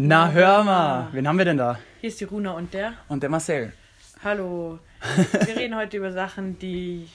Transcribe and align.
Na 0.00 0.30
hör 0.30 0.62
mal, 0.64 1.08
wen 1.12 1.26
haben 1.26 1.38
wir 1.38 1.44
denn 1.44 1.56
da? 1.56 1.78
Hier 2.00 2.08
ist 2.08 2.20
die 2.20 2.24
Runa 2.24 2.52
und 2.52 2.72
der. 2.72 2.92
Und 3.08 3.22
der 3.22 3.30
Marcel. 3.30 3.72
Hallo. 4.22 4.78
Wir 5.46 5.56
reden 5.56 5.74
heute 5.76 5.96
über 5.96 6.10
Sachen, 6.12 6.58
die 6.58 7.08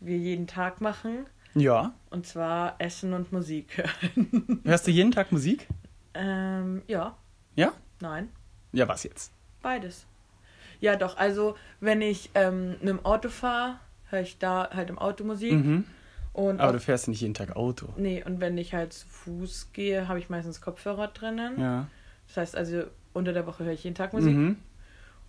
wir 0.00 0.16
jeden 0.18 0.46
Tag 0.46 0.80
machen. 0.82 1.26
Ja. 1.54 1.92
Und 2.10 2.26
zwar 2.26 2.74
Essen 2.78 3.12
und 3.14 3.32
Musik 3.32 3.76
hören. 3.78 4.60
Hörst 4.64 4.86
du 4.86 4.90
jeden 4.90 5.12
Tag 5.12 5.30
Musik? 5.32 5.66
ähm, 6.14 6.82
ja, 6.88 7.16
Ja? 7.54 7.72
nein, 8.00 8.28
Ja, 8.72 8.86
was 8.88 9.04
jetzt? 9.04 9.32
beides. 9.62 10.04
Ja, 10.80 10.96
doch. 10.96 11.16
Also, 11.16 11.54
wenn 11.80 12.02
ich 12.02 12.30
ähm, 12.34 12.70
mit 12.80 12.88
dem 12.88 13.04
Auto 13.04 13.28
fahre, 13.28 13.76
höre 14.10 14.20
ich 14.20 14.38
da 14.38 14.68
halt 14.74 14.90
im 14.90 14.98
Auto 14.98 15.24
Musik. 15.24 15.52
Mhm. 15.52 15.84
Und 16.34 16.60
Aber 16.60 16.70
auch, 16.70 16.72
du 16.72 16.80
fährst 16.80 17.08
nicht 17.08 17.20
jeden 17.20 17.34
Tag 17.34 17.56
Auto. 17.56 17.88
nee, 17.96 18.22
und 18.24 18.40
wenn 18.40 18.58
ich 18.58 18.74
halt 18.74 18.92
zu 18.94 19.06
Fuß 19.08 19.68
gehe, 19.72 20.08
habe 20.08 20.18
ich 20.18 20.28
meistens 20.28 20.60
Kopfhörer 20.60 21.08
drinnen. 21.08 21.60
Ja. 21.60 21.86
Das 22.32 22.38
heißt 22.38 22.56
also, 22.56 22.84
unter 23.12 23.34
der 23.34 23.46
Woche 23.46 23.64
höre 23.64 23.72
ich 23.74 23.84
jeden 23.84 23.94
Tag 23.94 24.14
Musik. 24.14 24.34
Mhm. 24.34 24.56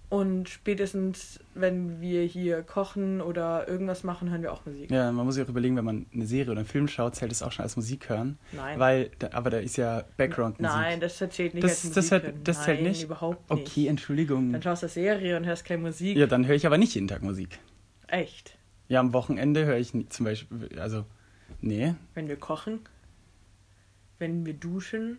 Und 0.08 0.48
spätestens, 0.48 1.40
wenn 1.56 2.00
wir 2.00 2.24
hier 2.24 2.62
kochen 2.62 3.20
oder 3.20 3.68
irgendwas 3.68 4.04
machen, 4.04 4.30
hören 4.30 4.42
wir 4.44 4.54
auch 4.54 4.66
Musik. 4.66 4.90
Ja, 4.92 5.12
man 5.12 5.26
muss 5.26 5.36
sich 5.36 5.44
auch 5.44 5.50
überlegen, 5.50 5.76
wenn 5.76 5.84
man 5.86 6.06
eine 6.14 6.26
Serie 6.28 6.52
oder 6.52 6.60
einen 6.60 6.68
Film 6.68 6.88
schaut, 6.88 7.16
zählt 7.16 7.32
es 7.32 7.42
auch 7.44 7.52
schon 7.52 7.64
als 7.64 7.76
Musik 7.76 8.08
hören. 8.10 8.38
Nein. 8.52 8.80
Weil, 8.80 9.10
aber 9.32 9.50
da 9.50 9.58
ist 9.58 9.76
ja 9.76 10.04
Background-Musik. 10.18 10.62
Nein, 10.76 11.00
das 11.02 11.18
zählt 11.18 11.56
nicht 11.56 11.64
Das- 11.64 11.72
als 11.72 11.84
Musik. 11.84 11.96
das 11.96 12.08
zählt- 12.08 12.24
hören. 12.24 12.40
das 12.44 12.64
zählt 12.64 12.82
Nein, 12.82 12.90
nicht? 12.92 13.04
überhaupt 13.04 13.50
nicht. 13.50 13.68
Okay, 13.68 13.88
Entschuldigung. 13.88 14.54
Dann 14.54 14.62
schaust 14.62 14.84
du 14.84 14.88
Serie 14.88 15.36
und 15.36 15.46
hörst 15.46 15.66
keine 15.66 15.82
Musik. 15.82 16.16
Ja, 16.16 16.28
dann 16.28 16.46
höre 16.46 16.56
ich 16.56 16.66
aber 16.68 16.78
nicht 16.78 16.94
jeden 16.96 17.08
Tag 17.08 17.22
Musik. 17.24 17.60
Echt. 18.08 18.58
Ja, 18.88 19.00
am 19.00 19.12
Wochenende 19.14 19.66
höre 19.66 19.78
ich 19.78 19.94
nie, 19.96 20.08
zum 20.10 20.26
Beispiel, 20.26 20.80
also, 20.80 21.06
nee. 21.60 21.96
Wenn 22.14 22.28
wir 22.28 22.38
kochen, 22.38 22.80
wenn 24.20 24.46
wir 24.46 24.54
duschen, 24.54 25.18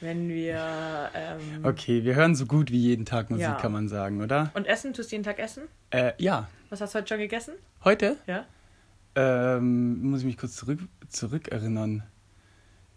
wenn 0.00 0.28
wir. 0.28 1.10
Ähm, 1.14 1.64
Okay, 1.64 2.04
wir 2.04 2.14
hören 2.14 2.34
so 2.34 2.46
gut 2.46 2.70
wie 2.70 2.78
jeden 2.78 3.04
Tag 3.04 3.30
Musik, 3.30 3.44
Ja. 3.46 3.54
kann 3.54 3.72
man 3.72 3.88
sagen, 3.88 4.22
oder? 4.22 4.50
Und 4.54 4.66
essen? 4.66 4.92
Tust 4.94 5.10
du 5.10 5.16
jeden 5.16 5.24
Tag 5.24 5.38
essen? 5.38 5.64
Äh, 5.90 6.12
ja. 6.18 6.48
Was 6.70 6.80
hast 6.80 6.94
du 6.94 6.98
heute 6.98 7.08
schon 7.08 7.18
gegessen? 7.18 7.54
Heute 7.84 8.16
Ja? 8.26 8.44
ähm, 9.14 10.02
muss 10.10 10.20
ich 10.20 10.26
mich 10.26 10.36
kurz 10.38 10.56
zurück, 10.56 10.80
zurückerinnern. 11.08 12.02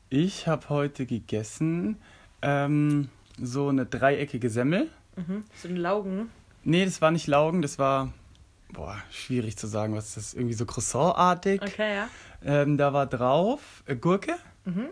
Ich 0.09 0.47
habe 0.47 0.69
heute 0.69 1.05
gegessen 1.05 1.97
ähm, 2.41 3.09
so 3.41 3.69
eine 3.69 3.85
dreieckige 3.85 4.49
Semmel. 4.49 4.87
Mhm. 5.15 5.43
So 5.55 5.67
ein 5.67 5.75
Laugen. 5.77 6.29
Nee, 6.63 6.85
das 6.85 7.01
war 7.01 7.11
nicht 7.11 7.27
Laugen, 7.27 7.61
das 7.61 7.77
war, 7.79 8.13
boah, 8.73 8.97
schwierig 9.11 9.57
zu 9.57 9.67
sagen, 9.67 9.95
was 9.95 10.07
ist 10.09 10.17
das, 10.17 10.33
irgendwie 10.33 10.53
so 10.53 10.65
Croissant-artig. 10.65 11.61
Okay, 11.61 11.95
ja. 11.95 12.09
Ähm, 12.43 12.77
da 12.77 12.93
war 12.93 13.05
drauf 13.05 13.83
äh, 13.85 13.95
Gurke, 13.95 14.33
Mhm. 14.65 14.87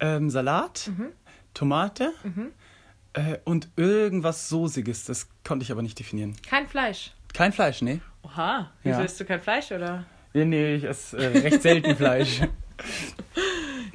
ähm, 0.00 0.30
Salat, 0.30 0.90
Mhm. 0.96 1.08
Tomate 1.54 2.12
Mhm. 2.24 2.52
äh, 3.14 3.38
und 3.44 3.68
irgendwas 3.76 4.48
Soßiges, 4.48 5.04
das 5.04 5.28
konnte 5.44 5.64
ich 5.64 5.72
aber 5.72 5.82
nicht 5.82 5.98
definieren. 5.98 6.34
Kein 6.48 6.66
Fleisch. 6.68 7.12
Kein 7.34 7.52
Fleisch, 7.52 7.82
nee. 7.82 8.00
Oha. 8.22 8.70
Wieso 8.82 8.98
Ja. 9.00 9.04
isst 9.04 9.18
du 9.20 9.24
kein 9.24 9.40
Fleisch, 9.40 9.70
oder? 9.72 10.04
Nee, 10.34 10.44
nee, 10.46 10.74
ich 10.76 10.84
esse 10.84 11.16
äh, 11.18 11.38
recht 11.38 11.62
selten 11.62 11.96
Fleisch. 11.96 12.40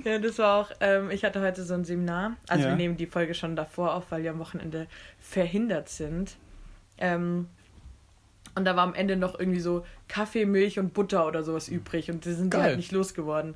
Ja, 0.03 0.19
das 0.19 0.37
war 0.37 0.55
auch, 0.61 0.71
ähm, 0.79 1.09
ich 1.11 1.25
hatte 1.25 1.41
heute 1.41 1.63
so 1.63 1.73
ein 1.73 1.83
Seminar. 1.83 2.37
Also 2.47 2.63
Ja. 2.63 2.69
wir 2.69 2.77
nehmen 2.77 2.95
die 2.95 3.07
Folge 3.07 3.33
schon 3.33 3.57
davor 3.57 3.93
auf, 3.93 4.05
weil 4.09 4.23
wir 4.23 4.31
am 4.31 4.39
Wochenende 4.39 4.87
verhindert 5.19 5.89
sind. 5.89 6.37
Ähm, 6.97 7.49
und 8.55 8.63
da 8.63 8.75
war 8.77 8.83
am 8.83 8.93
Ende 8.93 9.17
noch 9.17 9.37
irgendwie 9.37 9.59
so 9.59 9.85
Kaffee, 10.07 10.45
Milch 10.45 10.79
und 10.79 10.93
Butter 10.93 11.27
oder 11.27 11.43
sowas 11.43 11.67
übrig. 11.67 12.09
Und 12.09 12.23
die 12.23 12.31
sind 12.31 12.53
die 12.53 12.57
halt 12.57 12.77
nicht 12.77 12.91
losgeworden. 12.93 13.55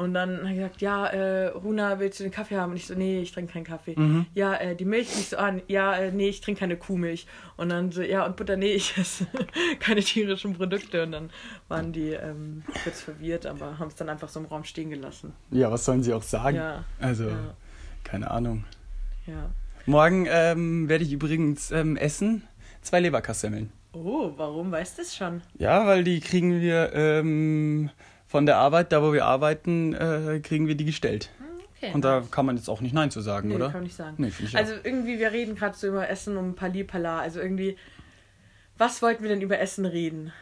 Und 0.00 0.14
dann 0.14 0.38
hat 0.38 0.46
er 0.48 0.54
gesagt, 0.54 0.80
ja, 0.80 1.06
äh, 1.08 1.48
Runa, 1.48 1.98
willst 1.98 2.18
du 2.20 2.24
den 2.24 2.32
Kaffee 2.32 2.56
haben? 2.56 2.70
Und 2.70 2.76
ich 2.78 2.86
so, 2.86 2.94
nee, 2.94 3.20
ich 3.20 3.32
trinke 3.32 3.52
keinen 3.52 3.64
Kaffee. 3.64 3.94
Mhm. 3.98 4.24
Ja, 4.34 4.54
äh, 4.54 4.74
die 4.74 4.86
Milch 4.86 5.14
nicht 5.14 5.28
so 5.30 5.36
an. 5.36 5.60
Ja, 5.68 5.94
äh, 5.94 6.10
nee, 6.10 6.28
ich 6.30 6.40
trinke 6.40 6.60
keine 6.60 6.76
Kuhmilch. 6.76 7.26
Und 7.58 7.68
dann 7.68 7.92
so, 7.92 8.00
ja, 8.00 8.24
und 8.24 8.36
Butter, 8.36 8.56
nee, 8.56 8.72
ich 8.72 8.96
esse 8.96 9.26
keine 9.80 10.00
tierischen 10.00 10.54
Produkte. 10.54 11.02
Und 11.02 11.12
dann 11.12 11.30
waren 11.68 11.92
die 11.92 12.10
ähm, 12.12 12.62
kurz 12.82 13.02
verwirrt, 13.02 13.44
aber 13.44 13.78
haben 13.78 13.88
es 13.88 13.94
dann 13.94 14.08
einfach 14.08 14.28
so 14.30 14.40
im 14.40 14.46
Raum 14.46 14.64
stehen 14.64 14.88
gelassen. 14.90 15.34
Ja, 15.50 15.70
was 15.70 15.84
sollen 15.84 16.02
sie 16.02 16.14
auch 16.14 16.22
sagen? 16.22 16.56
Ja, 16.56 16.84
Also, 16.98 17.28
ja, 17.28 17.54
keine 18.02 18.30
Ahnung. 18.30 18.64
ja. 19.26 19.50
Morgen 19.86 20.26
ähm, 20.30 20.88
werde 20.88 21.04
ich 21.04 21.12
übrigens 21.12 21.70
ähm, 21.70 21.96
essen 21.96 22.42
zwei 22.82 23.00
Leberkassemmeln. 23.00 23.72
Oh, 23.92 24.30
warum 24.36 24.70
weißt 24.70 24.98
du 24.98 25.02
es 25.02 25.16
schon? 25.16 25.42
Ja, 25.58 25.86
weil 25.86 26.04
die 26.04 26.20
kriegen 26.20 26.60
wir 26.60 26.92
ähm, 26.94 27.90
von 28.30 28.46
der 28.46 28.58
Arbeit, 28.58 28.92
da 28.92 29.02
wo 29.02 29.12
wir 29.12 29.24
arbeiten, 29.24 29.92
äh, 29.92 30.38
kriegen 30.40 30.68
wir 30.68 30.76
die 30.76 30.84
gestellt. 30.84 31.30
Okay. 31.76 31.92
Und 31.92 32.04
da 32.04 32.22
kann 32.30 32.46
man 32.46 32.56
jetzt 32.56 32.68
auch 32.68 32.80
nicht 32.80 32.94
Nein 32.94 33.10
zu 33.10 33.20
sagen, 33.20 33.48
nee, 33.48 33.56
oder? 33.56 33.66
kann 33.66 33.78
man 33.78 33.82
nicht 33.82 33.96
sagen. 33.96 34.14
Nee, 34.18 34.28
ich 34.28 34.56
Also 34.56 34.74
irgendwie, 34.84 35.18
wir 35.18 35.32
reden 35.32 35.56
gerade 35.56 35.76
so 35.76 35.88
über 35.88 36.08
Essen 36.08 36.36
um 36.36 36.54
Palipala. 36.54 37.18
Also 37.18 37.40
irgendwie, 37.40 37.76
was 38.78 39.02
wollten 39.02 39.24
wir 39.24 39.30
denn 39.30 39.40
über 39.40 39.58
Essen 39.58 39.84
reden? 39.84 40.32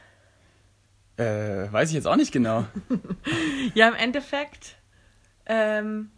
auch. 1.16 1.24
Äh, 1.24 1.72
weiß 1.72 1.88
ich 1.88 1.94
jetzt 1.94 2.06
auch 2.06 2.16
nicht 2.16 2.30
genau. 2.30 2.66
Ja, 3.74 3.88
im 3.88 3.94
Endeffekt 3.94 4.76
ähm, 5.46 6.10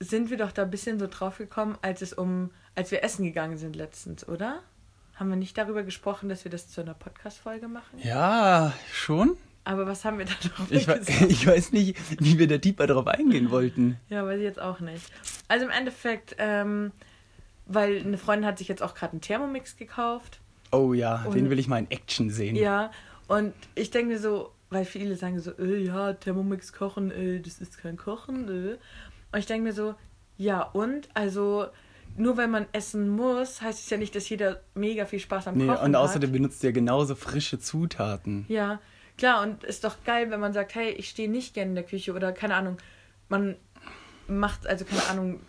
sind 0.00 0.28
wir 0.28 0.36
doch 0.36 0.52
da 0.52 0.64
ein 0.64 0.70
bisschen 0.70 0.98
so 0.98 1.06
drauf 1.06 1.38
gekommen, 1.38 1.78
als 1.80 2.02
es 2.02 2.12
um, 2.12 2.50
als 2.74 2.90
wir 2.90 3.02
essen 3.02 3.24
gegangen 3.24 3.56
sind 3.56 3.74
letztens, 3.74 4.28
oder? 4.28 4.60
Haben 5.14 5.30
wir 5.30 5.36
nicht 5.36 5.56
darüber 5.56 5.82
gesprochen, 5.82 6.28
dass 6.28 6.44
wir 6.44 6.50
das 6.50 6.68
zu 6.68 6.82
einer 6.82 6.94
Podcast-Folge 6.94 7.68
machen? 7.68 7.98
ja, 8.02 8.74
schon? 8.92 9.38
Aber 9.64 9.86
was 9.86 10.04
haben 10.04 10.18
wir 10.18 10.24
da 10.26 10.32
drauf 10.42 10.66
Ich, 10.70 10.86
gesagt? 10.86 11.08
ich 11.28 11.46
weiß 11.46 11.72
nicht, 11.72 11.96
wie 12.20 12.38
wir 12.38 12.48
da 12.48 12.58
tiefer 12.58 12.86
drauf 12.86 13.06
eingehen 13.06 13.50
wollten. 13.50 13.98
Ja, 14.08 14.24
weiß 14.26 14.38
ich 14.38 14.44
jetzt 14.44 14.60
auch 14.60 14.80
nicht. 14.80 15.04
Also 15.48 15.64
im 15.66 15.70
Endeffekt, 15.70 16.34
ähm, 16.38 16.90
weil 17.66 18.00
eine 18.00 18.18
Freundin 18.18 18.46
hat 18.46 18.58
sich 18.58 18.68
jetzt 18.68 18.82
auch 18.82 18.94
gerade 18.94 19.12
einen 19.12 19.20
Thermomix 19.20 19.76
gekauft. 19.76 20.40
Oh 20.72 20.94
ja, 20.94 21.22
Und- 21.24 21.34
den 21.36 21.48
will 21.50 21.58
ich 21.58 21.68
mal 21.68 21.78
in 21.78 21.90
Action 21.90 22.30
sehen. 22.30 22.56
Ja, 22.56 22.90
und 23.28 23.52
ich 23.74 23.90
denke 23.90 24.12
mir 24.14 24.18
so, 24.18 24.50
weil 24.70 24.84
viele 24.84 25.14
sagen 25.16 25.38
so, 25.38 25.52
äh, 25.58 25.84
ja, 25.84 26.12
Thermomix 26.14 26.72
kochen, 26.72 27.10
äh, 27.10 27.40
das 27.40 27.58
ist 27.60 27.78
kein 27.78 27.96
Kochen. 27.96 28.48
Äh. 28.48 28.78
Und 29.32 29.38
ich 29.38 29.46
denke 29.46 29.64
mir 29.64 29.72
so, 29.74 29.94
ja, 30.38 30.62
und? 30.62 31.08
Also, 31.14 31.66
nur 32.16 32.36
weil 32.36 32.48
man 32.48 32.66
essen 32.72 33.08
muss, 33.10 33.62
heißt 33.62 33.84
es 33.84 33.90
ja 33.90 33.96
nicht, 33.96 34.14
dass 34.16 34.28
jeder 34.28 34.60
mega 34.74 35.06
viel 35.06 35.20
Spaß 35.20 35.46
am 35.48 35.56
Nee, 35.56 35.66
Kochen 35.66 35.84
und 35.84 35.94
außerdem 35.94 36.30
hat. 36.30 36.32
benutzt 36.32 36.64
ihr 36.64 36.72
genauso 36.72 37.14
frische 37.14 37.58
Zutaten. 37.58 38.44
Ja, 38.48 38.80
klar, 39.18 39.42
und 39.42 39.64
ist 39.64 39.84
doch 39.84 39.96
geil, 40.04 40.30
wenn 40.30 40.40
man 40.40 40.52
sagt, 40.52 40.74
hey, 40.74 40.90
ich 40.90 41.08
stehe 41.08 41.28
nicht 41.30 41.54
gerne 41.54 41.70
in 41.70 41.74
der 41.74 41.84
Küche 41.84 42.12
oder 42.14 42.32
keine 42.32 42.54
Ahnung, 42.54 42.78
man 43.28 43.56
macht, 44.28 44.66
also 44.66 44.84
keine 44.84 45.04
Ahnung, 45.06 45.40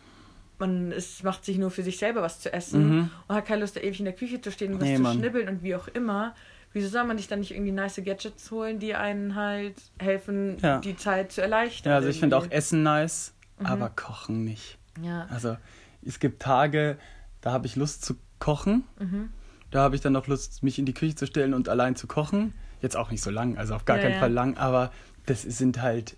man 0.60 0.92
ist, 0.92 1.24
macht 1.24 1.44
sich 1.46 1.58
nur 1.58 1.72
für 1.72 1.84
sich 1.84 1.98
selber 1.98 2.22
was 2.22 2.40
zu 2.40 2.52
essen 2.54 2.90
Mhm. 2.98 3.10
und 3.28 3.36
hat 3.36 3.46
keine 3.46 3.62
Lust, 3.62 3.76
da 3.76 3.82
ewig 3.82 4.00
in 4.00 4.06
der 4.06 4.14
Küche 4.16 4.40
zu 4.42 4.52
stehen 4.52 4.74
und 4.74 4.80
was 4.82 4.88
Nee, 4.88 4.96
zu 4.96 5.02
Mann. 5.02 5.18
schnibbeln 5.18 5.48
und 5.50 5.64
wie 5.64 5.76
auch 5.76 5.88
immer. 5.90 6.36
Wieso 6.72 6.88
soll 6.90 7.04
man 7.04 7.18
sich 7.18 7.28
dann 7.28 7.40
nicht 7.40 7.52
irgendwie 7.52 7.72
nice 7.72 8.02
Gadgets 8.04 8.50
holen, 8.50 8.80
die 8.80 8.96
einen 8.96 9.36
halt 9.36 9.76
helfen, 10.00 10.58
Ja. 10.62 10.80
die 10.80 10.96
Zeit 10.96 11.32
zu 11.32 11.42
erleichtern? 11.42 11.92
Ja, 11.92 11.98
also 11.98 12.08
ich 12.10 12.20
finde 12.20 12.38
auch? 12.38 12.50
Essen 12.50 12.82
nice, 12.84 13.34
Mhm. 13.60 13.66
aber 13.68 13.90
Kochen 13.90 14.44
nicht. 14.44 14.78
Ja. 15.04 15.28
Also 15.30 15.58
es 16.06 16.20
gibt 16.20 16.42
Tage, 16.42 16.98
da 17.42 17.52
habe 17.52 17.68
ich 17.68 17.76
Lust 17.76 18.04
zu 18.06 18.16
kochen. 18.40 18.84
Mhm. 19.00 19.30
Da 19.72 19.82
habe 19.82 19.96
ich 19.96 20.02
dann 20.02 20.14
noch 20.14 20.28
Lust, 20.28 20.64
mich 20.64 20.80
in 20.80 20.86
die 20.86 20.94
Küche 20.94 21.16
zu 21.16 21.26
stellen 21.28 21.54
und 21.54 21.68
allein 21.70 21.96
zu 21.96 22.08
kochen. 22.08 22.54
Jetzt 22.84 22.96
auch 22.98 23.10
nicht 23.10 23.24
so 23.24 23.32
lang, 23.32 23.58
also 23.58 23.74
auf 23.74 23.86
gar 23.86 23.98
Ja, 23.98 24.04
keinen 24.04 24.14
ja. 24.14 24.20
Fall 24.20 24.32
lang, 24.32 24.58
aber 24.58 24.92
das 25.26 25.42
sind 25.42 25.82
halt 25.82 26.18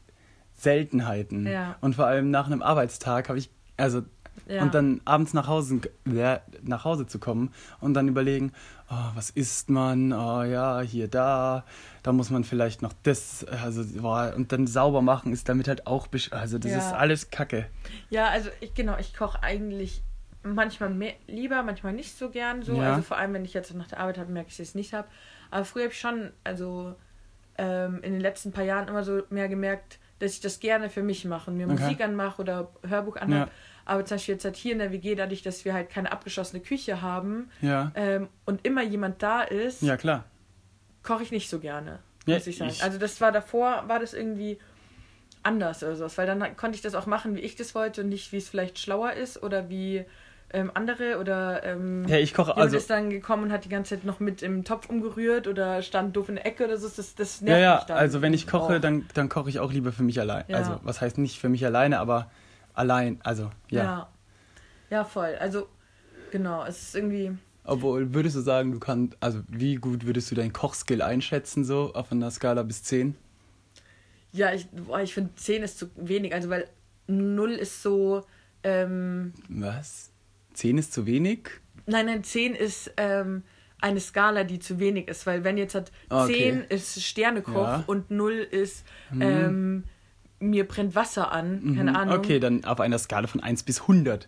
Seltenheiten. 0.58 1.46
Ja. 1.48 1.76
Und 1.82 1.96
vor 1.96 2.08
allem 2.08 2.32
nach 2.32 2.48
einem 2.48 2.62
Arbeitstag 2.62 3.30
habe 3.30 3.38
ich, 3.38 3.50
also 3.78 4.02
Ja. 4.48 4.64
und 4.64 4.74
dann 4.74 5.00
abends 5.06 5.34
nach 5.34 5.48
Hause, 5.48 5.80
äh, 6.06 6.40
nach 6.64 6.84
Hause 6.84 7.08
zu 7.08 7.20
kommen 7.20 7.54
und 7.80 7.94
dann 7.94 8.08
überlegen, 8.08 8.52
oh, 8.90 8.96
was 9.16 9.30
isst 9.30 9.70
man? 9.70 10.12
Oh 10.12 10.44
ja, 10.44 10.82
hier, 10.82 11.08
da, 11.08 11.64
da 12.04 12.12
muss 12.12 12.30
man 12.32 12.44
vielleicht 12.44 12.82
noch 12.82 12.94
das, 13.04 13.44
also 13.46 13.84
boah, 14.02 14.34
und 14.36 14.52
dann 14.52 14.68
sauber 14.68 15.02
machen 15.02 15.32
ist 15.34 15.48
damit 15.50 15.68
halt 15.68 15.88
auch, 15.88 16.08
also 16.32 16.58
das 16.60 16.72
Ja. 16.72 16.78
ist 16.80 16.94
alles 16.94 17.30
Kacke. 17.30 17.68
Ja, 18.10 18.28
also 18.30 18.50
ich 18.60 18.74
genau, 18.74 18.98
ich 18.98 19.14
koche 19.16 19.42
eigentlich 19.44 20.02
manchmal 20.44 20.90
mehr, 20.92 21.14
lieber, 21.28 21.64
manchmal 21.64 21.94
nicht 21.94 22.18
so 22.18 22.30
gern 22.30 22.62
so. 22.62 22.74
Ja. 22.76 22.90
Also 22.92 23.02
vor 23.04 23.18
allem, 23.18 23.34
wenn 23.34 23.46
ich 23.46 23.54
jetzt 23.54 23.74
nach 23.74 23.88
der 23.88 24.00
Arbeit 24.00 24.18
habe, 24.20 24.32
merke 24.32 24.50
ich, 24.50 24.56
dass 24.58 24.64
ich 24.64 24.70
es 24.70 24.76
nicht 24.76 24.94
habe. 24.94 25.08
Aber 25.52 25.66
früher 25.66 25.84
habe 25.84 25.94
ich 25.94 26.00
schon, 26.00 26.32
also 26.44 26.96
ähm, 27.58 28.02
in 28.04 28.14
den 28.14 28.22
letzten 28.22 28.52
paar 28.52 28.64
Jahren 28.64 28.88
immer 28.88 29.04
so 29.04 29.24
mehr 29.30 29.48
gemerkt, 29.48 30.00
dass 30.20 30.32
ich 30.34 30.40
das 30.42 30.60
gerne 30.60 30.90
für 30.90 31.04
mich 31.04 31.26
mache 31.26 31.52
und 31.52 31.58
mir 31.58 31.66
Okay. 31.68 31.74
Musik 31.84 32.02
anmache 32.02 32.42
oder 32.42 32.72
Hörbuch 32.88 33.18
anhöre. 33.18 33.50
Aber 33.86 34.04
zum 34.06 34.16
Beispiel 34.16 34.36
jetzt 34.36 34.46
halt 34.46 34.56
hier 34.56 34.72
in 34.74 34.80
der 34.80 34.92
WG, 34.92 35.16
dadurch, 35.16 35.42
dass 35.44 35.64
wir 35.66 35.74
halt 35.74 35.90
keine 35.90 36.12
abgeschlossene 36.12 36.62
Küche 36.62 37.02
haben 37.02 37.50
Ja, 37.62 37.92
ähm, 37.96 38.30
und 38.46 38.66
immer 38.66 38.82
jemand 38.84 39.22
da 39.22 39.42
ist, 39.42 39.82
ja 39.84 39.96
klar. 39.98 40.26
koche 41.04 41.24
ich 41.24 41.32
nicht 41.32 41.50
so 41.50 41.60
gerne, 41.60 42.00
Ja, 42.26 42.36
muss 42.36 42.48
ich 42.48 42.58
sagen. 42.58 42.72
ich- 42.72 42.82
Also 42.84 42.98
das 42.98 43.20
war 43.22 43.32
davor, 43.32 43.84
war 43.88 44.00
das 44.00 44.14
irgendwie 44.14 44.58
anders 45.44 45.84
oder 45.84 45.96
sowas, 45.96 46.18
weil 46.18 46.26
dann 46.26 46.58
konnte 46.58 46.76
ich 46.76 46.82
das 46.82 46.96
auch 46.96 47.06
machen, 47.06 47.36
wie 47.36 47.42
ich 47.42 47.56
das 47.56 47.76
wollte 47.76 48.02
und 48.02 48.10
nicht, 48.10 48.32
wie 48.32 48.38
es 48.38 48.50
vielleicht 48.50 48.80
schlauer 48.80 49.14
ist 49.14 49.44
oder 49.44 49.70
wie 49.70 50.06
ähm, 50.52 50.72
andere 50.74 51.20
oder 51.20 51.64
ähm, 51.64 52.06
Ja, 52.08 52.18
ich 52.18 52.34
koche 52.34 52.56
also. 52.56 52.78
ist 52.78 52.90
dann 52.90 53.10
gekommen 53.10 53.44
und 53.44 53.52
hat 53.52 53.66
die 53.66 53.70
ganze 53.70 53.96
Zeit 53.96 54.06
noch 54.06 54.20
mit 54.20 54.42
im 54.42 54.64
Topf 54.64 54.90
umgerührt 54.90 55.48
oder 55.48 55.82
stand 55.82 56.16
doof 56.16 56.30
in 56.30 56.36
der 56.36 56.46
Ecke 56.46 56.66
oder 56.66 56.78
so, 56.78 56.88
das, 56.88 57.16
das 57.16 57.42
nervt 57.42 57.60
Ja, 57.62 57.66
ja, 57.72 57.76
mich 57.78 57.86
dann. 57.86 57.98
also 57.98 58.22
wenn 58.22 58.34
ich 58.34 58.48
koche, 58.48 58.76
auch. 58.78 58.82
dann, 58.82 59.06
dann 59.14 59.30
koche 59.30 59.50
ich 59.50 59.60
auch 59.60 59.72
lieber 59.72 59.92
für 59.92 60.04
mich 60.04 60.20
allein. 60.20 60.46
Ja. 60.48 60.58
Also, 60.58 60.80
was 60.84 61.02
heißt 61.02 61.18
nicht 61.18 61.40
für 61.40 61.50
mich 61.50 61.66
alleine, 61.66 62.00
aber 62.00 62.30
allein, 62.74 63.20
also, 63.24 63.50
ja. 63.70 63.84
Ja. 63.84 64.10
Ja, 64.92 65.04
voll. 65.04 65.36
Also, 65.40 65.68
genau, 66.32 66.64
es 66.64 66.82
ist 66.84 66.96
irgendwie. 66.96 67.32
Obwohl, 67.64 68.14
würdest 68.14 68.36
du 68.36 68.42
sagen, 68.42 68.72
du 68.72 68.80
kannst, 68.80 69.18
also 69.20 69.42
wie 69.48 69.76
gut 69.76 70.06
würdest 70.06 70.30
du 70.30 70.36
deinen 70.36 70.54
Kochskill 70.54 71.02
einschätzen, 71.02 71.66
so 71.66 71.94
auf 71.96 72.12
einer 72.12 72.30
Skala 72.30 72.62
bis 72.62 72.84
10? 72.84 73.16
Ja, 74.32 74.54
ich, 74.54 74.68
boah, 74.70 75.02
ich 75.02 75.14
finde 75.14 75.34
10 75.36 75.64
ist 75.64 75.80
zu 75.80 75.90
wenig, 75.96 76.34
also 76.36 76.50
weil 76.50 76.68
0 77.08 77.52
ist 77.54 77.82
so. 77.82 78.24
Ähm, 78.64 79.34
Was? 79.50 80.12
10 80.56 80.78
ist 80.78 80.94
zu 80.94 81.06
wenig? 81.06 81.50
nein, 81.86 82.08
nein, 82.08 82.24
10 82.24 82.56
ist 82.56 82.92
ähm, 82.98 83.44
eine 83.82 84.00
Skala, 84.00 84.44
die 84.44 84.58
zu 84.60 84.80
wenig 84.80 85.08
ist, 85.08 85.28
weil 85.28 85.44
wenn 85.44 85.58
jetzt 85.58 85.76
hat 85.76 85.92
10 86.10 86.18
Okay. 86.18 86.66
ist 86.70 87.04
Sternekoch 87.04 87.54
Ja. 87.54 87.84
und 87.88 88.10
0 88.10 88.32
ist 88.34 88.86
ähm, 89.20 89.84
mir 90.40 90.68
brennt 90.68 90.96
Wasser 90.96 91.32
an, 91.32 91.76
keine 91.76 91.92
Mhm. 91.92 91.96
Ahnung. 91.98 92.16
Okay, 92.18 92.40
dann 92.40 92.66
auf 92.66 92.80
einer 92.80 92.98
Skala 93.00 93.28
von 93.28 93.42
1 93.42 93.64
bis 93.64 93.82
100. 93.82 94.28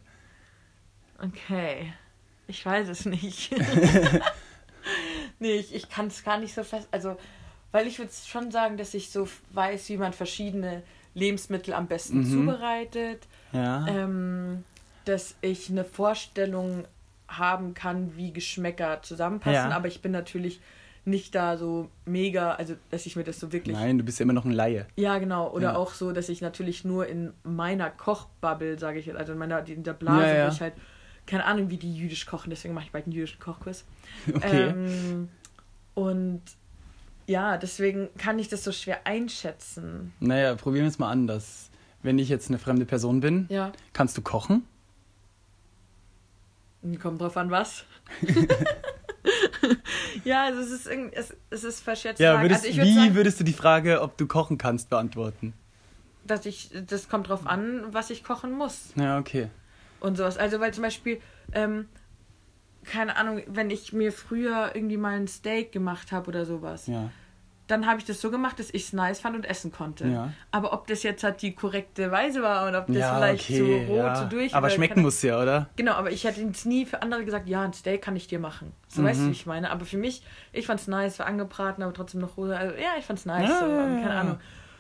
Okay. 1.24 1.94
Ich 2.48 2.66
weiß 2.66 2.88
es 2.90 3.06
nicht. 3.06 3.52
nee, 5.40 5.54
ich, 5.56 5.74
ich 5.76 5.90
kann 5.90 6.08
es 6.08 6.24
gar 6.24 6.38
nicht 6.40 6.54
so 6.54 6.64
fest. 6.64 6.88
Also, 6.92 7.18
weil 7.72 7.88
ich 7.88 8.00
würde 8.00 8.12
schon 8.26 8.52
sagen, 8.52 8.78
dass 8.78 8.94
ich 8.94 9.10
so 9.10 9.28
weiß, 9.52 9.90
wie 9.90 9.98
man 9.98 10.14
verschiedene 10.14 10.84
Lebensmittel 11.14 11.74
am 11.74 11.88
besten 11.88 12.20
Mhm. 12.20 12.32
zubereitet. 12.32 13.28
Ja. 13.52 13.86
Ähm, 13.88 14.64
dass 15.08 15.36
ich 15.42 15.70
eine 15.70 15.84
Vorstellung 15.86 16.86
haben 17.28 17.74
kann, 17.74 18.16
wie 18.16 18.32
Geschmäcker 18.32 19.02
zusammenpassen. 19.02 19.70
Ja. 19.70 19.76
Aber 19.76 19.88
ich 19.88 20.02
bin 20.02 20.12
natürlich 20.12 20.62
nicht 21.06 21.36
da 21.36 21.58
so 21.58 21.90
mega, 22.06 22.52
also 22.54 22.76
dass 22.92 23.06
ich 23.06 23.16
mir 23.16 23.24
das 23.24 23.40
so 23.40 23.52
wirklich. 23.54 23.76
Nein, 23.76 23.98
du 23.98 24.04
bist 24.04 24.20
ja 24.20 24.24
immer 24.24 24.34
noch 24.34 24.46
ein 24.46 24.52
Laie. 24.52 24.86
Ja, 24.98 25.18
genau. 25.20 25.50
Oder 25.52 25.70
Ja. 25.74 25.76
auch 25.76 25.94
so, 25.94 26.12
dass 26.12 26.28
ich 26.30 26.42
natürlich 26.42 26.84
nur 26.84 27.08
in 27.08 27.32
meiner 27.44 27.90
Kochbubble, 27.90 28.78
sage 28.78 29.00
ich 29.00 29.06
jetzt, 29.06 29.18
also 29.18 29.32
in 29.34 29.38
meiner 29.40 29.66
in 29.68 29.84
der 29.84 29.94
Blase, 29.94 30.36
Ja, 30.36 30.48
wo 30.48 30.52
ich 30.54 30.62
halt 30.62 30.74
keine 31.26 31.46
Ahnung, 31.46 31.70
wie 31.70 31.78
die 31.78 31.94
jüdisch 31.94 32.26
kochen, 32.26 32.50
deswegen 32.50 32.74
mache 32.74 32.86
ich 32.86 32.92
bald 32.92 33.06
einen 33.06 33.14
jüdischen 33.14 33.40
Kochkurs. 33.40 33.84
Okay. 34.34 34.70
Ähm, 34.70 35.30
und 35.94 36.42
ja, 37.26 37.58
deswegen 37.58 38.08
kann 38.18 38.40
ich 38.40 38.48
das 38.48 38.64
so 38.64 38.72
schwer 38.72 39.06
einschätzen. 39.06 40.14
Naja, 40.20 40.56
probieren 40.56 40.86
wir 40.86 40.90
es 40.90 41.00
mal 41.00 41.12
anders. 41.12 41.70
Wenn 42.04 42.20
ich 42.20 42.30
jetzt 42.30 42.50
eine 42.50 42.60
fremde 42.60 42.86
Person 42.86 43.20
bin, 43.20 43.50
kannst 43.92 44.18
du 44.18 44.22
kochen? 44.22 44.64
Kommt 46.96 47.20
drauf 47.20 47.36
an, 47.36 47.52
was. 47.52 47.84
ja, 50.24 50.46
also 50.46 50.62
es 50.62 50.72
ist 50.72 50.88
es, 50.88 51.36
es 51.50 51.64
ist 51.66 51.82
verschätzt. 51.82 52.22
Ja, 52.22 52.42
würdest, 52.42 52.62
also 52.62 52.70
ich 52.70 52.78
würde 52.78 52.90
wie 52.90 52.96
sagen, 52.96 53.16
würdest 53.16 53.40
du 53.40 53.44
die 53.44 53.54
Frage, 53.54 54.02
ob 54.02 54.18
du 54.18 54.26
kochen 54.28 54.58
kannst, 54.58 54.90
beantworten? 54.90 55.54
dass 56.28 56.46
ich, 56.46 56.70
das 56.88 57.10
kommt 57.10 57.30
drauf 57.30 57.48
an, 57.48 57.86
was 57.92 58.10
ich 58.10 58.24
kochen 58.24 58.52
muss. 58.52 58.90
Ja, 58.96 59.18
okay. 59.18 59.50
und 60.00 60.18
sowas. 60.18 60.38
Also 60.38 60.60
weil 60.60 60.74
zum 60.74 60.84
Beispiel, 60.84 61.22
ähm, 61.54 61.88
keine 62.84 63.16
Ahnung, 63.16 63.42
wenn 63.48 63.70
ich 63.70 63.94
mir 63.94 64.12
früher 64.12 64.72
irgendwie 64.76 64.98
mal 64.98 65.16
ein 65.16 65.28
Steak 65.28 65.72
gemacht 65.72 66.12
habe 66.12 66.30
oder 66.30 66.46
sowas, 66.46 66.88
Ja. 66.88 67.10
Dann 67.68 67.86
habe 67.86 68.00
ich 68.00 68.06
das 68.06 68.22
so 68.22 68.32
gemacht, 68.32 68.60
dass 68.60 68.70
ich 68.70 68.84
es 68.86 68.94
nice 68.94 69.20
fand 69.20 69.36
und 69.36 69.44
essen 69.46 69.72
konnte. 69.72 70.08
Ja. 70.08 70.32
Aber 70.52 70.72
ob 70.74 70.88
das 70.88 71.04
jetzt 71.04 71.24
halt 71.24 71.42
die 71.42 71.54
korrekte 71.54 72.12
Weise 72.12 72.42
war 72.42 72.68
oder 72.68 72.80
ob 72.80 72.88
das 72.88 72.96
ja, 72.96 73.16
vielleicht 73.16 73.50
okay, 73.50 73.86
so 73.88 73.94
roh 73.94 73.98
ja. 73.98 74.16
zu 74.16 74.26
durch 74.28 74.56
Aber 74.56 74.70
schmecken 74.70 75.02
muss 75.02 75.22
ja, 75.22 75.42
oder? 75.42 75.70
Genau, 75.76 75.94
aber 75.94 76.12
ich 76.12 76.24
hätte 76.24 76.42
jetzt 76.42 76.66
nie 76.66 76.86
für 76.86 77.02
andere 77.02 77.26
gesagt, 77.26 77.48
ja, 77.48 77.62
ein 77.64 77.74
Steak 77.74 78.02
kann 78.02 78.16
ich 78.16 78.28
dir 78.28 78.40
machen. 78.40 78.72
So 78.88 79.04
weißt 79.04 79.22
du, 79.22 79.28
wie 79.28 79.32
ich 79.32 79.46
meine. 79.46 79.70
Aber 79.70 79.86
für 79.86 79.98
mich, 79.98 80.24
ich 80.54 80.66
fand's 80.66 80.88
nice, 80.88 81.20
war 81.20 81.26
angebraten, 81.26 81.84
aber 81.84 81.94
trotzdem 81.94 82.22
noch 82.22 82.38
roh. 82.38 82.46
Also, 82.46 82.76
ja, 82.76 82.92
ich 82.98 83.06
fand's 83.06 83.26
nice. 83.26 83.50
Ja, 83.50 83.60
so, 83.60 83.66
keine. 83.66 84.12
Ahnung. 84.12 84.40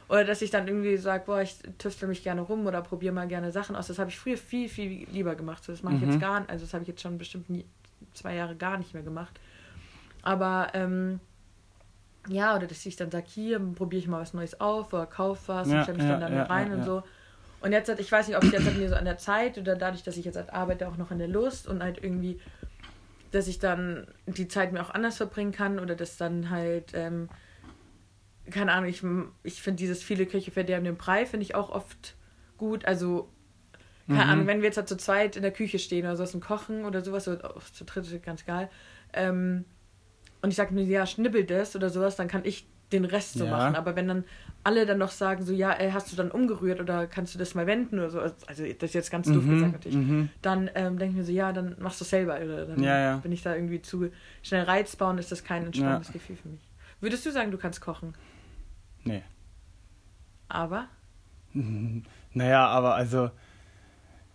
Oder 0.09 0.23
dass 0.23 0.41
ich 0.41 0.49
dann 0.51 0.65
irgendwie 0.67 0.95
sage, 0.95 1.23
boah, 1.25 1.41
ich 1.41 1.57
tüftel 1.77 2.07
mich 2.07 2.23
gerne 2.23 2.39
rum 2.39 2.65
oder 2.65 2.81
probiere 2.81 3.13
mal 3.13 3.27
gerne 3.27 3.51
Sachen 3.51 3.75
aus. 3.75 3.87
Das 3.87 3.99
habe 3.99 4.09
ich 4.09 4.17
früher 4.17 4.37
viel, 4.37 4.69
viel 4.69 5.05
lieber 5.11 5.35
gemacht. 5.35 5.65
So, 5.65 5.73
das 5.73 5.83
mache 5.83 5.95
ich 5.95 6.01
Mhm. 6.01 6.11
jetzt 6.11 6.21
gar 6.21 6.39
nicht. 6.39 6.49
Also 6.49 6.63
das 6.63 6.73
habe 6.73 6.83
ich 6.83 6.87
jetzt 6.87 7.01
schon 7.01 7.17
bestimmt 7.17 7.49
nie, 7.49 7.65
zwei 8.13 8.35
Jahre 8.35 8.55
gar 8.55 8.77
nicht 8.77 8.93
mehr 8.93 9.03
gemacht. 9.03 9.37
Aber 10.23 10.69
ähm, 10.73 11.19
ja, 12.27 12.55
oder 12.55 12.67
dass 12.67 12.85
ich 12.85 12.95
dann 12.95 13.11
sage, 13.11 13.25
hier 13.27 13.59
probiere 13.59 14.01
ich 14.01 14.07
mal 14.07 14.21
was 14.21 14.33
Neues 14.33 14.59
auf 14.59 14.93
oder 14.93 15.05
kauf 15.07 15.47
was 15.47 15.69
Ja, 15.71 15.73
und 15.73 15.83
stelle 15.83 15.95
mich 15.97 16.05
ja, 16.05 16.19
dann 16.19 16.19
da 16.19 16.27
ja, 16.35 16.43
rein 16.43 16.71
und 16.73 16.83
so. 16.83 17.03
Und 17.59 17.71
jetzt 17.71 17.89
halt, 17.89 17.99
ich 17.99 18.11
weiß 18.11 18.27
nicht, 18.27 18.37
ob 18.37 18.45
ich 18.45 18.51
jetzt 18.51 18.65
halt 18.65 18.75
mir 18.77 18.89
so 18.89 18.95
an 18.95 19.05
der 19.05 19.17
Zeit 19.17 19.57
oder 19.57 19.75
dadurch, 19.75 20.03
dass 20.03 20.17
ich 20.17 20.25
jetzt 20.25 20.35
halt 20.37 20.51
arbeite, 20.53 20.87
auch 20.87 20.97
noch 20.97 21.11
an 21.11 21.19
der 21.19 21.27
Lust 21.27 21.67
und 21.67 21.81
halt 21.83 22.03
irgendwie, 22.03 22.39
dass 23.31 23.47
ich 23.47 23.59
dann 23.59 24.07
die 24.27 24.47
Zeit 24.47 24.71
mir 24.73 24.81
auch 24.81 24.91
anders 24.91 25.17
verbringen 25.17 25.51
kann 25.51 25.79
oder 25.79 25.95
dass 25.95 26.17
dann 26.17 26.49
halt, 26.49 26.93
ähm, 26.93 27.29
keine 28.49 28.71
Ahnung, 28.71 28.89
ich, 28.89 29.03
ich 29.43 29.61
finde 29.61 29.77
dieses 29.77 30.03
viele 30.03 30.25
Küche 30.25 30.51
verderben 30.51 30.85
den 30.85 30.97
Brei, 30.97 31.25
finde 31.25 31.43
ich 31.45 31.55
auch 31.55 31.69
oft 31.69 32.15
gut. 32.57 32.85
Also, 32.85 33.33
keine 34.07 34.25
Mhm. 34.25 34.31
Ahnung, 34.31 34.47
wenn 34.47 34.59
wir 34.59 34.67
jetzt 34.67 34.77
halt 34.77 34.87
zu 34.87 34.97
zweit 34.97 35.35
in 35.35 35.41
der 35.41 35.51
Küche 35.51 35.79
stehen 35.79 36.05
oder 36.05 36.15
sowas 36.15 36.33
und 36.33 36.41
kochen 36.41 36.85
oder 36.85 37.01
sowas, 37.03 37.27
oder 37.27 37.57
auch 37.57 37.63
zu 37.63 37.83
dritt 37.85 38.05
ist 38.07 38.23
ganz 38.23 38.45
geil, 38.45 38.69
ähm, 39.13 39.65
und 40.41 40.49
ich 40.51 40.55
sage 40.55 40.73
mir, 40.73 40.83
ja, 40.83 41.05
schnibbel 41.05 41.43
das 41.45 41.75
oder 41.75 41.89
sowas, 41.89 42.15
dann 42.15 42.27
kann 42.27 42.41
ich 42.45 42.67
den 42.91 43.05
Rest 43.05 43.37
so 43.37 43.45
Ja. 43.45 43.51
machen. 43.51 43.75
Aber 43.75 43.95
wenn 43.95 44.07
dann 44.07 44.23
alle 44.63 44.85
dann 44.85 44.97
noch 44.97 45.11
sagen, 45.11 45.43
so, 45.45 45.53
ja, 45.53 45.71
ey, 45.71 45.91
hast 45.91 46.11
du 46.11 46.15
dann 46.15 46.31
umgerührt 46.31 46.79
oder 46.79 47.07
kannst 47.07 47.33
du 47.33 47.39
das 47.39 47.55
mal 47.55 47.67
wenden 47.67 47.99
oder 47.99 48.09
so, 48.09 48.19
also 48.19 48.33
das 48.47 48.63
ist 48.63 48.93
jetzt 48.93 49.11
ganz 49.11 49.27
doof 49.31 49.45
Mhm, 49.45 49.49
gesagt 49.49 49.73
natürlich, 49.73 49.95
mhm. 49.97 50.29
dann 50.41 50.69
ähm, 50.75 50.97
denke 50.97 51.11
ich 51.13 51.17
mir 51.17 51.23
so, 51.25 51.31
ja, 51.31 51.53
dann 51.53 51.75
machst 51.79 51.99
du 51.99 52.03
es 52.03 52.09
selber. 52.09 52.35
Oder 52.35 52.65
dann 52.65 52.81
Ja, 52.81 52.97
ja. 52.99 53.17
bin 53.17 53.31
ich 53.31 53.41
da 53.43 53.55
irgendwie 53.55 53.81
zu 53.81 54.09
schnell 54.43 54.63
reizbar 54.63 55.09
und 55.09 55.17
ist 55.17 55.31
das 55.31 55.43
kein 55.43 55.65
entspannendes 55.65 56.11
Gefühl 56.13 56.35
für 56.35 56.49
mich. 56.49 56.61
Würdest 56.99 57.25
du 57.25 57.31
sagen, 57.31 57.51
du 57.51 57.57
kannst 57.57 57.81
kochen? 57.81 58.13
Nee. 59.03 59.23
Aber? 60.49 60.87
Naja, 62.33 62.67
aber 62.67 62.93
also, 62.93 63.31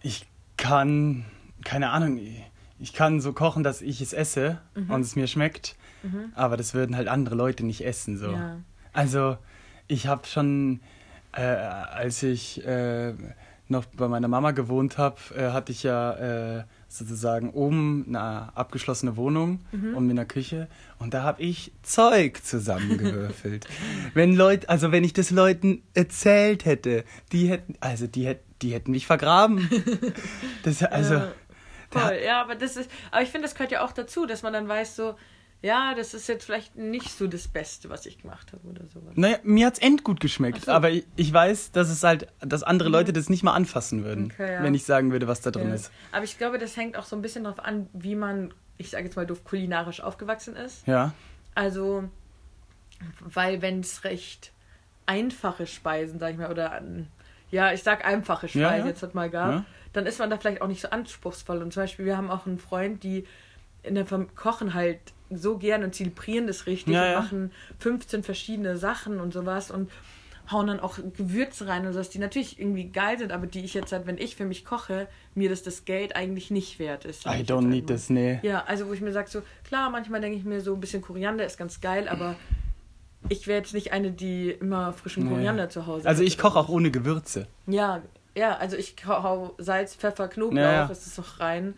ich 0.03 0.27
kann, 0.57 1.25
keine 1.65 1.91
Ahnung, 1.91 2.19
ich 2.81 2.93
kann 2.93 3.21
so 3.21 3.33
kochen, 3.33 3.63
dass 3.63 3.81
ich 3.81 4.01
es 4.01 4.13
esse 4.13 4.61
Mhm. 4.75 4.91
und 4.91 5.01
es 5.03 5.15
mir 5.15 5.29
schmeckt, 5.29 5.77
aber 6.35 6.57
das 6.57 6.75
würden 6.75 6.97
halt 6.97 7.09
andere 7.09 7.35
Leute 7.35 7.65
nicht 7.65 7.85
essen. 7.85 8.17
So. 8.19 8.31
Ja. 8.33 8.59
Also, 8.93 9.37
ich 9.89 10.07
habe 10.07 10.27
schon, 10.27 10.81
äh, 11.33 11.43
als 11.43 12.23
ich 12.23 12.65
äh, 12.67 13.15
noch 13.69 13.85
bei 13.87 14.09
meiner 14.09 14.29
Mama 14.29 14.51
gewohnt 14.51 14.99
habe, 14.99 15.17
äh, 15.37 15.51
hatte 15.53 15.73
ich 15.73 15.83
ja 15.83 16.59
äh, 16.59 16.65
sozusagen 16.89 17.51
oben 17.51 18.05
eine 18.09 18.55
abgeschlossene 18.55 19.17
Wohnung 19.17 19.61
Mhm. 19.73 19.95
und 19.97 20.07
mit 20.07 20.13
einer 20.19 20.27
Küche 20.27 20.69
und 20.99 21.15
da 21.15 21.23
habe 21.23 21.41
ich 21.41 21.73
Zeug 21.83 22.45
zusammengewürfelt. 22.45 23.67
wenn 24.15 24.35
Leute, 24.37 24.69
also 24.69 24.93
wenn 24.93 25.05
ich 25.05 25.15
das 25.15 25.31
Leuten 25.31 25.83
erzählt 25.95 26.67
hätte, 26.67 27.05
die 27.33 27.49
hätten, 27.49 27.75
also 27.81 28.07
die 28.07 28.27
hätten, 28.27 28.45
die 28.61 28.75
hätten 28.75 28.91
mich 28.91 29.07
vergraben. 29.07 29.69
Das, 30.65 30.83
also, 30.83 31.15
da- 31.15 31.33
voll, 31.91 32.19
ja, 32.25 32.41
aber 32.43 32.55
das 32.57 32.77
ist, 32.77 32.91
aber 33.11 33.23
ich 33.23 33.31
finde, 33.31 33.47
das 33.47 33.55
gehört 33.55 33.73
ja 33.73 33.85
auch 33.85 33.93
dazu, 33.93 34.27
dass 34.27 34.43
man 34.43 34.53
dann 34.53 34.69
weiß, 34.69 34.95
so, 34.97 35.15
ja, 35.63 35.95
das 35.95 36.13
ist 36.13 36.29
jetzt 36.29 36.45
vielleicht 36.45 36.77
nicht 36.77 37.11
so 37.17 37.27
das 37.29 37.47
Beste, 37.49 37.89
was 37.89 38.05
ich 38.07 38.19
gemacht 38.19 38.53
habe 38.53 38.67
oder 38.69 38.83
sowas. 38.93 39.13
Naja, 39.15 39.39
mir 39.45 39.67
hat's 39.67 39.79
endgut 39.79 40.19
geschmeckt, 40.21 40.65
so. 40.65 40.73
aber 40.73 40.91
ich, 40.91 41.07
ich 41.17 41.33
weiß, 41.33 41.71
dass 41.73 41.89
es 41.89 42.03
halt, 42.03 42.27
dass 42.41 42.63
andere 42.65 42.89
Leute 42.89 43.13
das 43.13 43.29
nicht 43.31 43.43
mal 43.45 43.53
anfassen 43.55 44.03
würden, 44.05 44.33
Okay, 44.33 44.55
ja. 44.55 44.63
wenn 44.65 44.75
ich 44.75 44.85
sagen 44.85 45.13
würde, 45.13 45.29
was 45.29 45.41
da 45.41 45.51
drin 45.53 45.69
Ja. 45.69 45.75
ist. 45.75 45.93
Aber 46.11 46.25
ich 46.25 46.37
glaube, 46.37 46.59
das 46.59 46.77
hängt 46.77 46.97
auch 46.97 47.05
so 47.05 47.15
ein 47.15 47.23
bisschen 47.23 47.45
darauf 47.45 47.61
an, 47.61 47.89
wie 47.93 48.17
man, 48.17 48.53
ich 48.77 48.91
sage 48.91 49.05
jetzt 49.05 49.15
mal 49.17 49.25
doof, 49.27 49.45
kulinarisch 49.45 50.01
aufgewachsen 50.01 50.57
ist. 50.57 50.87
Ja. 50.87 51.13
Also, 51.55 52.05
weil 53.21 53.63
wenn 53.63 53.81
es 53.81 54.05
recht 54.05 54.53
einfache 55.07 55.67
Speisen, 55.67 56.19
sag 56.19 56.33
ich 56.33 56.39
mal, 56.39 56.51
oder 56.51 56.81
ja, 57.51 57.73
ich 57.73 57.83
sag 57.83 58.05
einfache 58.05 58.49
Speisen 58.49 58.81
Ja, 58.81 58.87
jetzt 58.87 59.03
halt 59.03 59.15
mal 59.15 59.29
gab, 59.31 59.65
dann 59.93 60.07
ist 60.07 60.19
man 60.19 60.31
da 60.31 60.39
vielleicht 60.39 60.63
auch 60.63 60.69
nicht 60.69 60.81
so 60.81 60.89
anspruchsvoll. 60.89 61.61
Und 61.63 61.73
zum 61.73 61.83
Beispiel, 61.83 62.05
wir 62.07 62.17
haben 62.17 62.31
auch 62.31 62.47
einen 62.47 62.59
Freund, 62.59 63.03
die 63.03 63.27
in 63.83 63.95
der 63.95 64.07
Fam- 64.07 64.35
kochen 64.35 64.75
halt 64.75 64.99
so 65.31 65.57
gern 65.59 65.83
und 65.83 65.95
zelebrieren 65.95 66.47
das 66.47 66.67
richtig 66.67 66.95
Ja, 66.95 67.03
und 67.05 67.11
ja. 67.13 67.21
machen 67.21 67.53
15 67.79 68.23
verschiedene 68.23 68.77
Sachen 68.77 69.19
und 69.21 69.33
sowas 69.33 69.71
und 69.71 69.91
hauen 70.51 70.67
dann 70.67 70.81
auch 70.81 70.99
Gewürze 71.17 71.69
rein 71.69 71.87
und 71.87 71.93
sowas, 71.95 72.11
die 72.11 72.19
natürlich 72.19 72.59
irgendwie 72.61 72.89
geil 72.89 73.17
sind, 73.19 73.33
aber 73.33 73.47
die 73.47 73.65
ich 73.65 73.73
jetzt 73.75 73.93
halt, 73.93 74.07
wenn 74.07 74.19
ich 74.19 74.37
für 74.37 74.45
mich 74.45 74.65
koche, 74.65 75.09
mir 75.35 75.49
das 75.49 75.63
das 75.63 75.85
Geld 75.85 76.17
eigentlich 76.17 76.51
nicht 76.51 76.79
wert 76.79 77.05
ist. 77.05 77.25
I 77.27 77.43
don't 77.45 77.63
need 77.69 77.87
this, 77.87 78.11
nee. 78.11 78.41
Ja, 78.43 78.65
also 78.65 78.89
wo 78.89 78.93
ich 78.93 79.01
mir 79.01 79.13
sage, 79.13 79.31
so, 79.31 79.43
klar, 79.65 79.89
manchmal 79.89 80.21
denke 80.21 80.37
ich 80.37 80.45
mir 80.45 80.61
so 80.61 80.75
ein 80.75 80.81
bisschen 80.81 81.01
Koriander 81.01 81.47
ist 81.47 81.57
ganz 81.59 81.81
geil, 81.81 82.09
aber 82.09 82.35
ich 83.29 83.47
wäre 83.47 83.59
jetzt 83.61 83.73
nicht 83.73 83.93
eine, 83.93 84.11
die 84.11 84.51
immer 84.51 84.93
frischen 84.93 85.25
Nee. 85.25 85.31
Koriander 85.35 85.69
zu 85.71 85.87
Hause 85.87 86.09
Also 86.09 86.23
hat 86.23 86.29
ich 86.29 86.37
koche 86.39 86.59
auch 86.59 86.69
ohne 86.69 86.91
Gewürze. 86.91 87.47
Ja, 87.67 88.03
ja, 88.35 88.57
also 88.57 88.77
ich 88.77 88.97
hau- 89.07 89.55
Salz, 89.59 89.95
Pfeffer, 89.95 90.29
Knoblauch, 90.29 90.61
Ja, 90.61 90.73
ja. 90.73 90.87
ist 90.87 91.17
noch 91.19 91.39
rein. 91.41 91.75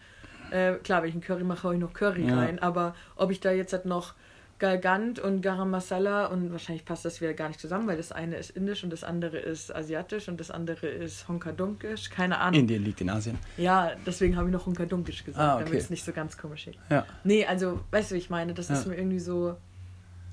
Äh, 0.54 0.74
klar, 0.84 1.02
wenn 1.02 1.08
ich 1.08 1.14
einen 1.16 1.22
Curry 1.22 1.42
mache, 1.42 1.64
hau 1.64 1.72
ich 1.72 1.80
noch 1.80 1.92
Curry 1.92 2.26
Ja. 2.28 2.36
rein, 2.38 2.60
aber 2.60 2.94
ob 3.16 3.32
ich 3.32 3.40
da 3.40 3.50
jetzt 3.50 3.72
halt 3.72 3.86
noch 3.86 4.14
Galgant 4.60 5.18
und 5.18 5.42
Garam 5.42 5.70
Masala 5.70 6.26
und 6.26 6.52
wahrscheinlich 6.52 6.84
passt 6.84 7.04
das 7.04 7.20
wieder 7.20 7.34
gar 7.34 7.48
nicht 7.48 7.58
zusammen, 7.58 7.88
weil 7.88 7.96
das 7.96 8.12
eine 8.12 8.36
ist 8.36 8.50
indisch 8.50 8.84
und 8.84 8.90
das 8.90 9.02
andere 9.02 9.36
ist 9.36 9.74
asiatisch 9.74 10.28
und 10.28 10.38
das 10.38 10.52
andere 10.52 10.86
ist 10.86 11.26
Honkadunkisch, 11.26 12.08
keine 12.10 12.38
Ahnung. 12.38 12.60
Indien 12.60 12.84
liegt 12.84 13.00
in 13.00 13.10
Asien. 13.10 13.36
Ja, 13.56 13.90
deswegen 14.06 14.36
habe 14.36 14.46
ich 14.48 14.52
noch 14.52 14.64
Honkadunkisch 14.66 15.24
gesagt, 15.24 15.44
Ah, 15.44 15.56
okay. 15.56 15.64
damit 15.64 15.80
es 15.80 15.90
nicht 15.90 16.04
so 16.04 16.12
ganz 16.12 16.38
komisch 16.38 16.68
ist. 16.68 16.78
Ja. 16.88 17.04
Nee, 17.24 17.44
also, 17.46 17.80
weißt 17.90 18.12
du, 18.12 18.14
wie 18.14 18.18
ich 18.20 18.30
meine? 18.30 18.54
Das 18.54 18.68
Ja. 18.68 18.76
ist 18.76 18.86
mir 18.86 18.96
irgendwie 18.96 19.18
so 19.18 19.56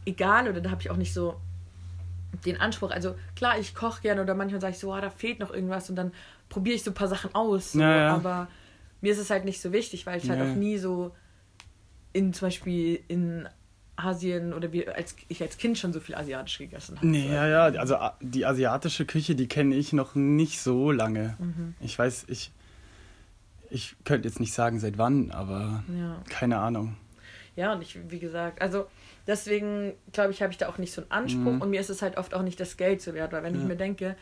egal 0.06 0.48
oder 0.48 0.62
da 0.62 0.70
habe 0.70 0.82
ich 0.82 0.92
auch 0.92 0.98
nicht 0.98 1.14
so 1.14 1.36
den 2.46 2.62
Anspruch. 2.62 2.92
Also, 2.92 3.16
klar, 3.36 3.58
ich 3.58 3.74
koche 3.74 4.04
gerne 4.04 4.22
oder 4.22 4.36
manchmal 4.36 4.62
sage 4.62 4.74
ich 4.74 4.80
so, 4.80 4.94
ah, 4.94 5.02
da 5.02 5.10
fehlt 5.10 5.40
noch 5.40 5.52
irgendwas 5.52 5.90
und 5.90 5.96
dann 5.96 6.12
probiere 6.48 6.76
ich 6.76 6.84
so 6.84 6.92
ein 6.92 6.96
paar 6.96 7.08
Sachen 7.08 7.34
aus. 7.34 7.72
So, 7.74 7.80
Ja, 7.80 7.98
ja. 7.98 8.16
Aber 8.16 8.48
mir 9.02 9.12
ist 9.12 9.18
es 9.20 9.30
halt 9.30 9.46
nicht 9.46 9.62
so 9.62 9.72
wichtig, 9.74 10.06
weil 10.06 10.20
ich 10.22 10.30
halt 10.30 10.40
Ja. 10.40 10.52
auch 10.52 10.56
nie 10.56 10.78
so 10.78 11.16
in 12.14 12.34
zum 12.34 12.48
Beispiel 12.48 13.00
in 13.08 13.48
Asien 13.96 14.54
oder 14.54 14.72
wir 14.72 14.96
als 14.96 15.16
ich 15.28 15.42
als 15.42 15.58
Kind 15.58 15.78
schon 15.78 15.94
so 15.94 16.00
viel 16.00 16.16
asiatisch 16.16 16.58
gegessen 16.58 16.98
habe. 16.98 17.08
Nee, 17.08 17.28
ja, 17.32 17.48
ja, 17.48 17.64
also 17.80 17.98
die 18.22 18.46
asiatische 18.46 19.06
Küche, 19.06 19.36
die 19.36 19.48
kenne 19.48 19.76
ich 19.76 19.94
noch 19.94 20.16
nicht 20.16 20.60
so 20.62 20.92
lange. 20.92 21.36
Mhm. 21.40 21.76
Ich 21.80 21.98
weiß, 21.98 22.26
ich, 22.28 22.52
ich 23.70 23.96
könnte 24.04 24.28
jetzt 24.28 24.40
nicht 24.40 24.54
sagen, 24.54 24.80
seit 24.80 24.98
wann, 24.98 25.32
aber 25.32 25.84
Ja. 25.88 26.22
keine 26.30 26.58
Ahnung. 26.60 26.98
Ja, 27.56 27.74
und 27.74 27.82
ich, 27.82 27.98
wie 28.10 28.20
gesagt, 28.20 28.62
also 28.62 28.88
deswegen 29.28 29.94
glaube 30.14 30.32
ich, 30.32 30.42
habe 30.42 30.52
ich 30.52 30.58
da 30.58 30.70
auch 30.70 30.78
nicht 30.78 30.94
so 30.94 31.02
einen 31.02 31.12
Anspruch 31.12 31.54
Mhm. 31.54 31.62
und 31.62 31.70
mir 31.70 31.80
ist 31.82 31.90
es 31.90 32.02
halt 32.02 32.18
oft 32.18 32.34
auch 32.34 32.44
nicht 32.44 32.60
das 32.60 32.78
Geld 32.78 33.02
so 33.02 33.14
wert, 33.14 33.32
weil 33.34 33.44
wenn 33.44 33.56
ich 33.56 33.62
Ja. 33.62 33.68
mir 33.68 33.76
denke, 33.76 34.16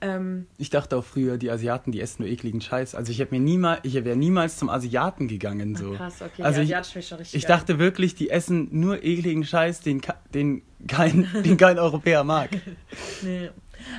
ähm, 0.00 0.46
Ich 0.58 0.70
dachte 0.70 0.96
auch 0.96 1.04
früher, 1.04 1.38
die 1.38 1.50
Asiaten, 1.50 1.92
die 1.92 2.00
essen 2.00 2.22
nur 2.22 2.30
ekligen 2.30 2.60
Scheiß. 2.60 2.94
Also 2.94 3.10
ich 3.12 3.20
habe 3.20 3.30
mir 3.32 3.40
niemals, 3.40 3.80
ich 3.84 3.94
wäre 3.94 4.16
niemals 4.16 4.56
zum 4.58 4.68
Asiaten 4.68 5.28
gegangen 5.28 5.76
so. 5.76 5.92
ah, 5.92 5.96
krass, 5.96 6.22
okay, 6.22 6.42
Also 6.42 6.60
die 6.62 6.72
ich, 6.72 7.06
schon 7.08 7.18
richtig 7.18 7.34
ich 7.42 7.46
geil. 7.46 7.56
dachte 7.56 7.78
wirklich, 7.78 8.14
die 8.14 8.30
essen 8.30 8.68
nur 8.72 9.02
ekligen 9.04 9.44
Scheiß, 9.44 9.80
den, 9.80 10.00
den, 10.34 10.62
kein, 10.88 11.28
den 11.44 11.56
kein 11.56 11.78
Europäer 11.78 12.24
mag. 12.24 12.50
nee. 13.22 13.50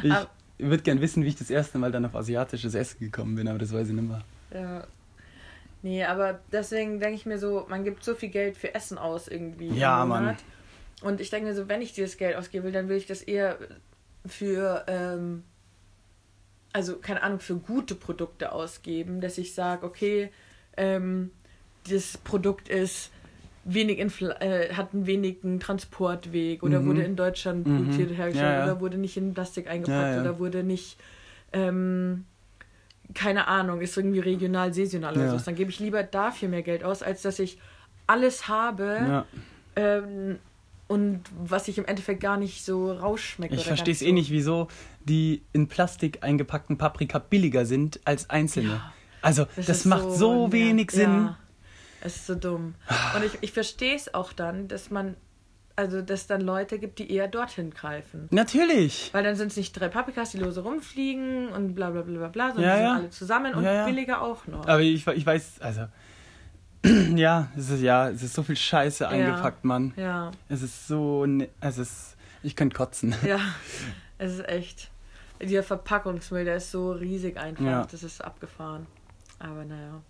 Ich 0.04 0.12
Aber- 0.12 0.30
würde 0.58 0.84
gern 0.84 1.02
wissen, 1.02 1.24
wie 1.24 1.28
ich 1.28 1.36
das 1.36 1.50
erste 1.50 1.78
Mal 1.78 1.92
dann 1.92 2.06
auf 2.06 2.16
asiatisches 2.16 2.76
Essen 2.76 3.00
gekommen 3.00 3.36
bin, 3.36 3.48
aber 3.48 3.60
das 3.60 3.74
weiß 3.74 3.88
ich 3.90 3.94
nicht 3.94 4.08
mehr. 4.08 4.22
Ja. 4.54 4.88
Nee, 5.82 6.04
aber 6.06 6.40
deswegen 6.52 7.00
denke 7.00 7.16
ich 7.16 7.26
mir 7.26 7.38
so, 7.38 7.66
man 7.70 7.84
gibt 7.84 8.04
so 8.04 8.16
viel 8.16 8.30
Geld 8.30 8.58
für 8.58 8.74
Essen 8.74 8.98
aus 8.98 9.28
irgendwie. 9.28 9.68
Ja. 9.70 10.04
Mann. 10.06 10.36
Und 11.04 11.20
ich 11.22 11.30
denke 11.30 11.48
mir 11.50 11.56
so, 11.56 11.68
wenn 11.68 11.82
ich 11.82 11.94
dieses 11.94 12.18
Geld 12.18 12.36
ausgeben 12.38 12.64
will, 12.66 12.72
dann 12.72 12.88
will 12.90 12.98
ich 12.98 13.06
das 13.06 13.22
eher 13.22 13.58
für, 14.26 14.86
ähm, 14.88 15.44
also 16.76 16.98
keine 16.98 17.24
Ahnung, 17.24 17.40
für 17.40 17.56
gute 17.56 17.96
Produkte 17.96 18.52
ausgeben, 18.52 19.22
dass 19.22 19.38
ich 19.38 19.54
sage, 19.54 19.86
okay, 19.86 20.30
ähm, 20.76 21.32
das 21.90 22.18
Produkt 22.18 22.68
ist 22.68 23.12
wenig 23.64 23.98
Infl 23.98 24.32
äh, 24.42 24.74
hat 24.74 24.94
einen 24.94 25.08
wenigen 25.08 25.60
Transportweg 25.62 26.62
oder 26.64 26.82
Mhm. 26.82 26.86
wurde 26.88 27.04
in 27.04 27.16
Deutschland 27.16 27.66
Mhm. 27.66 27.78
produziert 27.78 28.12
hergestellt 28.12 28.52
Ja, 28.52 28.58
ja. 28.60 28.64
oder 28.64 28.80
wurde 28.82 28.98
nicht 28.98 29.16
in 29.16 29.34
Plastik 29.34 29.68
eingepackt 29.70 30.16
Ja, 30.16 30.22
oder 30.22 30.38
wurde 30.38 30.64
nicht 30.64 30.98
ähm, 31.54 32.26
keine 33.14 33.48
Ahnung, 33.48 33.80
ist 33.82 33.96
irgendwie 33.96 34.20
regional, 34.20 34.74
saisonal 34.74 35.16
oder 35.16 35.30
so. 35.30 35.38
Dann 35.46 35.56
gebe 35.56 35.70
ich 35.70 35.80
lieber 35.80 36.04
dafür 36.04 36.50
mehr 36.50 36.64
Geld 36.64 36.84
aus, 36.84 37.02
als 37.04 37.22
dass 37.22 37.40
ich 37.40 37.58
alles 38.08 38.48
habe 38.50 39.24
ähm, 39.78 40.40
und 40.88 41.24
was 41.38 41.68
ich 41.68 41.78
im 41.78 41.86
Endeffekt 41.86 42.22
gar 42.22 42.38
nicht 42.38 42.64
so 42.64 42.92
rausschmecke. 42.92 43.56
Ich 43.56 43.66
verstehe 43.66 43.94
es 43.94 44.02
eh 44.02 44.12
nicht, 44.12 44.30
wieso 44.32 44.68
die 45.04 45.44
in 45.54 45.68
Plastik 45.68 46.24
eingepackten 46.24 46.78
Paprika 46.78 47.20
billiger 47.20 47.66
sind 47.66 48.00
als 48.06 48.30
einzelne. 48.30 48.70
Ja, 48.70 48.94
also, 49.22 49.46
das, 49.56 49.70
ist 49.70 49.86
macht 49.86 50.12
so, 50.12 50.46
nerv- 50.48 50.52
wenig 50.52 50.92
Sinn. 50.92 51.12
Ja, 51.12 51.38
es 52.02 52.18
ist 52.18 52.28
so 52.28 52.36
dumm. 52.36 52.76
Und 53.16 53.24
ich, 53.26 53.38
ich 53.42 53.52
verstehe 53.52 53.96
es 53.96 54.14
auch 54.14 54.32
dann, 54.34 54.68
dass 54.68 54.92
man, 54.92 55.16
also 55.76 56.02
dass 56.04 56.22
es 56.22 56.28
dann 56.28 56.42
Leute 56.42 56.78
gibt, 56.78 57.00
die 57.00 57.12
eher 57.12 57.28
dorthin 57.28 57.72
greifen. 57.72 58.28
Natürlich. 58.30 59.10
Weil 59.14 59.24
dann 59.24 59.36
sind 59.36 59.48
es 59.48 59.58
nicht 59.58 59.74
drei 59.74 59.88
Paprikas, 59.90 60.32
die 60.32 60.38
lose 60.38 60.62
rumfliegen 60.62 61.50
und 61.50 61.74
bla 61.74 61.90
bla 61.90 62.04
bla 62.04 62.18
bla 62.20 62.28
bla, 62.28 62.54
sondern 62.54 62.64
Ja, 62.64 62.76
die 62.76 62.78
sind 62.82 62.88
ja. 62.90 62.96
alle 62.98 63.10
zusammen 63.10 63.56
und 63.56 63.64
Ja, 63.64 63.74
ja. 63.74 63.86
billiger 63.86 64.22
auch 64.22 64.46
noch. 64.46 64.68
Aber 64.68 64.82
ich, 64.82 65.06
ich 65.08 65.26
weiß, 65.26 65.62
also. 65.62 65.88
ja, 67.16 67.48
es 67.58 67.70
ist 67.70 67.82
ja, 67.82 68.10
es 68.10 68.24
ist 68.24 68.34
so 68.34 68.44
viel 68.44 68.56
Scheiße 68.58 69.08
eingepackt, 69.08 69.64
Mann. 69.66 69.94
Ja, 69.98 70.32
Es 70.50 70.62
ist 70.62 70.88
so, 70.88 71.26
ne- 71.26 71.50
es 71.62 71.78
ist, 71.78 72.16
ich 72.44 72.56
könnte 72.56 72.76
kotzen. 72.76 73.16
ja, 73.26 73.40
es 74.18 74.34
ist 74.34 74.48
echt. 74.48 74.90
Dieser 75.42 75.64
Verpackungsmüll, 75.64 76.46
der 76.46 76.58
ist 76.58 76.72
so 76.72 76.92
riesig 76.94 77.38
einfach. 77.38 77.66
Ja. 77.66 77.86
Das 77.92 78.04
ist 78.04 78.24
abgefahren. 78.24 78.86
Aber 79.40 79.66
naja. 79.66 80.02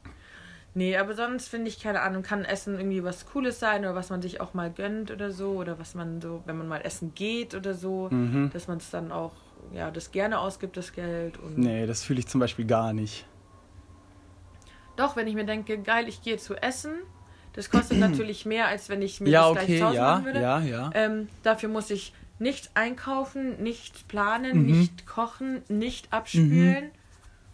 Nee, 0.76 0.98
aber 0.98 1.16
sonst 1.16 1.48
finde 1.48 1.70
ich, 1.70 1.80
keine 1.82 2.02
Ahnung, 2.02 2.22
kann 2.22 2.44
Essen 2.46 2.76
irgendwie 2.76 3.04
was 3.04 3.26
Cooles 3.26 3.60
sein 3.60 3.80
oder 3.86 3.96
was 3.96 4.10
man 4.10 4.22
sich 4.22 4.42
auch 4.42 4.54
mal 4.54 4.70
gönnt 4.70 5.10
oder 5.10 5.32
so. 5.32 5.52
Oder 5.54 5.80
was 5.80 5.96
man 5.96 6.22
so, 6.22 6.44
wenn 6.46 6.58
man 6.58 6.68
mal 6.68 6.82
essen 6.82 7.14
geht 7.16 7.56
oder 7.56 7.74
so, 7.74 8.10
Mhm. 8.12 8.52
dass 8.54 8.68
man 8.68 8.78
es 8.78 8.90
dann 8.92 9.12
auch, 9.12 9.32
ja, 9.74 9.90
das 9.90 10.12
gerne 10.12 10.38
ausgibt, 10.38 10.78
das 10.78 10.92
Geld. 10.94 11.38
Und 11.40 11.58
Nee, 11.58 11.88
das 11.88 12.04
fühle 12.04 12.20
ich 12.20 12.28
zum 12.28 12.40
Beispiel 12.42 12.66
gar 12.66 12.94
nicht. 12.94 13.26
Doch, 14.96 15.16
wenn 15.16 15.28
ich 15.28 15.36
mir 15.36 15.46
denke, 15.46 15.78
geil, 15.80 16.08
ich 16.08 16.22
gehe 16.22 16.38
zu 16.38 16.56
essen, 16.56 16.92
das 17.54 17.70
kostet 17.70 18.00
natürlich 18.00 18.46
mehr, 18.46 18.68
als 18.68 18.90
wenn 18.90 19.02
ich 19.02 19.22
mir 19.22 19.30
Ja, 19.30 19.44
das 19.44 19.54
gleich 19.54 19.64
okay, 19.66 19.80
zu 19.80 19.86
Hause 19.86 19.96
ja, 19.96 20.12
machen 20.14 20.26
würde. 20.26 20.40
ja, 20.42 20.60
ja. 20.62 20.90
Ähm, 20.94 21.30
dafür 21.44 21.70
muss 21.70 21.90
ich 21.90 22.14
nicht 22.40 22.72
einkaufen, 22.74 23.62
nicht 23.64 24.08
planen, 24.08 24.62
Mhm. 24.62 24.66
nicht 24.66 25.06
kochen, 25.06 25.64
nicht 25.70 26.12
abspülen 26.12 26.92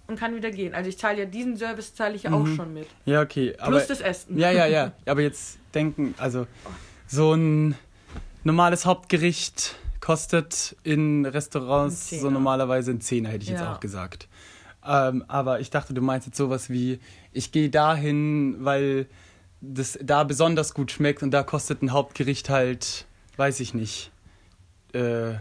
und 0.07 0.19
kann 0.19 0.35
wieder 0.35 0.49
gehen. 0.51 0.73
Also 0.73 0.89
ich 0.89 0.97
zahle 0.97 1.19
ja 1.19 1.25
diesen 1.25 1.55
Service 1.55 1.93
zahle 1.93 2.15
ich 2.15 2.23
ja 2.23 2.31
auch 2.33 2.45
Mhm. 2.45 2.55
schon 2.55 2.73
mit. 2.73 2.87
Ja, 3.05 3.21
okay. 3.21 3.55
Aber, 3.59 3.77
Plus 3.77 3.87
das 3.87 4.01
Essen. 4.01 4.37
ja, 4.37 4.49
ja, 4.51 4.65
ja. 4.65 4.91
Aber 5.05 5.21
jetzt 5.21 5.59
denken, 5.75 6.15
also 6.17 6.47
so 7.07 7.33
ein 7.33 7.75
normales 8.43 8.85
Hauptgericht 8.87 9.75
kostet 9.99 10.75
in 10.83 11.27
Restaurants 11.27 12.09
so 12.09 12.31
normalerweise 12.31 12.89
ein 12.91 13.01
Zehner, 13.01 13.29
hätte 13.29 13.43
ich 13.43 13.49
jetzt 13.51 13.61
Ja. 13.61 13.73
auch 13.75 13.79
gesagt. 13.79 14.27
Ähm, 14.83 15.23
aber 15.27 15.59
ich 15.59 15.69
dachte, 15.69 15.93
du 15.93 16.01
meinst 16.01 16.25
jetzt 16.25 16.37
sowas 16.37 16.71
wie, 16.71 16.99
ich 17.33 17.51
gehe 17.51 17.69
dahin, 17.69 18.57
weil 18.63 19.07
das 19.61 19.97
da 20.01 20.23
besonders 20.23 20.73
gut 20.73 20.91
schmeckt 20.91 21.21
und 21.23 21.31
da 21.31 21.43
kostet 21.43 21.81
ein 21.81 21.91
Hauptgericht 21.91 22.49
halt, 22.49 23.05
weiß 23.37 23.59
ich 23.59 23.73
nicht, 23.73 24.11
äh, 24.93 25.33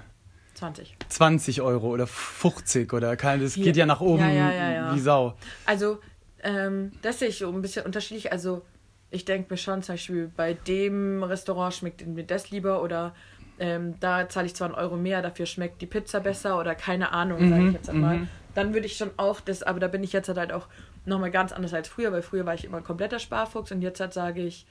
20. 0.54 0.94
20 1.08 1.62
Euro 1.62 1.88
oder 1.88 2.06
50 2.06 2.92
oder 2.92 3.16
kein, 3.16 3.40
das 3.40 3.54
Hier- 3.54 3.64
geht 3.64 3.76
ja 3.76 3.86
nach 3.86 4.00
oben 4.00 4.20
Ja, 4.20 4.28
ja, 4.28 4.70
ja, 4.72 4.94
wie 4.94 5.00
Sau. 5.00 5.34
Also, 5.64 5.98
ähm, 6.42 6.92
das 7.02 7.18
sehe 7.18 7.28
ich 7.28 7.38
so 7.38 7.48
ein 7.50 7.62
bisschen 7.62 7.86
unterschiedlich. 7.86 8.30
Also, 8.30 8.62
ich 9.10 9.24
denke 9.24 9.52
mir 9.52 9.56
schon 9.56 9.82
zum 9.82 9.94
Beispiel, 9.94 10.30
bei 10.36 10.52
dem 10.54 11.22
Restaurant 11.22 11.74
schmeckt 11.74 12.06
mir 12.06 12.24
das 12.24 12.50
lieber 12.50 12.82
oder 12.82 13.14
ähm, 13.58 13.94
da 14.00 14.28
zahle 14.28 14.46
ich 14.46 14.54
zwar 14.54 14.68
einen 14.68 14.74
Euro 14.74 14.96
mehr, 14.96 15.20
dafür 15.22 15.46
schmeckt 15.46 15.80
die 15.82 15.86
Pizza 15.86 16.20
besser 16.20 16.58
oder 16.58 16.74
keine 16.74 17.12
Ahnung, 17.12 17.48
sage 17.48 17.62
Mhm, 17.62 17.68
ich 17.68 17.74
jetzt 17.74 17.90
einmal. 17.90 18.18
mhm. 18.18 18.28
Dann 18.54 18.74
würde 18.74 18.86
ich 18.86 18.96
schon 18.96 19.10
auch 19.16 19.40
das, 19.40 19.62
aber 19.62 19.80
da 19.80 19.88
bin 19.88 20.02
ich 20.02 20.12
jetzt 20.12 20.28
halt 20.28 20.52
auch 20.52 20.66
nochmal 21.04 21.30
ganz 21.30 21.52
anders 21.52 21.72
als 21.74 21.88
früher, 21.88 22.12
weil 22.12 22.22
früher 22.22 22.44
war 22.46 22.54
ich 22.54 22.64
immer 22.64 22.78
ein 22.78 22.84
kompletter 22.84 23.18
Sparfuchs 23.18 23.72
und 23.72 23.82
jetzt 23.82 24.00
halt 24.00 24.12
sage 24.12 24.42
ich, 24.42 24.66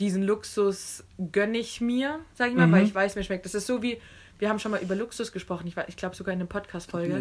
diesen 0.00 0.22
Luxus 0.22 1.04
gönne 1.32 1.58
ich 1.58 1.80
mir, 1.80 2.20
sage 2.34 2.50
ich 2.50 2.56
mal, 2.56 2.66
Mhm. 2.66 2.72
weil 2.72 2.84
ich 2.84 2.94
weiß, 2.94 3.14
mir 3.16 3.24
schmeckt. 3.24 3.44
Das 3.44 3.54
ist 3.54 3.66
so 3.66 3.82
wie, 3.82 4.00
wir 4.38 4.48
haben 4.48 4.58
schon 4.58 4.72
mal 4.72 4.80
über 4.82 4.94
Luxus 4.96 5.30
gesprochen, 5.30 5.66
ich, 5.68 5.76
war- 5.76 5.88
ich 5.88 5.96
glaube 5.96 6.16
sogar 6.16 6.32
in 6.32 6.40
einer 6.40 6.48
Podcast-Folge 6.48 7.12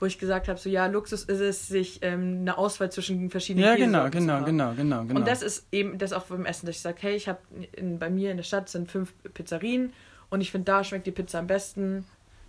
wo 0.00 0.06
ich 0.06 0.18
gesagt 0.18 0.48
habe, 0.48 0.58
so 0.58 0.68
ja, 0.68 0.86
Luxus 0.86 1.22
ist 1.24 1.40
es, 1.40 1.68
sich 1.68 2.00
ähm, 2.02 2.38
eine 2.40 2.58
Auswahl 2.58 2.90
zwischen 2.90 3.30
verschiedenen 3.30 3.64
Ja, 3.66 3.76
genau, 3.76 4.10
genau, 4.10 4.44
genau, 4.44 4.74
genau, 4.74 5.04
genau. 5.04 5.20
Und 5.20 5.26
das 5.28 5.42
ist 5.42 5.66
eben 5.72 5.96
das 5.98 6.12
auch 6.12 6.24
beim 6.24 6.44
Essen, 6.44 6.66
dass 6.66 6.76
ich 6.76 6.82
sage, 6.82 6.98
hey, 7.00 7.14
ich 7.16 7.28
habe 7.28 7.38
bei 7.98 8.10
mir 8.10 8.30
in 8.30 8.36
der 8.36 8.44
Stadt 8.44 8.68
sind 8.68 8.90
fünf 8.90 9.14
Pizzerien 9.32 9.92
und 10.28 10.40
ich 10.40 10.50
finde, 10.50 10.64
da 10.66 10.84
schmeckt 10.84 11.06
die 11.06 11.12
Pizza 11.12 11.38
am 11.38 11.46
besten. 11.46 12.04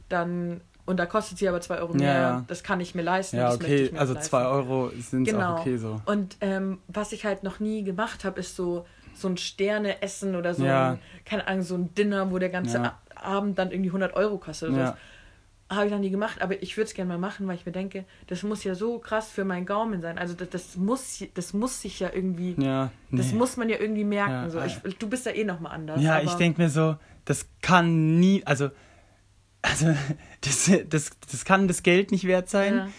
Dann 0.10 0.62
und 0.88 0.98
da 0.98 1.06
kostet 1.06 1.38
sie 1.38 1.48
aber 1.48 1.62
zwei 1.62 1.78
Euro 1.78 1.94
Ja, 1.94 1.98
mehr. 2.00 2.14
ja. 2.20 2.46
Das 2.48 2.64
kann 2.64 2.80
ich 2.80 2.96
mir 2.96 3.04
leisten. 3.04 3.38
ja, 3.38 3.54
okay, 3.54 3.92
also 3.96 4.14
auch 4.14 4.16
leisten. 4.16 4.30
2 4.32 4.46
Euro 4.48 4.92
sind 5.00 5.26
Genau. 5.26 5.54
auch 5.56 5.60
okay 5.60 5.78
so. 5.78 6.02
Und 6.06 6.38
ähm, 6.42 6.80
was 6.88 7.12
ich 7.12 7.24
halt 7.26 7.44
noch 7.44 7.60
nie 7.60 7.84
gemacht 7.84 8.26
habe, 8.26 8.40
ist 8.40 8.56
so 8.56 8.86
so 9.14 9.28
ein 9.28 9.38
Sterne-Essen 9.38 10.36
oder 10.36 10.54
so 10.54 10.64
Ja. 10.64 10.92
ein, 10.92 11.00
keine 11.26 11.48
Ahnung, 11.48 11.64
so 11.64 11.76
ein 11.76 11.94
Dinner, 11.96 12.32
wo 12.32 12.38
der 12.40 12.50
ganze 12.50 12.78
Ja. 12.78 12.98
Abend 13.16 13.58
dann 13.58 13.72
irgendwie 13.72 13.90
100 13.90 14.16
Euro 14.16 14.38
kostet. 14.38 14.70
Oder 14.70 14.78
Ja. 14.80 14.98
Habe 15.70 15.88
ich 15.88 15.92
noch 15.92 16.00
nie 16.00 16.12
gemacht, 16.12 16.42
aber 16.42 16.62
ich 16.64 16.78
würde 16.78 16.88
es 16.88 16.94
gerne 16.94 17.10
mal 17.10 17.18
machen, 17.18 17.46
weil 17.48 17.56
ich 17.56 17.66
mir 17.66 17.72
denke, 17.74 18.06
das 18.28 18.44
muss 18.44 18.64
ja 18.64 18.74
so 18.76 19.00
krass 19.00 19.30
für 19.30 19.44
meinen 19.44 19.66
Gaumen 19.66 20.02
sein. 20.02 20.18
Also 20.18 20.34
das, 20.36 20.50
das, 20.52 20.78
muss, 20.78 21.22
das 21.34 21.54
muss 21.54 21.82
sich 21.82 22.00
ja 22.00 22.10
irgendwie, 22.14 22.56
Ja, 22.58 22.90
das 23.12 23.32
nee. 23.32 23.38
muss 23.38 23.58
man 23.58 23.68
ja 23.68 23.78
irgendwie 23.80 24.06
merken. 24.06 24.32
Ja, 24.32 24.50
so. 24.50 24.60
ah, 24.60 24.66
ich, 24.66 24.98
du 24.98 25.10
bist 25.10 25.26
ja 25.26 25.34
eh 25.34 25.44
nochmal 25.44 25.74
anders. 25.74 26.02
Ja, 26.02 26.22
ich 26.22 26.34
denke 26.36 26.62
mir 26.62 26.70
so, 26.70 26.96
das 27.26 27.48
kann 27.62 28.18
nie, 28.20 28.44
also, 28.46 28.70
also 29.62 29.94
das, 30.42 30.72
das, 30.90 31.12
das 31.32 31.46
kann 31.46 31.68
das 31.68 31.84
Geld 31.84 32.12
nicht 32.12 32.26
wert 32.26 32.50
sein. 32.50 32.94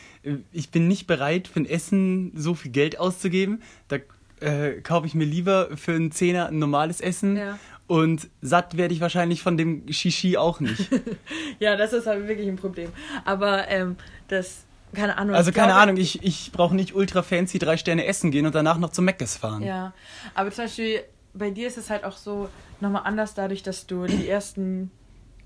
Ich 0.52 0.70
bin 0.70 0.88
nicht 0.88 1.06
bereit, 1.06 1.48
für 1.48 1.60
ein 1.60 1.66
Essen 1.66 2.32
so 2.34 2.54
viel 2.54 2.70
Geld 2.72 2.98
auszugeben. 2.98 3.62
Da 3.88 3.96
äh, 4.40 4.80
kaufe 4.82 5.06
ich 5.06 5.14
mir 5.14 5.24
lieber 5.24 5.76
für 5.76 5.92
einen 5.92 6.12
Zehner 6.12 6.48
ein 6.48 6.58
normales 6.58 7.00
Essen. 7.00 7.36
Ja. 7.36 7.58
Und 7.86 8.28
satt 8.42 8.76
werde 8.76 8.92
ich 8.92 9.00
wahrscheinlich 9.00 9.42
von 9.42 9.56
dem 9.56 9.90
Shishi 9.90 10.36
auch 10.36 10.60
nicht. 10.60 10.88
Ja, 11.60 11.74
das 11.76 11.92
ist 11.92 12.06
halt 12.06 12.28
wirklich 12.28 12.46
ein 12.48 12.56
Problem. 12.56 12.90
Aber 13.24 13.66
ähm, 13.68 13.96
das, 14.28 14.64
keine 14.92 15.16
Ahnung. 15.16 15.34
Also 15.34 15.50
ich 15.50 15.56
keine 15.56 15.68
glaube- 15.72 15.80
Ahnung, 15.82 15.96
ich, 15.96 16.22
ich 16.22 16.52
brauche 16.52 16.74
nicht 16.76 16.94
ultra 16.94 17.22
fancy 17.22 17.58
drei 17.58 17.76
Sterne 17.76 18.04
essen 18.04 18.30
gehen 18.30 18.46
und 18.46 18.54
danach 18.54 18.78
noch 18.78 18.90
zum 18.90 19.06
Meckes 19.06 19.36
fahren. 19.36 19.62
Ja, 19.62 19.92
aber 20.34 20.50
zum 20.52 20.64
Beispiel 20.64 21.00
bei 21.34 21.50
dir 21.50 21.66
ist 21.66 21.78
es 21.78 21.90
halt 21.90 22.04
auch 22.04 22.16
so 22.16 22.48
nochmal 22.80 23.02
anders 23.04 23.34
dadurch, 23.34 23.62
dass 23.62 23.86
du 23.86 24.06
die 24.06 24.28
ersten. 24.28 24.90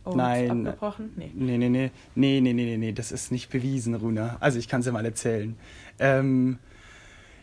Oh, 0.05 0.15
Nein. 0.15 0.67
abgebrochen? 0.67 1.13
Nee. 1.17 1.31
Nee, 1.35 1.59
nee, 1.59 1.69
nee. 1.69 1.91
Nee, 2.15 2.41
nee, 2.41 2.53
nee, 2.53 2.77
nee. 2.77 2.93
Das 2.93 3.13
ist 3.13 3.31
nicht 3.31 3.51
bewiesen, 3.51 3.95
Runa. 3.95 4.37
Also 4.41 4.59
ich 4.59 4.69
kann 4.69 4.81
es 4.81 4.87
ja 4.87 4.93
mal 4.93 5.05
erzählen. 5.05 5.57
Ähm, 5.99 6.59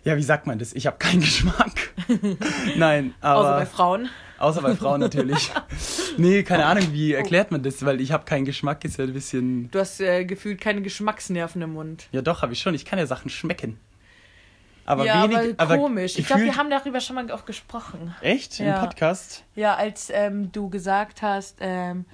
ja, 0.04 0.18
wie 0.18 0.24
sagt 0.24 0.48
man 0.48 0.60
das? 0.60 0.74
Ich 0.74 0.88
habe 0.88 0.98
keinen 0.98 1.20
Geschmack. 1.22 1.94
Nein, 2.78 3.14
aber. 3.22 3.40
Außer 3.40 3.56
bei 3.58 3.66
Frauen. 3.66 4.10
Außer 4.38 4.62
bei 4.62 4.76
Frauen 4.76 5.02
natürlich. 5.02 5.52
nee, 6.18 6.44
keine 6.44 6.66
Ahnung, 6.66 6.88
wie 6.92 7.14
erklärt 7.14 7.52
man 7.52 7.62
das? 7.62 7.84
Weil 7.86 8.00
ich 8.00 8.12
habe 8.12 8.24
keinen 8.26 8.46
Geschmack, 8.46 8.84
ist 8.86 8.98
ja 8.98 9.06
ein 9.06 9.14
bisschen. 9.14 9.70
Du 9.72 9.80
hast 9.80 10.00
äh, 10.00 10.26
gefühlt 10.26 10.62
keine 10.62 10.82
Geschmacksnerven 10.82 11.62
im 11.62 11.74
Mund. 11.74 12.08
Ja, 12.12 12.22
doch, 12.22 12.42
habe 12.42 12.54
ich 12.54 12.60
schon. 12.60 12.74
Ich 12.74 12.86
kann 12.86 13.00
ja 13.00 13.06
Sachen 13.06 13.30
schmecken. 13.30 13.78
Aber 14.86 15.06
ja, 15.06 15.24
wenig, 15.24 15.54
aber 15.58 15.76
aber 15.76 15.78
komisch. 15.78 16.18
ich 16.18 16.26
glaube, 16.26 16.46
wir 16.46 16.56
haben 16.56 16.72
darüber 16.72 17.00
schon 17.00 17.16
mal 17.16 17.30
auch 17.32 17.46
gesprochen. 17.46 18.16
Echt? 18.22 18.58
Ja. 18.58 18.76
Im 18.76 18.88
Podcast? 18.88 19.44
Ja, 19.56 19.76
als 19.76 20.10
ähm, 20.12 20.52
du 20.52 20.68
gesagt 20.70 21.22
hast, 21.22 21.58
ähm, 21.60 22.06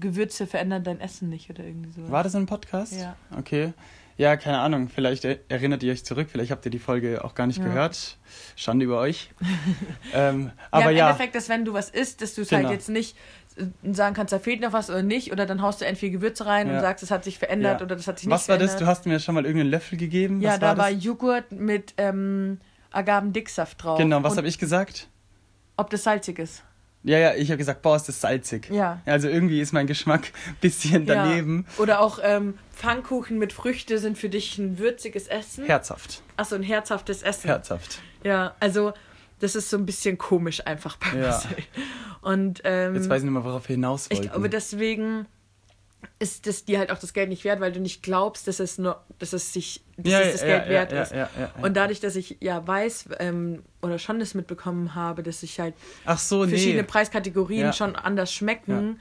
Gewürze 0.00 0.46
verändern 0.46 0.84
dein 0.84 1.00
Essen 1.00 1.28
nicht 1.28 1.50
oder 1.50 1.64
irgendwie 1.64 1.90
so. 1.92 2.10
War 2.10 2.22
das 2.24 2.34
im 2.34 2.46
Podcast? 2.46 2.94
Ja. 2.94 3.16
Okay. 3.38 3.72
Ja, 4.18 4.36
keine 4.38 4.58
Ahnung. 4.60 4.88
Vielleicht 4.88 5.24
er- 5.26 5.38
erinnert 5.48 5.82
ihr 5.82 5.92
euch 5.92 6.04
zurück. 6.04 6.28
Vielleicht 6.30 6.50
habt 6.50 6.64
ihr 6.64 6.70
die 6.70 6.78
Folge 6.78 7.22
auch 7.24 7.34
gar 7.34 7.46
nicht 7.46 7.58
Ja. 7.58 7.64
gehört. 7.64 8.16
Schande 8.56 8.86
über 8.86 8.98
euch. 8.98 9.30
ähm, 10.14 10.46
ja, 10.46 10.52
aber 10.70 10.90
im 10.90 10.96
ja, 10.96 11.08
Endeffekt, 11.10 11.34
dass 11.34 11.48
wenn 11.50 11.64
du 11.66 11.74
was 11.74 11.90
isst, 11.90 12.22
dass 12.22 12.34
du 12.34 12.42
es 12.42 12.48
Genau. 12.48 12.62
halt 12.68 12.72
jetzt 12.72 12.88
nicht 12.88 13.16
äh, 13.58 13.92
sagen 13.92 14.14
kannst, 14.14 14.32
da 14.32 14.38
fehlt 14.38 14.60
noch 14.62 14.72
was 14.72 14.88
oder 14.88 15.02
nicht, 15.02 15.32
oder 15.32 15.44
dann 15.44 15.60
haust 15.60 15.80
du 15.82 15.86
entweder 15.86 16.12
Gewürze 16.12 16.46
rein 16.46 16.68
Ja. 16.68 16.74
und 16.76 16.80
sagst, 16.80 17.02
es 17.02 17.10
hat 17.10 17.24
sich 17.24 17.38
verändert 17.38 17.80
Ja. 17.80 17.84
oder 17.86 17.94
das 17.96 18.06
hat 18.06 18.18
sich 18.18 18.26
nicht 18.26 18.34
was 18.34 18.48
war 18.48 18.56
das? 18.56 18.70
verändert. 18.72 18.80
Du 18.82 18.90
hast 18.90 19.06
mir 19.06 19.20
schon 19.20 19.34
mal 19.34 19.44
irgendeinen 19.44 19.70
Löffel 19.70 19.98
gegeben. 19.98 20.40
ja, 20.40 20.52
was 20.52 20.60
da 20.60 20.66
war 20.68 20.76
war? 20.78 20.90
Joghurt 20.90 21.52
mit 21.52 21.92
ähm, 21.98 22.58
Agavendicksaft 22.92 23.82
drauf. 23.84 23.98
Genau, 23.98 24.22
was 24.22 24.36
habe 24.38 24.48
ich 24.48 24.58
gesagt? 24.58 25.08
Ob 25.76 25.90
das 25.90 26.04
salzig 26.04 26.38
ist. 26.38 26.62
Ja, 27.06 27.18
ja, 27.18 27.34
ich 27.34 27.48
habe 27.50 27.58
gesagt, 27.58 27.82
boah, 27.82 27.94
ist 27.96 28.08
das 28.08 28.20
salzig. 28.20 28.68
Ja. 28.70 29.00
Also 29.06 29.28
irgendwie 29.28 29.60
ist 29.60 29.72
mein 29.72 29.86
Geschmack 29.86 30.22
ein 30.48 30.56
bisschen 30.60 31.06
daneben. 31.06 31.64
Ja. 31.76 31.82
Oder 31.82 32.00
auch 32.00 32.18
ähm, 32.22 32.58
Pfannkuchen 32.74 33.38
mit 33.38 33.52
Früchte 33.52 33.98
sind 33.98 34.18
für 34.18 34.28
dich 34.28 34.58
ein 34.58 34.78
würziges 34.78 35.28
Essen. 35.28 35.64
Herzhaft. 35.66 36.22
Achso, 36.36 36.56
ein 36.56 36.62
herzhaftes 36.64 37.22
Essen. 37.22 37.46
Herzhaft. 37.46 38.00
Ja, 38.24 38.56
also 38.60 38.92
das 39.38 39.54
ist 39.54 39.70
so 39.70 39.76
ein 39.76 39.86
bisschen 39.86 40.18
komisch 40.18 40.66
einfach 40.66 40.96
bei 40.96 41.16
Ja. 41.18 41.28
Marcel. 41.28 41.56
Und 42.22 42.60
ähm, 42.64 42.96
Jetzt 42.96 43.08
weiß 43.08 43.18
ich 43.18 43.24
nicht 43.24 43.32
mehr, 43.34 43.44
worauf 43.44 43.68
wir 43.68 43.74
hinaus 43.76 44.06
ich 44.08 44.18
wollten. 44.18 44.32
glaube, 44.32 44.50
deswegen 44.50 45.26
ist 46.18 46.46
das 46.46 46.64
dir 46.64 46.78
halt 46.78 46.90
auch 46.90 46.98
das 46.98 47.12
Geld 47.12 47.28
nicht 47.28 47.44
wert, 47.44 47.60
weil 47.60 47.72
du 47.72 47.80
nicht 47.80 48.02
glaubst, 48.02 48.48
dass 48.48 48.60
es 48.60 48.78
nur, 48.78 49.02
dass 49.18 49.32
es 49.32 49.52
sich, 49.52 49.82
dass 49.96 50.12
ja, 50.12 50.20
es 50.20 50.32
das 50.32 50.40
ja, 50.42 50.46
Geld 50.48 50.64
ja, 50.64 50.70
wert 50.70 50.92
ist. 50.92 51.14
Und 51.62 51.76
dadurch, 51.76 52.00
dass 52.00 52.16
ich 52.16 52.38
ja 52.40 52.66
weiß 52.66 53.08
ähm, 53.18 53.62
oder 53.82 53.98
schon 53.98 54.18
das 54.18 54.34
mitbekommen 54.34 54.94
habe, 54.94 55.22
dass 55.22 55.40
sich 55.40 55.60
halt 55.60 55.74
so, 56.16 56.44
nee. 56.44 56.50
verschiedene 56.50 56.84
Preiskategorien 56.84 57.66
Ja. 57.66 57.72
schon 57.72 57.96
anders 57.96 58.32
schmecken, 58.32 58.98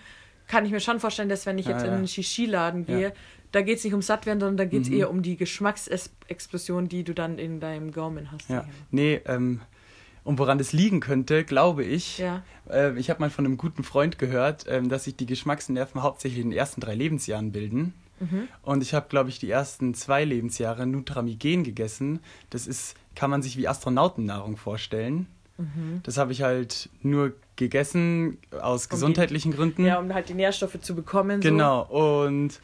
kann 0.48 0.66
ich 0.66 0.72
mir 0.72 0.80
schon 0.80 1.00
vorstellen, 1.00 1.30
dass 1.30 1.46
wenn 1.46 1.58
ich 1.58 1.66
jetzt 1.68 1.84
in 1.84 1.92
einen 1.92 2.08
Shishi-Laden 2.08 2.86
gehe, 2.86 3.14
da 3.52 3.62
geht 3.62 3.78
es 3.78 3.84
nicht 3.84 3.94
ums 3.94 4.08
Sattwerden, 4.08 4.40
sondern 4.42 4.58
da 4.58 4.66
geht 4.66 4.84
es 4.84 4.90
Mhm. 4.90 4.98
eher 4.98 5.10
um 5.10 5.22
die 5.22 5.38
Geschmacksexplosion, 5.38 6.88
die 6.90 7.04
du 7.04 7.14
dann 7.14 7.38
in 7.40 7.60
deinem 7.60 7.92
Gaumen 7.92 8.32
hast. 8.32 8.50
Ja, 8.50 8.66
nee, 8.92 9.22
ähm, 9.26 9.62
und 10.26 10.38
woran 10.40 10.58
das 10.58 10.74
liegen 10.74 11.00
könnte, 11.00 11.46
glaube 11.46 11.84
ich, 11.86 12.18
Ja. 12.18 12.44
äh, 12.70 12.94
ich 13.00 13.10
habe 13.10 13.22
mal 13.22 13.30
von 13.30 13.46
einem 13.46 13.56
guten 13.56 13.84
Freund 13.84 14.18
gehört, 14.20 14.66
ähm, 14.68 14.90
dass 14.90 15.06
sich 15.06 15.16
die 15.16 15.26
Geschmacksnerven 15.26 16.04
hauptsächlich 16.04 16.42
in 16.44 16.50
den 16.50 16.58
ersten 16.58 16.82
drei 16.82 16.96
Lebensjahren 16.96 17.54
bilden. 17.54 17.94
Mhm. 18.20 18.48
Und 18.64 18.82
ich 18.82 18.94
habe, 18.94 19.08
glaube 19.10 19.30
ich, 19.30 19.40
die 19.40 19.50
ersten 19.50 19.94
zwei 19.94 20.26
Lebensjahre 20.26 20.86
Nutramigen 20.86 21.64
gegessen. 21.64 22.20
Das 22.50 22.66
ist, 22.68 22.96
kann 23.16 23.30
man 23.30 23.42
sich 23.42 23.56
wie 23.58 23.68
Astronautennahrung 23.68 24.58
vorstellen. 24.58 25.28
Mhm. 25.58 26.02
Das 26.04 26.18
habe 26.18 26.32
ich 26.34 26.42
halt 26.42 26.90
nur 27.02 27.34
gegessen 27.56 28.38
aus 28.62 28.84
Um 28.84 28.90
die- 28.90 28.96
gesundheitlichen 28.96 29.52
Gründen. 29.54 29.86
Ja, 29.86 30.00
um 30.00 30.14
halt 30.14 30.28
die 30.30 30.34
Nährstoffe 30.34 30.80
zu 30.82 30.96
bekommen. 30.96 31.40
Genau, 31.42 31.84
und 31.84 32.60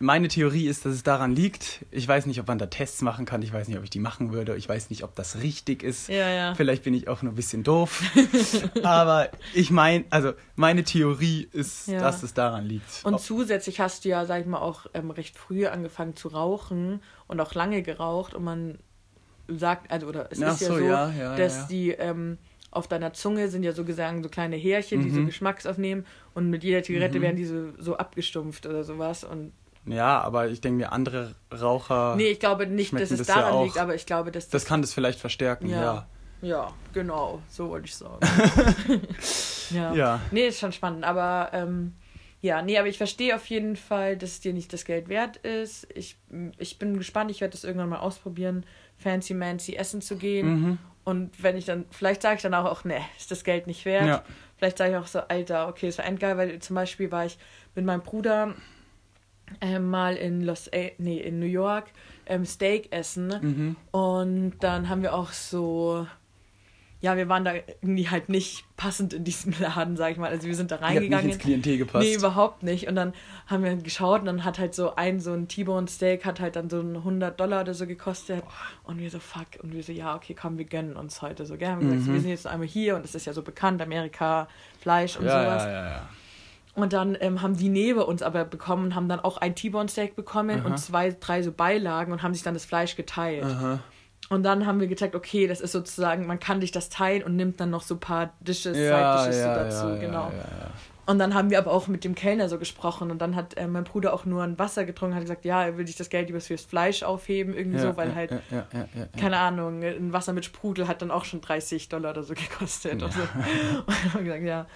meine 0.00 0.28
Theorie 0.28 0.66
ist, 0.66 0.84
dass 0.84 0.92
es 0.94 1.02
daran 1.02 1.34
liegt. 1.34 1.84
Ich 1.90 2.06
weiß 2.06 2.26
nicht, 2.26 2.40
ob 2.40 2.48
man 2.48 2.58
da 2.58 2.66
Tests 2.66 3.00
machen 3.02 3.24
kann. 3.26 3.42
Ich 3.42 3.52
weiß 3.52 3.68
nicht, 3.68 3.78
ob 3.78 3.84
ich 3.84 3.90
die 3.90 4.00
machen 4.00 4.32
würde. 4.32 4.56
Ich 4.56 4.68
weiß 4.68 4.90
nicht, 4.90 5.02
ob 5.04 5.14
das 5.14 5.40
richtig 5.42 5.82
ist. 5.82 6.06
So. 6.06 6.12
Ja, 6.12 6.28
ja. 6.28 6.54
Vielleicht 6.54 6.82
bin 6.84 6.94
ich 6.94 7.08
auch 7.08 7.22
nur 7.22 7.32
ein 7.32 7.36
bisschen 7.36 7.62
doof. 7.62 8.02
Aber 8.82 9.28
ich 9.54 9.70
meine, 9.70 10.04
also 10.10 10.32
meine 10.56 10.84
Theorie 10.84 11.48
ist, 11.52 11.88
Ja. 11.88 12.00
dass 12.00 12.22
es 12.22 12.34
daran 12.34 12.66
liegt. 12.66 13.02
Und 13.04 13.14
Ob- 13.14 13.20
zusätzlich 13.20 13.80
hast 13.80 14.04
du 14.04 14.08
ja, 14.10 14.26
sag 14.26 14.40
ich 14.40 14.46
mal, 14.46 14.58
auch 14.60 14.86
ähm, 14.94 15.10
recht 15.10 15.38
früh 15.38 15.66
angefangen 15.66 16.16
zu 16.16 16.28
rauchen 16.28 17.00
und 17.26 17.40
auch 17.40 17.54
lange 17.54 17.82
geraucht 17.82 18.34
und 18.34 18.44
man 18.44 18.78
sagt, 19.48 19.90
also 19.90 20.06
oder 20.08 20.28
es 20.32 20.42
Ach 20.42 20.52
ist 20.54 20.60
ja 20.62 20.68
so, 20.68 20.74
so, 20.78 20.84
ja, 20.84 21.10
ja, 21.10 21.36
dass 21.36 21.66
die 21.68 21.90
ähm, 21.90 22.38
auf 22.70 22.88
deiner 22.88 23.12
Zunge 23.12 23.48
sind 23.48 23.62
ja 23.62 23.72
so 23.72 23.84
gesagt 23.84 24.22
so 24.22 24.28
kleine 24.28 24.56
Härchen, 24.56 25.02
die 25.04 25.10
so 25.10 25.20
Mhm. 25.20 25.26
Geschmacks 25.26 25.66
aufnehmen 25.66 26.04
und 26.34 26.50
mit 26.50 26.64
jeder 26.64 26.82
Zigarette 26.82 27.18
Mhm. 27.18 27.22
werden 27.22 27.36
die 27.36 27.44
so, 27.44 27.72
so 27.78 27.96
abgestumpft 27.96 28.66
oder 28.66 28.82
sowas 28.84 29.22
und 29.22 29.52
ja, 29.86 30.20
aber 30.20 30.48
ich 30.48 30.60
denke 30.60 30.78
mir, 30.78 30.92
andere 30.92 31.34
Raucher, 31.52 32.16
nee, 32.16 32.28
ich 32.28 32.40
glaube 32.40 32.66
nicht, 32.66 32.92
dass 32.92 33.10
es 33.10 33.18
das 33.18 33.28
ja 33.28 33.34
daran 33.36 33.52
auch. 33.52 33.64
liegt, 33.64 33.78
aber 33.78 33.94
ich 33.94 34.06
glaube, 34.06 34.30
dass 34.30 34.48
das 34.48 34.64
kann 34.64 34.82
das 34.82 34.94
vielleicht 34.94 35.20
verstärken, 35.20 35.68
Ja. 35.68 35.82
ja. 35.82 36.06
ja, 36.42 36.72
genau, 36.92 37.40
so 37.50 37.68
wollte 37.70 37.86
ich 37.86 37.96
sagen. 37.96 38.20
ja. 39.70 39.94
Ja. 39.94 40.20
Nee, 40.30 40.48
ist 40.48 40.60
schon 40.60 40.72
spannend, 40.72 41.04
aber 41.04 41.50
ähm, 41.52 41.94
ja, 42.40 42.60
nee, 42.60 42.78
aber 42.78 42.88
ich 42.88 42.98
verstehe 42.98 43.34
auf 43.34 43.46
jeden 43.46 43.74
Fall, 43.74 44.18
dass 44.18 44.32
es 44.32 44.40
dir 44.40 44.52
nicht 44.52 44.70
das 44.72 44.84
Geld 44.84 45.08
wert 45.08 45.38
ist. 45.38 45.86
Ich, 45.94 46.16
ich 46.58 46.78
bin 46.78 46.98
gespannt, 46.98 47.30
ich 47.30 47.40
werde 47.40 47.52
das 47.52 47.64
irgendwann 47.64 47.88
mal 47.88 48.00
ausprobieren, 48.00 48.66
fancy 48.98 49.32
mancy 49.32 49.76
essen 49.76 50.02
zu 50.02 50.16
gehen. 50.16 50.46
Mhm. 50.46 50.78
Und 51.04 51.42
wenn 51.42 51.56
ich 51.56 51.64
dann, 51.64 51.86
vielleicht 51.90 52.22
sage 52.22 52.36
ich 52.36 52.42
dann 52.42 52.52
auch, 52.52 52.66
auch 52.66 52.84
ne, 52.84 53.00
ist 53.18 53.30
das 53.30 53.44
Geld 53.44 53.66
nicht 53.66 53.84
wert. 53.84 54.06
Ja. 54.06 54.22
Vielleicht 54.58 54.78
sage 54.78 54.92
ich 54.92 54.96
auch 54.98 55.06
so, 55.06 55.20
Alter, 55.20 55.68
okay, 55.68 55.88
ist 55.88 55.96
war 55.98 56.04
endgeil, 56.04 56.36
weil 56.36 56.58
zum 56.58 56.76
Beispiel 56.76 57.10
war 57.10 57.24
ich 57.24 57.38
mit 57.74 57.84
meinem 57.84 58.02
Bruder 58.02 58.54
äh, 59.60 59.78
mal 59.78 60.16
in 60.16 60.42
Los 60.42 60.68
A 60.72 60.90
nee, 60.98 61.18
in 61.18 61.38
New 61.38 61.46
York 61.46 61.86
ähm, 62.26 62.44
Steak 62.44 62.92
essen. 62.92 63.28
Mhm. 63.28 63.76
Und 63.90 64.54
dann 64.60 64.88
haben 64.88 65.02
wir 65.02 65.14
auch 65.14 65.32
so, 65.32 66.06
ja, 67.00 67.18
wir 67.18 67.28
waren 67.28 67.44
da 67.44 67.52
irgendwie 67.82 68.08
halt 68.08 68.30
nicht 68.30 68.64
passend 68.78 69.12
in 69.12 69.24
diesem 69.24 69.52
Laden, 69.60 69.98
sag 69.98 70.12
ich 70.12 70.16
mal. 70.16 70.30
Also 70.30 70.46
wir 70.46 70.54
sind 70.54 70.70
da 70.70 70.76
hat 70.76 70.88
nicht 70.88 70.96
reingegangen. 71.02 71.30
ins 71.32 71.38
Klientel 71.38 71.76
gepasst. 71.76 72.02
Nee, 72.06 72.14
überhaupt 72.14 72.62
nicht. 72.62 72.88
Und 72.88 72.94
dann 72.96 73.12
haben 73.46 73.62
wir 73.62 73.76
geschaut 73.76 74.20
und 74.20 74.26
dann 74.26 74.44
hat 74.44 74.58
halt 74.58 74.74
so 74.74 74.94
ein, 74.96 75.20
so 75.20 75.34
ein 75.34 75.46
T-Bone 75.46 75.86
Steak 75.86 76.24
hat 76.24 76.40
halt 76.40 76.56
dann 76.56 76.70
so 76.70 76.80
ein 76.80 76.96
100 76.96 77.38
Dollar 77.38 77.60
oder 77.60 77.74
so 77.74 77.86
gekostet. 77.86 78.42
Und 78.84 78.98
wir 78.98 79.10
so, 79.10 79.18
fuck. 79.18 79.46
Und 79.62 79.74
wir 79.74 79.82
so, 79.82 79.92
ja, 79.92 80.14
okay, 80.16 80.34
komm, 80.34 80.56
wir 80.56 80.64
gönnen 80.64 80.96
uns 80.96 81.20
heute 81.20 81.44
so, 81.44 81.58
gell? 81.58 81.68
Haben 81.68 81.82
so, 82.02 82.10
Mhm. 82.10 82.14
wir 82.14 82.20
sind 82.22 82.30
jetzt 82.30 82.46
einmal 82.46 82.66
hier 82.68 82.96
und 82.96 83.04
es 83.04 83.14
ist 83.14 83.26
ja 83.26 83.34
so 83.34 83.42
bekannt, 83.42 83.82
Amerika, 83.82 84.48
Fleisch 84.80 85.18
und 85.18 85.26
ja, 85.26 85.42
sowas. 85.44 85.62
ja, 85.64 85.70
ja, 85.70 85.86
ja. 85.90 86.08
Und 86.74 86.92
dann 86.92 87.16
ähm, 87.20 87.40
haben 87.40 87.56
die 87.56 87.68
neben 87.68 88.00
uns 88.00 88.22
aber 88.22 88.44
bekommen 88.44 88.86
und 88.86 88.94
haben 88.94 89.08
dann 89.08 89.20
auch 89.20 89.36
ein 89.36 89.54
T-Bone 89.54 89.88
Steak 89.88 90.16
bekommen 90.16 90.60
Aha. 90.60 90.66
und 90.66 90.78
zwei, 90.78 91.10
drei 91.18 91.42
so 91.42 91.52
Beilagen 91.52 92.12
und 92.12 92.22
haben 92.22 92.34
sich 92.34 92.42
dann 92.42 92.54
das 92.54 92.64
Fleisch 92.64 92.96
geteilt. 92.96 93.44
Aha. 93.44 93.78
Und 94.30 94.42
dann 94.42 94.66
haben 94.66 94.80
wir 94.80 94.86
gecheckt, 94.86 95.14
okay, 95.14 95.46
das 95.46 95.60
ist 95.60 95.72
sozusagen, 95.72 96.26
man 96.26 96.40
kann 96.40 96.60
dich 96.60 96.72
das 96.72 96.88
teilen 96.88 97.22
und 97.22 97.36
nimmt 97.36 97.60
dann 97.60 97.70
noch 97.70 97.82
so 97.82 97.94
ein 97.94 98.00
paar 98.00 98.32
Dishes, 98.40 98.76
Ja, 98.76 99.18
Side-Dishes 99.18 99.42
ja, 99.42 99.54
so 99.54 99.60
dazu, 99.60 99.94
ja, 99.94 99.96
genau. 100.00 100.32
Und 101.06 101.18
dann 101.18 101.34
haben 101.34 101.50
wir 101.50 101.58
aber 101.58 101.70
auch 101.70 101.86
mit 101.86 102.02
dem 102.02 102.14
Kellner 102.14 102.48
so 102.48 102.58
gesprochen 102.58 103.10
und 103.10 103.20
dann 103.20 103.36
hat 103.36 103.58
äh, 103.58 103.66
mein 103.66 103.84
Bruder 103.84 104.14
auch 104.14 104.24
nur 104.24 104.42
ein 104.42 104.58
Wasser 104.58 104.86
getrunken, 104.86 105.14
hat 105.14 105.22
gesagt, 105.22 105.44
ja, 105.44 105.62
er 105.62 105.76
will 105.76 105.86
sich 105.86 105.96
das 105.96 106.08
Geld 106.08 106.28
lieber 106.28 106.40
fürs 106.40 106.62
Fleisch 106.62 107.02
aufheben, 107.02 107.54
irgendwie 107.54 107.78
so, 107.78 107.94
weil 107.98 108.14
halt, 108.14 108.32
keine 109.18 109.36
Ahnung, 109.36 109.82
ein 109.82 110.14
Wasser 110.14 110.32
mit 110.32 110.46
Sprudel 110.46 110.88
hat 110.88 111.02
dann 111.02 111.10
auch 111.10 111.26
schon 111.26 111.42
30 111.42 111.90
Dollar 111.90 112.12
oder 112.12 112.22
so 112.22 112.32
gekostet. 112.34 113.02
Und, 113.02 113.12
so. 113.12 113.20
und 113.86 113.88
dann 113.88 114.14
haben 114.14 114.24
wir 114.24 114.24
gesagt, 114.24 114.44
ja. 114.44 114.66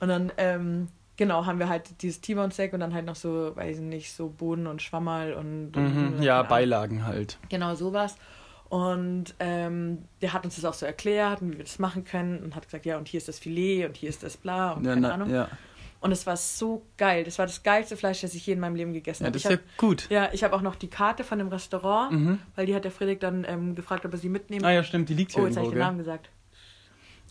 Und 0.00 0.08
dann, 0.08 0.32
ähm, 0.38 0.88
genau, 1.16 1.46
haben 1.46 1.58
wir 1.58 1.68
halt 1.68 2.02
dieses 2.02 2.20
T-Bone 2.20 2.50
Steak 2.52 2.72
und 2.72 2.80
dann 2.80 2.94
halt 2.94 3.06
noch 3.06 3.16
so, 3.16 3.52
weiß 3.56 3.76
ich 3.78 3.82
nicht, 3.82 4.12
so 4.12 4.28
Bohnen 4.28 4.66
und 4.66 4.82
Schwammerl 4.82 5.34
und, 5.34 5.76
und 5.76 5.82
Mhm, 5.84 6.12
keine 6.14 6.24
ja, 6.26 6.38
Ahnung. 6.38 6.48
Beilagen 6.48 7.06
halt. 7.06 7.38
Genau, 7.48 7.74
sowas. 7.74 8.16
Und 8.68 9.34
ähm, 9.38 9.98
der 10.22 10.32
hat 10.32 10.44
uns 10.44 10.56
das 10.56 10.64
auch 10.64 10.74
so 10.74 10.86
erklärt, 10.86 11.40
und 11.40 11.52
wie 11.52 11.58
wir 11.58 11.64
das 11.64 11.78
machen 11.78 12.04
können 12.04 12.42
und 12.42 12.56
hat 12.56 12.64
gesagt, 12.64 12.84
ja, 12.84 12.98
und 12.98 13.06
hier 13.08 13.18
ist 13.18 13.28
das 13.28 13.38
Filet 13.38 13.86
und 13.86 13.96
hier 13.96 14.08
ist 14.08 14.22
das 14.24 14.36
bla 14.36 14.72
und 14.72 14.84
Ja, 14.84 14.90
keine 14.94 15.08
na, 15.08 15.14
Ahnung. 15.14 15.30
ja. 15.30 15.48
Und 16.00 16.12
es 16.12 16.26
war 16.26 16.36
so 16.36 16.82
geil. 16.98 17.24
Das 17.24 17.38
war 17.38 17.46
das 17.46 17.62
geilste 17.62 17.96
Fleisch, 17.96 18.20
das 18.20 18.34
ich 18.34 18.46
je 18.46 18.52
in 18.52 18.60
meinem 18.60 18.76
Leben 18.76 18.92
gegessen 18.92 19.22
ja, 19.24 19.28
habe. 19.28 19.38
das 19.38 19.44
Ich 19.44 19.50
ist 19.50 19.60
ja 19.60 19.64
gut. 19.78 20.06
ja, 20.10 20.28
ich 20.32 20.44
habe 20.44 20.54
auch 20.54 20.60
noch 20.62 20.74
die 20.76 20.88
Karte 20.88 21.24
von 21.24 21.38
dem 21.38 21.48
Restaurant, 21.48 22.12
Mhm. 22.12 22.38
weil 22.54 22.66
die 22.66 22.74
hat 22.74 22.84
der 22.84 22.90
Friedrich 22.90 23.18
dann 23.18 23.44
ähm, 23.48 23.74
gefragt, 23.74 24.04
ob 24.04 24.12
er 24.12 24.18
sie 24.18 24.28
mitnehmen 24.28 24.64
Ah 24.64 24.72
ja, 24.72 24.82
stimmt, 24.84 25.08
die 25.08 25.14
liegt 25.14 25.32
hier 25.32 25.42
Oh, 25.42 25.46
jetzt 25.46 25.56
habe 25.56 25.66
ich 25.66 25.72
den? 25.72 25.78
Namen 25.80 25.98
gesagt. 25.98 26.28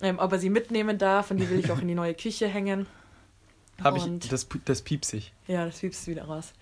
Ähm, 0.01 0.19
ob 0.19 0.31
er 0.31 0.39
sie 0.39 0.49
mitnehmen 0.49 0.97
darf 0.97 1.31
und 1.31 1.37
die 1.37 1.49
will 1.49 1.59
ich 1.59 1.71
auch 1.71 1.79
in 1.79 1.87
die 1.87 1.95
neue 1.95 2.13
Küche 2.15 2.47
hängen. 2.47 2.87
Habe 3.83 3.97
ich, 3.97 4.03
Und- 4.05 4.31
das, 4.31 4.47
das 4.65 4.81
piepsig. 4.81 5.33
Ja, 5.47 5.65
das 5.65 5.79
piepst 5.79 6.07
wieder 6.07 6.23
raus. 6.25 6.53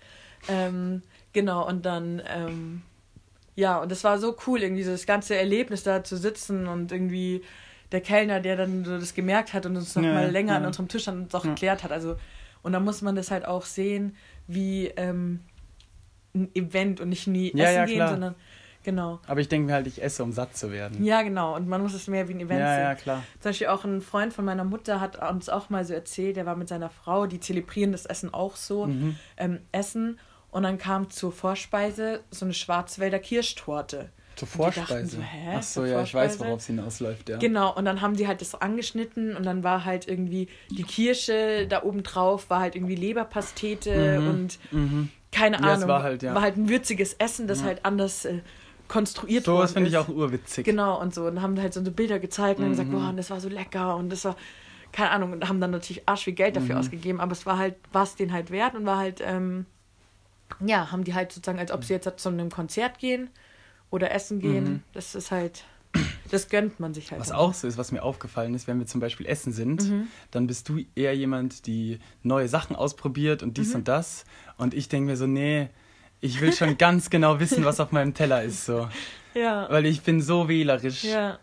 Ähm, 0.48 1.02
genau, 1.32 1.66
und 1.66 1.86
dann, 1.86 2.20
ähm, 2.28 2.82
ja, 3.56 3.78
und 3.80 3.90
das 3.90 4.04
war 4.04 4.18
so 4.18 4.36
cool, 4.46 4.62
irgendwie 4.62 4.82
so 4.82 4.90
das 4.90 5.06
ganze 5.06 5.36
Erlebnis 5.36 5.82
da 5.84 6.02
zu 6.04 6.16
sitzen 6.16 6.66
und 6.66 6.90
irgendwie 6.92 7.42
der 7.92 8.00
Kellner, 8.00 8.40
der 8.40 8.56
dann 8.56 8.84
so 8.84 8.98
das 8.98 9.14
gemerkt 9.14 9.52
hat 9.54 9.64
und 9.66 9.76
uns 9.76 9.94
noch 9.94 10.02
Ja, 10.02 10.12
mal 10.12 10.30
länger 10.30 10.56
an 10.56 10.62
ja. 10.62 10.66
unserem 10.68 10.88
Tisch 10.88 11.04
dann 11.04 11.22
uns 11.24 11.34
auch 11.34 11.44
Ja. 11.44 11.50
erklärt 11.50 11.84
hat. 11.84 11.92
Also, 11.92 12.16
und 12.62 12.72
da 12.72 12.80
muss 12.80 13.00
man 13.02 13.14
das 13.14 13.30
halt 13.30 13.44
auch 13.46 13.64
sehen, 13.64 14.16
wie 14.48 14.88
ähm, 14.96 15.40
ein 16.34 16.50
Event 16.54 17.00
und 17.00 17.10
nicht 17.10 17.26
nie 17.28 17.52
Ja, 17.54 17.64
essen 17.64 17.74
ja, 17.76 17.84
gehen, 17.86 17.96
klar. 17.96 18.08
sondern 18.10 18.34
genau. 18.84 19.18
Aber 19.26 19.40
ich 19.40 19.48
denke 19.48 19.66
mir 19.66 19.72
halt, 19.72 19.86
ich 19.86 20.02
esse, 20.02 20.22
um 20.22 20.30
satt 20.32 20.56
zu 20.56 20.70
werden. 20.70 21.02
Ja, 21.04 21.22
genau. 21.22 21.56
Und 21.56 21.66
man 21.68 21.82
muss 21.82 21.94
es 21.94 22.06
mehr 22.06 22.28
wie 22.28 22.34
ein 22.34 22.40
Event 22.40 22.60
ja, 22.60 22.74
sehen. 22.74 22.84
ja, 22.84 22.94
klar. 22.94 23.22
Zum 23.40 23.48
Beispiel 23.50 23.66
auch 23.68 23.84
ein 23.84 24.00
Freund 24.00 24.32
von 24.32 24.44
meiner 24.44 24.64
Mutter 24.64 25.00
hat 25.00 25.20
uns 25.32 25.48
auch 25.48 25.70
mal 25.70 25.84
so 25.84 25.94
erzählt, 25.94 26.36
der 26.36 26.46
war 26.46 26.54
mit 26.56 26.68
seiner 26.68 26.90
Frau, 26.90 27.26
die 27.26 27.40
zelebrieren 27.40 27.90
das 27.92 28.06
Essen 28.06 28.32
auch 28.32 28.54
so, 28.56 28.86
Mhm. 28.86 29.16
ähm, 29.36 29.58
Essen. 29.72 30.18
Und 30.50 30.62
dann 30.62 30.78
kam 30.78 31.10
zur 31.10 31.32
Vorspeise 31.32 32.20
so 32.30 32.44
eine 32.44 32.54
Schwarzwälder 32.54 33.18
Kirschtorte. 33.18 34.10
Zur 34.36 34.48
Vorspeise. 34.48 35.16
so, 35.16 35.22
Ach 35.52 35.62
so, 35.62 35.84
ja, 35.84 36.02
ich 36.02 36.12
weiß, 36.12 36.32
Vorspeise? 36.36 36.40
worauf 36.40 36.58
es 36.60 36.66
hinausläuft, 36.66 37.28
ja. 37.28 37.36
Genau, 37.38 37.72
und 37.74 37.84
dann 37.84 38.00
haben 38.00 38.16
die 38.16 38.26
halt 38.26 38.40
das 38.40 38.50
so 38.50 38.58
angeschnitten 38.58 39.36
und 39.36 39.46
dann 39.46 39.62
war 39.62 39.84
halt 39.84 40.08
irgendwie 40.08 40.48
die 40.70 40.82
Kirsche 40.82 41.66
da 41.68 41.84
oben 41.84 42.02
drauf, 42.02 42.50
war 42.50 42.58
halt 42.60 42.74
irgendwie 42.74 42.96
Leberpastete 42.96 44.20
Mhm. 44.20 44.28
und 44.28 44.58
Mhm. 44.72 45.08
keine 45.30 45.56
Ja, 45.60 45.74
Ahnung. 45.74 45.88
war 45.88 46.02
halt, 46.02 46.22
ja. 46.22 46.34
War 46.34 46.42
halt 46.42 46.56
ein 46.56 46.68
würziges 46.68 47.14
Essen, 47.14 47.46
das 47.48 47.60
Ja. 47.60 47.66
halt 47.66 47.84
anders 47.84 48.24
äh, 48.24 48.40
konstruiert 48.88 49.44
So 49.44 49.52
worden 49.52 49.62
was 49.64 49.72
finde 49.72 49.88
ich 49.88 49.94
ist. 49.94 50.00
auch 50.00 50.08
urwitzig. 50.08 50.64
Genau, 50.64 51.00
und 51.00 51.14
so. 51.14 51.26
Und 51.26 51.40
haben 51.42 51.60
halt 51.60 51.74
so 51.74 51.82
Bilder 51.82 52.18
gezeigt 52.18 52.58
und 52.58 52.64
haben 52.64 52.72
gesagt, 52.72 52.90
Mhm. 52.90 52.92
boah, 52.92 53.08
und 53.10 53.16
das 53.16 53.30
war 53.30 53.40
so 53.40 53.48
lecker 53.48 53.96
und 53.96 54.10
das 54.10 54.24
war, 54.24 54.36
keine 54.92 55.10
Ahnung, 55.10 55.32
und 55.32 55.48
haben 55.48 55.60
dann 55.60 55.70
natürlich 55.70 56.08
arsch 56.08 56.24
viel 56.24 56.34
Geld 56.34 56.56
dafür 56.56 56.74
Mhm. 56.76 56.80
ausgegeben, 56.80 57.20
aber 57.20 57.32
es 57.32 57.46
war 57.46 57.58
halt, 57.58 57.76
war 57.92 58.02
es 58.04 58.14
denen 58.16 58.32
halt 58.32 58.50
wert 58.50 58.74
und 58.74 58.86
war 58.86 58.98
halt, 58.98 59.20
ähm, 59.24 59.66
ja, 60.64 60.92
haben 60.92 61.04
die 61.04 61.14
halt 61.14 61.32
sozusagen, 61.32 61.58
als 61.58 61.72
ob 61.72 61.84
sie 61.84 61.94
jetzt 61.94 62.08
zu 62.20 62.28
einem 62.28 62.50
Konzert 62.50 62.98
gehen 62.98 63.30
oder 63.90 64.12
essen 64.12 64.38
gehen. 64.40 64.64
Mhm. 64.64 64.82
Das 64.92 65.14
ist 65.14 65.30
halt, 65.30 65.64
das 66.30 66.48
gönnt 66.48 66.78
man 66.80 66.94
sich 66.94 67.10
halt. 67.10 67.20
Was 67.20 67.28
dann. 67.28 67.38
auch 67.38 67.54
so 67.54 67.66
ist, 67.66 67.78
was 67.78 67.90
mir 67.92 68.02
aufgefallen 68.02 68.54
ist, 68.54 68.66
wenn 68.68 68.78
wir 68.78 68.86
zum 68.86 69.00
Beispiel 69.00 69.26
essen 69.26 69.52
sind, 69.52 69.88
Mhm. 69.90 70.08
dann 70.30 70.46
bist 70.46 70.68
du 70.68 70.80
eher 70.94 71.16
jemand, 71.16 71.66
die 71.66 71.98
neue 72.22 72.48
Sachen 72.48 72.76
ausprobiert 72.76 73.42
und 73.42 73.50
Mhm. 73.50 73.54
dies 73.54 73.74
und 73.74 73.88
das. 73.88 74.24
Und 74.56 74.74
ich 74.74 74.88
denke 74.88 75.10
mir 75.10 75.16
so, 75.16 75.26
nee, 75.26 75.68
ich 76.24 76.40
will 76.40 76.52
schon 76.52 76.78
ganz 76.78 77.10
genau 77.10 77.38
wissen, 77.40 77.64
was 77.64 77.80
auf 77.80 77.92
meinem 77.92 78.14
Teller 78.14 78.42
ist. 78.42 78.64
So. 78.66 78.88
Ja. 79.36 79.66
Weil 79.68 79.84
ich 79.86 80.02
bin 80.02 80.20
so 80.22 80.46
wählerisch. 80.48 81.02
Ja. 81.02 81.40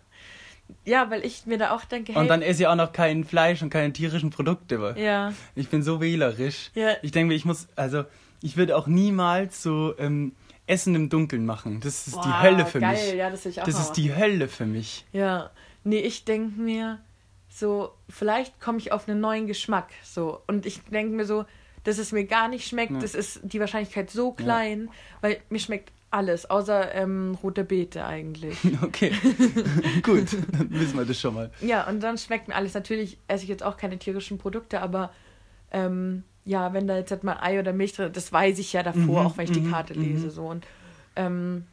Ja, 0.86 1.10
weil 1.12 1.26
ich 1.26 1.46
mir 1.46 1.58
da 1.58 1.72
auch 1.76 1.84
denke, 1.84 2.14
hey, 2.14 2.22
Und 2.22 2.30
dann 2.30 2.42
esse 2.42 2.62
ich 2.64 2.68
auch 2.68 2.76
noch 2.76 2.94
kein 2.94 3.26
Fleisch 3.26 3.62
und 3.62 3.70
keine 3.70 3.92
tierischen 3.92 4.30
Produkte. 4.30 4.96
ja, 4.98 5.34
Ich 5.56 5.68
bin 5.68 5.84
so 5.84 6.00
wählerisch. 6.00 6.72
Ja. 6.74 6.92
Ich 7.02 7.12
denke 7.12 7.28
mir, 7.28 7.34
ich 7.36 7.44
muss, 7.44 7.68
also 7.76 8.06
ich 8.42 8.56
würde 8.56 8.78
auch 8.78 8.88
niemals 8.88 9.62
so 9.62 9.94
ähm, 10.00 10.32
Essen 10.68 10.96
im 10.96 11.10
Dunkeln 11.10 11.46
machen. 11.46 11.82
Das 11.82 12.08
ist 12.08 12.16
die 12.16 12.30
Boah, 12.30 12.42
Hölle 12.44 12.66
für 12.66 12.80
geil, 12.80 12.94
mich. 12.94 13.14
ja, 13.16 13.30
das 13.30 13.44
will 13.44 13.52
ich 13.52 13.62
auch 13.62 13.66
das 13.66 13.78
ist 13.78 13.92
die 13.94 14.16
Hölle 14.16 14.48
für 14.48 14.66
mich. 14.66 15.06
Ja, 15.12 15.52
nee, 15.84 16.00
ich 16.00 16.24
denke 16.24 16.62
mir 16.62 17.00
so, 17.50 17.92
vielleicht 18.08 18.62
komme 18.62 18.78
ich 18.78 18.94
auf 18.94 19.10
einen 19.10 19.20
neuen 19.20 19.48
Geschmack. 19.48 19.90
So. 20.02 20.42
Und 20.48 20.66
ich 20.66 20.82
denke 20.86 21.14
mir 21.14 21.26
so, 21.26 21.44
dass 21.84 21.98
es 21.98 22.12
mir 22.12 22.26
gar 22.26 22.48
nicht 22.48 22.68
schmeckt, 22.68 22.92
Ja. 22.94 23.00
das 23.00 23.16
ist 23.16 23.40
die 23.44 23.60
Wahrscheinlichkeit 23.60 24.10
so 24.10 24.32
klein, 24.32 24.90
weil 25.22 25.40
mir 25.50 25.60
schmeckt 25.60 25.92
alles, 26.12 26.50
außer 26.50 26.94
ähm, 26.94 27.38
rote 27.42 27.64
Beete 27.64 28.06
eigentlich. 28.06 28.58
Okay, 28.84 29.12
gut, 30.04 30.28
dann 30.52 30.70
wissen 30.72 30.98
wir 30.98 31.06
das 31.06 31.20
schon 31.20 31.34
mal. 31.36 31.52
ja, 31.62 31.88
und 31.88 32.02
dann 32.02 32.18
schmeckt 32.18 32.48
mir 32.50 32.56
alles. 32.56 32.74
Natürlich 32.74 33.18
esse 33.28 33.44
ich 33.44 33.50
jetzt 33.50 33.64
auch 33.64 33.78
keine 33.78 33.98
tierischen 33.98 34.38
Produkte, 34.38 34.82
aber 34.82 35.12
ähm, 35.72 36.24
ja, 36.44 36.74
wenn 36.74 36.88
da 36.88 36.98
jetzt 36.98 37.12
halt 37.12 37.24
mal 37.24 37.38
Ei 37.42 37.60
oder 37.60 37.72
Milch 37.72 37.94
drin 37.94 38.12
das 38.12 38.34
weiß 38.34 38.60
ich 38.60 38.74
ja 38.74 38.84
davor, 38.84 39.22
Mhm, 39.22 39.28
auch 39.28 39.38
wenn 39.38 39.46
ich 39.46 39.52
die 39.52 39.62
mhm, 39.62 39.72
Karte 39.72 39.98
mhm. 39.98 40.02
lese. 40.04 40.30
So. 40.32 40.48
Und 40.48 40.66
ähm, 41.16 41.66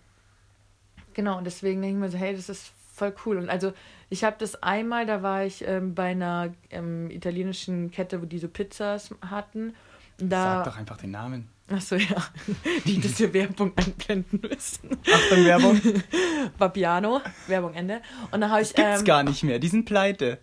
genau, 1.14 1.38
und 1.38 1.44
deswegen 1.44 1.80
denke 1.82 1.96
ich 1.96 2.00
mir 2.00 2.10
so, 2.10 2.18
hey, 2.18 2.34
das 2.36 2.48
ist 2.48 2.72
voll 2.94 3.14
cool. 3.26 3.38
Und 3.38 3.48
also 3.48 3.72
ich 4.10 4.24
habe 4.24 4.36
das 4.38 4.62
einmal, 4.62 5.06
da 5.06 5.22
war 5.22 5.44
ich 5.44 5.66
ähm, 5.66 5.94
bei 5.94 6.10
einer 6.10 6.52
ähm, 6.70 7.10
italienischen 7.10 7.90
Kette, 7.90 8.20
wo 8.22 8.26
die 8.26 8.38
so 8.38 8.48
Pizzas 8.48 9.14
hatten. 9.28 9.74
Und 10.20 10.30
Sag 10.30 10.64
Da, 10.64 10.70
doch 10.70 10.76
einfach 10.76 10.96
den 10.96 11.10
Namen. 11.12 11.48
achso, 11.70 11.96
ja, 11.96 12.16
die 12.84 13.00
das 13.00 13.16
hier 13.18 13.32
Werbung 13.32 13.72
einblenden 13.76 14.40
müssen. 14.40 14.90
Achtung, 15.12 15.44
Werbung. 15.44 15.80
Vapiano, 16.58 17.20
Werbung 17.46 17.74
Ende. 17.74 18.00
Und 18.30 18.40
dann 18.40 18.50
habe 18.50 18.62
ich. 18.62 18.74
Gibt's 18.74 19.00
ähm, 19.00 19.04
gar 19.04 19.22
nicht 19.22 19.42
mehr, 19.44 19.58
die 19.58 19.68
sind 19.68 19.84
pleite. 19.84 20.38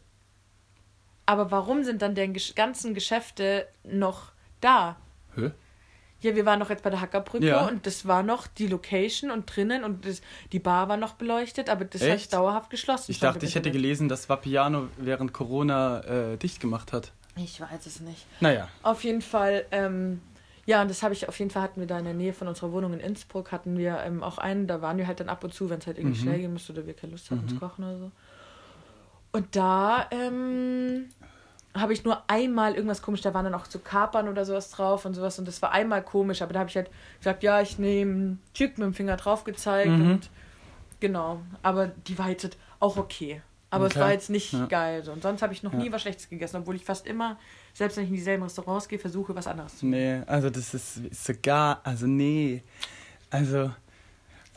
Aber 1.25 1.49
warum 1.51 1.83
sind 1.83 2.01
dann 2.01 2.13
deren 2.15 2.35
ganzen 2.55 2.93
Geschäfte 2.93 3.67
noch 3.83 4.31
da? 4.61 4.95
Hä? 5.35 5.51
Ja, 6.21 6.35
wir 6.35 6.45
waren 6.45 6.59
doch 6.59 6.69
jetzt 6.69 6.83
bei 6.83 6.89
der 6.89 7.01
Hackerbrücke 7.01 7.45
Ja. 7.45 7.67
und 7.67 7.85
das 7.85 8.07
war 8.07 8.23
noch 8.23 8.47
die 8.47 8.67
Location 8.67 9.29
und 9.31 9.45
drinnen 9.53 9.83
und 9.83 10.05
das, 10.05 10.21
die 10.51 10.59
Bar 10.59 10.87
war 10.87 10.97
noch 10.97 11.13
beleuchtet, 11.13 11.69
aber 11.69 11.85
das 11.85 12.01
hat 12.01 12.09
Echt? 12.09 12.33
dauerhaft 12.33 12.69
geschlossen. 12.69 13.11
Ich 13.11 13.19
dachte, 13.19 13.45
ich 13.45 13.53
hätte 13.55 13.69
gelesen, 13.71 14.07
dass 14.07 14.29
Vapiano 14.29 14.87
während 14.97 15.33
Corona 15.33 15.99
äh, 16.01 16.37
dicht 16.37 16.59
gemacht 16.59 16.93
hat. 16.93 17.11
Ich 17.37 17.59
weiß 17.59 17.85
es 17.85 17.99
nicht. 17.99 18.25
Naja, 18.39 18.67
Auf 18.83 19.03
jeden 19.03 19.21
Fall, 19.21 19.65
ähm, 19.71 20.21
ja, 20.65 20.81
und 20.81 20.89
das 20.89 21.03
habe 21.03 21.13
ich, 21.13 21.27
auf 21.27 21.37
jeden 21.37 21.51
Fall 21.51 21.61
hatten 21.63 21.79
wir 21.79 21.87
da 21.87 21.99
in 21.99 22.05
der 22.05 22.13
Nähe 22.13 22.33
von 22.33 22.47
unserer 22.47 22.71
Wohnung 22.71 22.93
in 22.93 22.99
Innsbruck, 22.99 23.51
hatten 23.51 23.77
wir 23.77 23.99
ähm, 24.03 24.23
auch 24.23 24.37
einen, 24.37 24.67
da 24.67 24.81
waren 24.81 24.97
wir 24.97 25.05
halt 25.07 25.19
dann 25.19 25.29
ab 25.29 25.43
und 25.43 25.53
zu, 25.53 25.69
wenn 25.69 25.79
es 25.79 25.87
halt 25.87 25.97
irgendwie 25.97 26.17
Mhm. 26.17 26.23
schnell 26.23 26.39
gehen 26.39 26.53
musste 26.53 26.71
oder 26.73 26.87
wir 26.87 26.93
keine 26.93 27.11
Lust 27.11 27.29
hatten 27.31 27.47
zu 27.47 27.55
Mhm. 27.55 27.59
kochen 27.59 27.83
oder 27.83 27.97
so. 27.99 28.11
Und 29.33 29.55
da 29.55 30.07
ähm, 30.11 31.09
habe 31.75 31.91
ich 31.91 32.05
nur 32.05 32.23
einmal 32.29 32.73
irgendwas 32.75 33.01
komisch, 33.01 33.19
da 33.21 33.33
waren 33.33 33.43
dann 33.43 33.53
auch 33.53 33.65
so 33.65 33.79
Kapern 33.79 34.29
oder 34.29 34.45
sowas 34.45 34.71
drauf 34.71 35.03
und 35.03 35.13
sowas 35.13 35.37
und 35.39 35.45
das 35.47 35.61
war 35.61 35.71
einmal 35.73 36.01
komisch, 36.03 36.41
aber 36.41 36.53
da 36.53 36.59
habe 36.61 36.69
ich 36.69 36.77
halt 36.77 36.89
gesagt, 37.19 37.43
ja, 37.43 37.59
ich 37.61 37.77
nehme 37.77 38.37
Tschück 38.53 38.77
mit 38.77 38.85
dem 38.85 38.93
Finger 38.93 39.17
drauf 39.17 39.43
gezeigt 39.43 39.99
Mhm. 39.99 40.05
und 40.11 40.29
genau, 41.01 41.41
aber 41.63 41.87
die 41.87 42.17
war 42.17 42.29
jetzt 42.29 42.55
auch 42.79 42.95
okay. 42.97 43.41
Aber 43.75 43.87
es 43.87 43.93
Okay. 43.93 43.99
war 44.01 44.11
jetzt 44.11 44.29
nicht 44.29 44.53
Ja. 44.53 44.65
geil. 44.65 45.07
Und 45.09 45.21
sonst 45.23 45.41
habe 45.41 45.53
ich 45.53 45.63
noch 45.63 45.73
Ja. 45.73 45.79
nie 45.79 45.91
was 45.91 46.01
Schlechtes 46.01 46.29
gegessen, 46.29 46.57
obwohl 46.57 46.75
ich 46.75 46.85
fast 46.85 47.05
immer, 47.07 47.37
selbst 47.73 47.97
wenn 47.97 48.03
ich 48.05 48.09
in 48.09 48.15
dieselben 48.15 48.43
Restaurants 48.43 48.87
gehe, 48.87 48.99
versuche, 48.99 49.35
was 49.35 49.47
anderes 49.47 49.77
zu 49.77 49.85
nee, 49.85 50.21
also 50.27 50.49
das 50.49 50.73
ist, 50.73 50.99
sogar, 51.25 51.81
also 51.83 52.07
nee. 52.07 52.63
Also, 53.29 53.71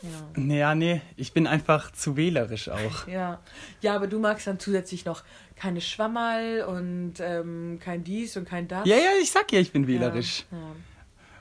Ja. 0.00 0.08
naja, 0.36 0.74
nee, 0.76 1.00
ich 1.16 1.32
bin 1.32 1.46
einfach 1.48 1.90
zu 1.92 2.16
wählerisch 2.16 2.68
auch. 2.68 3.08
Ja. 3.08 3.40
ja, 3.80 3.96
aber 3.96 4.06
du 4.06 4.18
magst 4.20 4.46
dann 4.46 4.60
zusätzlich 4.60 5.04
noch 5.04 5.24
keine 5.56 5.80
Schwammerl 5.80 6.62
und 6.62 7.14
ähm, 7.20 7.78
kein 7.82 8.04
dies 8.04 8.36
und 8.36 8.48
kein 8.48 8.68
das. 8.68 8.86
Ja, 8.86 8.94
ja, 8.96 9.10
ich 9.20 9.32
sag 9.32 9.50
ja, 9.52 9.58
ich 9.58 9.72
bin 9.72 9.86
wählerisch. 9.88 10.44
Ja. 10.52 10.58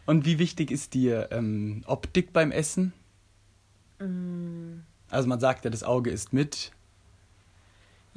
Und 0.07 0.25
wie 0.25 0.39
wichtig 0.39 0.71
ist 0.71 0.93
dir 0.95 1.27
ähm, 1.31 1.83
Optik 1.85 2.33
beim 2.33 2.51
Essen? 2.51 2.93
Ja. 3.99 4.07
Mm, 4.07 4.83
Also 5.09 5.27
man 5.29 5.39
sagt 5.39 5.63
ja, 5.65 5.69
das 5.71 5.83
Auge 5.83 6.09
ist 6.09 6.33
mit. 6.33 6.71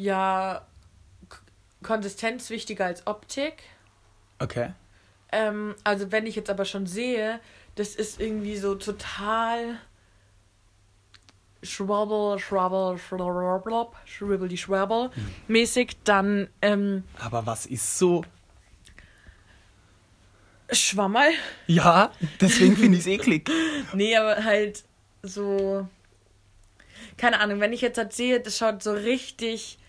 Ja 0.00 0.66
K 1.28 1.38
Konsistenz 1.82 2.50
wichtiger 2.50 2.86
als 2.86 3.06
Optik. 3.06 3.62
Okay. 4.38 4.72
Ähm, 5.32 5.74
also 5.84 6.10
wenn 6.12 6.26
ich 6.26 6.36
jetzt 6.36 6.50
aber 6.50 6.64
schon 6.64 6.86
sehe, 6.86 7.40
das 7.74 7.94
ist 7.94 8.20
irgendwie 8.20 8.56
so 8.56 8.74
total 8.74 9.78
schwabbel, 11.62 12.38
schwabbel, 12.38 12.98
schwabbel, 12.98 13.86
schwibbel, 14.06 14.48
die 14.48 14.58
schwabbel 14.58 15.10
mäßig, 15.48 15.96
dann 16.04 16.48
ähm, 16.62 17.04
Aber 17.18 17.46
was 17.46 17.66
ist 17.66 17.98
so? 17.98 18.24
Schwammerl. 20.72 21.32
Ja, 21.66 22.12
deswegen 22.40 22.76
finde 22.76 22.96
ich 22.98 23.04
es 23.04 23.06
eklig. 23.08 23.50
Nee, 23.92 24.16
aber 24.16 24.44
halt 24.44 24.84
so. 25.22 25.88
Keine 27.16 27.40
Ahnung, 27.40 27.58
wenn 27.58 27.72
ich 27.72 27.80
jetzt 27.80 27.98
halt 27.98 28.12
sehe, 28.12 28.40
das 28.40 28.56
schaut 28.56 28.82
so 28.82 28.92
richtig 28.92 29.79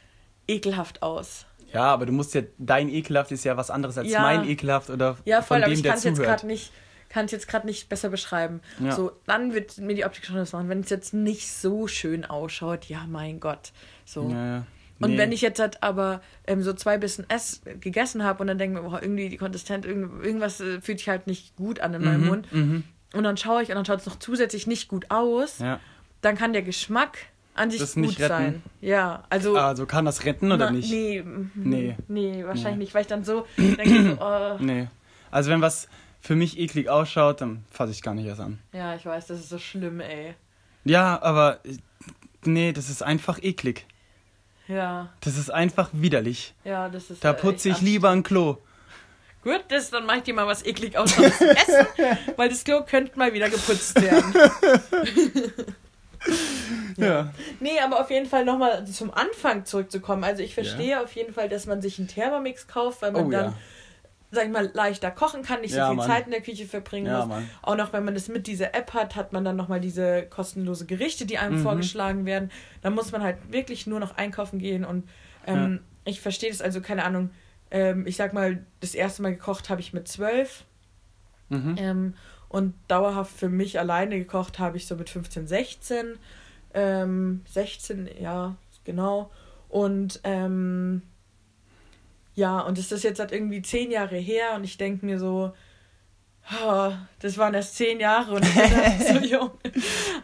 ekelhaft 0.52 1.02
aus. 1.02 1.46
Ja, 1.74 1.84
aber 1.86 2.06
du 2.06 2.12
musst 2.12 2.34
ja, 2.34 2.42
dein 2.58 2.90
ekelhaft 2.90 3.32
ist 3.32 3.44
ja 3.46 3.56
was 3.58 3.70
anderes 3.70 3.98
als 3.98 4.10
Ja. 4.10 4.22
mein 4.22 4.48
ekelhaft 4.48 4.90
oder 4.90 5.18
Ja, 5.26 5.42
voll, 5.42 5.58
von 5.58 5.64
aber 5.64 5.70
dem, 5.72 5.74
ich 5.74 5.82
der 5.82 5.92
kann 5.92 5.98
es 6.00 6.04
jetzt 6.04 6.22
gerade 6.22 6.46
nicht, 6.48 6.72
kann 7.10 7.26
es 7.26 7.32
jetzt 7.32 7.48
gerade 7.48 7.66
nicht 7.66 7.88
besser 7.88 8.10
beschreiben. 8.10 8.60
Ja. 8.80 8.92
So, 8.92 9.12
dann 9.26 9.54
wird 9.54 9.78
mir 9.78 9.96
die 9.96 10.04
Optik 10.06 10.26
schon 10.26 10.36
das 10.36 10.52
machen. 10.52 10.68
Wenn 10.70 10.82
es 10.82 10.90
jetzt 10.90 11.14
nicht 11.14 11.52
so 11.52 11.88
schön 11.88 12.26
ausschaut, 12.26 12.86
ja, 12.86 13.06
mein 13.08 13.40
Gott. 13.40 13.72
So. 14.06 14.30
Ja, 14.30 14.46
ja. 14.58 14.66
Und 15.00 15.12
Nee. 15.12 15.18
wenn 15.18 15.32
ich 15.32 15.42
jetzt 15.42 15.60
halt 15.60 15.82
aber 15.82 16.22
ähm, 16.46 16.62
so 16.62 16.74
zwei 16.74 16.98
Bissen 17.00 17.28
ess 17.30 17.62
gegessen 17.80 18.24
habe 18.24 18.42
und 18.42 18.48
dann 18.48 18.58
denke 18.60 18.78
ich 18.78 18.84
mir, 18.84 18.90
boah, 18.90 19.02
irgendwie 19.02 19.30
die 19.30 19.38
Konsistenz, 19.38 19.86
irgend, 19.86 20.24
irgendwas 20.24 20.60
äh, 20.60 20.80
fühlt 20.82 21.00
sich 21.00 21.10
halt 21.10 21.26
nicht 21.26 21.56
gut 21.56 21.80
an 21.80 21.94
in 21.96 22.04
meinem 22.04 22.22
Mhm, 22.22 22.28
Mund. 22.28 22.52
Mhm. 22.54 22.84
Und 23.14 23.24
dann 23.24 23.36
schaue 23.38 23.64
ich 23.64 23.70
und 23.70 23.76
dann 23.76 23.86
schaut 23.86 24.00
es 24.02 24.06
noch 24.06 24.20
zusätzlich 24.20 24.68
nicht 24.68 24.88
gut 24.90 25.06
aus. 25.10 25.60
Ja. 25.60 25.80
dann 26.22 26.38
kann 26.38 26.54
der 26.54 26.62
Geschmack 26.62 27.18
an 27.54 27.70
sich 27.72 27.80
Das 27.80 27.94
gut 27.96 28.04
nicht 28.04 28.20
retten? 28.20 28.30
sein. 28.30 28.64
Ja, 28.82 29.24
also. 29.30 29.56
Also 29.58 29.86
kann 29.86 30.06
das 30.06 30.26
retten 30.26 30.52
oder 30.52 30.66
na, 30.66 30.72
nicht? 30.72 30.90
Nee, 30.92 31.22
mhm, 31.22 31.52
Nee. 31.56 31.96
nee, 32.08 32.44
wahrscheinlich 32.46 32.78
Nee. 32.78 32.84
nicht, 32.84 32.94
weil 32.96 33.02
ich 33.02 33.08
dann 33.08 33.24
so 33.24 33.46
denke, 33.58 34.18
oh, 34.22 34.58
Nee. 34.64 34.88
Also 35.32 35.50
wenn 35.52 35.62
was 35.62 35.88
für 36.22 36.36
mich 36.36 36.60
eklig 36.60 36.90
ausschaut, 36.90 37.42
dann 37.42 37.64
fasse 37.72 37.92
ich 37.92 38.02
gar 38.02 38.14
nicht 38.14 38.26
erst 38.28 38.42
an. 38.42 38.60
ja, 38.74 38.96
ich 38.96 39.06
weiß, 39.06 39.28
das 39.28 39.40
ist 39.40 39.50
so 39.50 39.58
schlimm, 39.60 40.00
ey. 40.00 40.36
Ja, 40.84 41.22
aber 41.22 41.60
nee, 42.46 42.72
das 42.74 42.90
ist 42.90 43.04
einfach 43.04 43.38
eklig. 43.42 43.86
Ja, 44.68 45.10
Das 45.22 45.38
ist 45.38 45.50
einfach 45.52 45.90
widerlich. 45.92 46.54
ja, 46.64 46.88
das 46.90 47.10
ist. 47.10 47.24
Da 47.24 47.32
äh, 47.32 47.34
putze 47.34 47.70
ich 47.70 47.82
lieber 47.82 48.10
ein 48.12 48.24
Klo. 48.24 48.58
Gut, 49.44 49.64
das, 49.70 49.90
dann 49.90 50.06
mach 50.06 50.18
ich 50.18 50.24
dir 50.24 50.34
mal 50.36 50.46
was 50.48 50.64
eklig 50.64 50.94
zu 50.94 51.24
essen, 51.24 51.88
weil 52.38 52.48
das 52.50 52.64
Klo 52.64 52.84
könnte 52.86 53.18
mal 53.18 53.34
wieder 53.34 53.50
geputzt 53.50 54.00
werden. 54.02 54.34
Ja. 56.98 57.34
Nee, 57.60 57.80
aber 57.84 58.00
auf 58.02 58.10
jeden 58.10 58.26
Fall 58.28 58.46
nochmal 58.46 58.86
zum 58.88 59.12
Anfang 59.14 59.66
zurückzukommen. 59.66 60.24
Also 60.24 60.44
ich 60.44 60.54
verstehe 60.54 61.02
auf 61.02 61.14
jeden 61.16 61.34
Fall, 61.34 61.50
dass 61.50 61.66
man 61.66 61.82
sich 61.82 62.00
einen 62.00 62.08
Thermomix 62.08 62.68
kauft, 62.68 63.02
weil 63.02 63.12
man 63.12 63.28
Oh 63.28 63.32
dann, 63.32 63.46
ja. 63.46 63.54
sag 64.32 64.46
ich 64.46 64.52
mal, 64.52 64.70
leichter 64.74 65.12
kochen 65.12 65.42
kann, 65.44 65.62
nicht 65.62 65.72
so 65.72 65.78
Ja, 65.78 65.88
viel 65.88 65.96
Mann. 65.98 66.08
Zeit 66.08 66.26
in 66.26 66.32
der 66.32 66.42
Küche 66.42 66.66
verbringen 66.66 67.08
Ja, 67.08 67.20
muss. 67.20 67.28
Mann. 67.28 67.50
Auch 67.62 67.76
noch, 67.76 67.94
wenn 67.94 68.04
man 68.06 68.14
das 68.14 68.28
mit 68.28 68.48
dieser 68.48 68.74
App 68.76 68.94
hat, 68.94 69.16
hat 69.16 69.34
man 69.34 69.44
dann 69.46 69.56
nochmal 69.56 69.80
diese 69.80 70.24
kostenlose 70.24 70.86
Gerichte, 70.86 71.26
die 71.26 71.38
einem 71.38 71.58
Mhm. 71.58 71.64
vorgeschlagen 71.64 72.26
werden. 72.26 72.52
Dann 72.82 72.94
muss 72.94 73.12
man 73.12 73.22
halt 73.24 73.38
wirklich 73.52 73.88
nur 73.88 74.00
noch 74.00 74.18
einkaufen 74.18 74.60
gehen 74.60 74.86
und 74.86 75.08
ähm, 75.48 75.80
ich 76.06 76.22
verstehe 76.22 76.50
das 76.50 76.62
also, 76.62 76.82
keine 76.82 77.04
Ahnung, 77.04 77.32
ähm, 77.72 78.06
ich 78.08 78.16
sag 78.16 78.34
mal, 78.34 78.64
das 78.80 78.94
erste 78.96 79.22
Mal 79.22 79.34
gekocht 79.34 79.70
habe 79.70 79.82
ich 79.82 79.94
mit 79.94 80.08
zwölf 80.08 80.66
Mhm. 81.50 81.76
ähm, 81.78 82.14
und 82.48 82.74
dauerhaft 82.88 83.36
für 83.38 83.50
mich 83.50 83.80
alleine 83.80 84.18
gekocht 84.18 84.60
habe 84.60 84.78
ich 84.78 84.88
so 84.88 84.96
mit 84.96 85.10
15, 85.10 85.48
16. 85.48 86.18
Ähm, 86.74 87.44
16, 87.50 88.10
ja, 88.20 88.56
genau. 88.84 89.32
Und 89.70 90.20
ähm, 90.24 91.02
ja, 92.34 92.60
und 92.60 92.78
es 92.78 92.92
ist 92.92 93.04
jetzt 93.04 93.20
halt 93.20 93.32
irgendwie 93.32 93.62
zehn 93.62 93.92
Jahre 93.92 94.18
her 94.18 94.56
und 94.56 94.64
ich 94.64 94.78
denke 94.78 95.06
mir 95.06 95.20
so, 95.20 95.54
Oh, 96.66 96.92
das 97.20 97.38
waren 97.38 97.54
erst 97.54 97.76
zehn 97.76 98.00
Jahre 98.00 98.34
und 98.34 98.46
ich 98.46 98.54
bin 98.54 99.08
so 99.22 99.26
jung. 99.26 99.52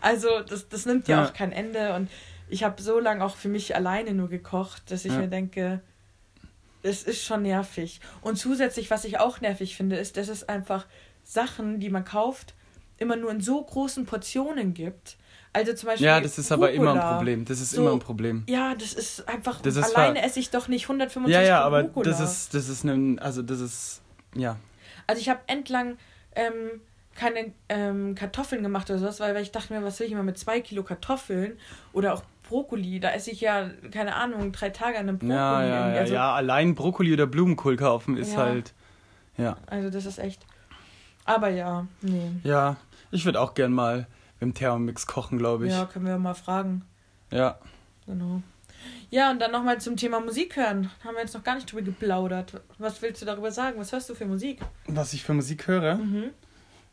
Also 0.01 0.41
das, 0.41 0.67
das 0.67 0.85
nimmt 0.85 1.07
ja, 1.07 1.21
ja. 1.21 1.27
auch 1.27 1.33
kein 1.33 1.51
Ende. 1.51 1.93
Und 1.93 2.09
ich 2.49 2.63
habe 2.63 2.81
so 2.81 2.99
lange 2.99 3.23
auch 3.23 3.35
für 3.35 3.49
mich 3.49 3.75
alleine 3.75 4.13
nur 4.13 4.29
gekocht, 4.29 4.91
dass 4.91 5.05
ich 5.05 5.13
ja. 5.13 5.19
mir 5.19 5.27
denke, 5.27 5.81
es 6.83 7.03
ist 7.03 7.23
schon 7.23 7.43
nervig. 7.43 8.01
Und 8.21 8.37
zusätzlich, 8.37 8.89
was 8.89 9.05
ich 9.05 9.19
auch 9.19 9.41
nervig 9.41 9.75
finde, 9.75 9.97
ist, 9.97 10.17
dass 10.17 10.27
es 10.27 10.47
einfach 10.47 10.85
Sachen, 11.23 11.79
die 11.79 11.89
man 11.89 12.05
kauft, 12.05 12.55
immer 12.97 13.15
nur 13.15 13.31
in 13.31 13.41
so 13.41 13.63
großen 13.63 14.05
Portionen 14.05 14.73
gibt. 14.73 15.17
Also 15.57 15.73
zum 15.73 15.87
Beispiel. 15.87 16.05
Ja, 16.05 16.21
das 16.21 16.37
ist 16.37 16.51
Rucola. 16.51 16.67
aber 16.67 16.75
immer 16.75 16.93
ein 16.93 17.15
Problem. 17.15 17.45
Das 17.45 17.59
ist 17.59 17.71
so, 17.71 17.81
immer 17.81 17.93
ein 17.93 17.99
Problem. 17.99 18.43
Ja, 18.47 18.75
das 18.75 18.93
ist 18.93 19.27
einfach. 19.27 19.59
Das 19.61 19.75
ist 19.75 19.95
alleine 19.95 20.21
esse 20.21 20.39
ich 20.39 20.51
doch 20.51 20.67
nicht 20.67 20.83
125 20.83 21.33
Ja, 21.33 21.41
ja, 21.41 21.61
aber 21.63 21.81
Rucola. 21.81 22.09
das 22.09 22.19
ist, 22.19 22.53
das 22.53 22.69
ist 22.69 22.83
ein, 22.83 23.17
also 23.17 23.41
das 23.41 23.59
ist, 23.59 24.01
ja. 24.35 24.57
Also 25.07 25.19
ich 25.19 25.29
habe 25.29 25.39
entlang 25.47 25.97
ähm, 26.35 26.81
keine 27.15 27.53
ähm, 27.69 28.13
Kartoffeln 28.13 28.61
gemacht 28.61 28.87
oder 28.91 28.99
sowas, 28.99 29.19
weil, 29.19 29.33
weil 29.33 29.41
ich 29.41 29.51
dachte 29.51 29.73
mir, 29.73 29.83
was 29.83 29.99
will 29.99 30.05
ich 30.05 30.13
immer 30.13 30.23
mit 30.23 30.37
zwei 30.37 30.61
Kilo 30.61 30.83
Kartoffeln 30.83 31.57
oder 31.91 32.13
auch 32.13 32.21
Brokkoli, 32.47 32.99
da 32.99 33.11
esse 33.11 33.31
ich 33.31 33.41
ja, 33.41 33.69
keine 33.91 34.15
Ahnung, 34.15 34.51
drei 34.51 34.69
Tage 34.69 34.99
an 34.99 35.09
einem 35.09 35.17
Brokkoli. 35.17 35.37
Ja, 35.37 35.63
ja, 35.63 35.89
ja, 35.89 35.99
also, 35.99 36.13
ja, 36.13 36.33
allein 36.33 36.75
Brokkoli 36.75 37.11
oder 37.13 37.25
Blumenkohl 37.25 37.77
kaufen 37.77 38.15
ist 38.15 38.33
ja. 38.33 38.37
halt, 38.37 38.73
ja. 39.37 39.57
Also 39.65 39.89
das 39.89 40.05
ist 40.05 40.19
echt, 40.19 40.45
aber 41.25 41.49
ja, 41.49 41.87
nee. 42.01 42.31
Ja, 42.43 42.77
ich 43.09 43.25
würde 43.25 43.41
auch 43.41 43.55
gern 43.55 43.73
mal 43.73 44.07
im 44.39 44.53
Thermomix 44.53 45.07
kochen, 45.07 45.37
glaube 45.37 45.67
ich. 45.67 45.73
Ja, 45.73 45.85
können 45.85 46.05
wir 46.05 46.17
mal 46.17 46.33
fragen. 46.33 46.83
Ja. 47.31 47.59
Genau. 48.05 48.41
Ja, 49.09 49.31
und 49.31 49.39
dann 49.39 49.51
nochmal 49.51 49.79
zum 49.79 49.97
Thema 49.97 50.19
Musik 50.19 50.55
hören. 50.55 50.91
Haben 51.03 51.15
wir 51.15 51.21
jetzt 51.21 51.33
noch 51.33 51.43
gar 51.43 51.55
nicht 51.55 51.71
drüber 51.71 51.81
geplaudert. 51.81 52.61
Was 52.77 53.01
willst 53.01 53.21
du 53.21 53.25
darüber 53.25 53.51
sagen? 53.51 53.79
Was 53.79 53.91
hörst 53.91 54.09
du 54.09 54.15
für 54.15 54.25
Musik? 54.25 54.59
Was 54.87 55.13
ich 55.13 55.23
für 55.23 55.33
Musik 55.33 55.67
höre? 55.67 55.95
Mhm. 55.95 56.29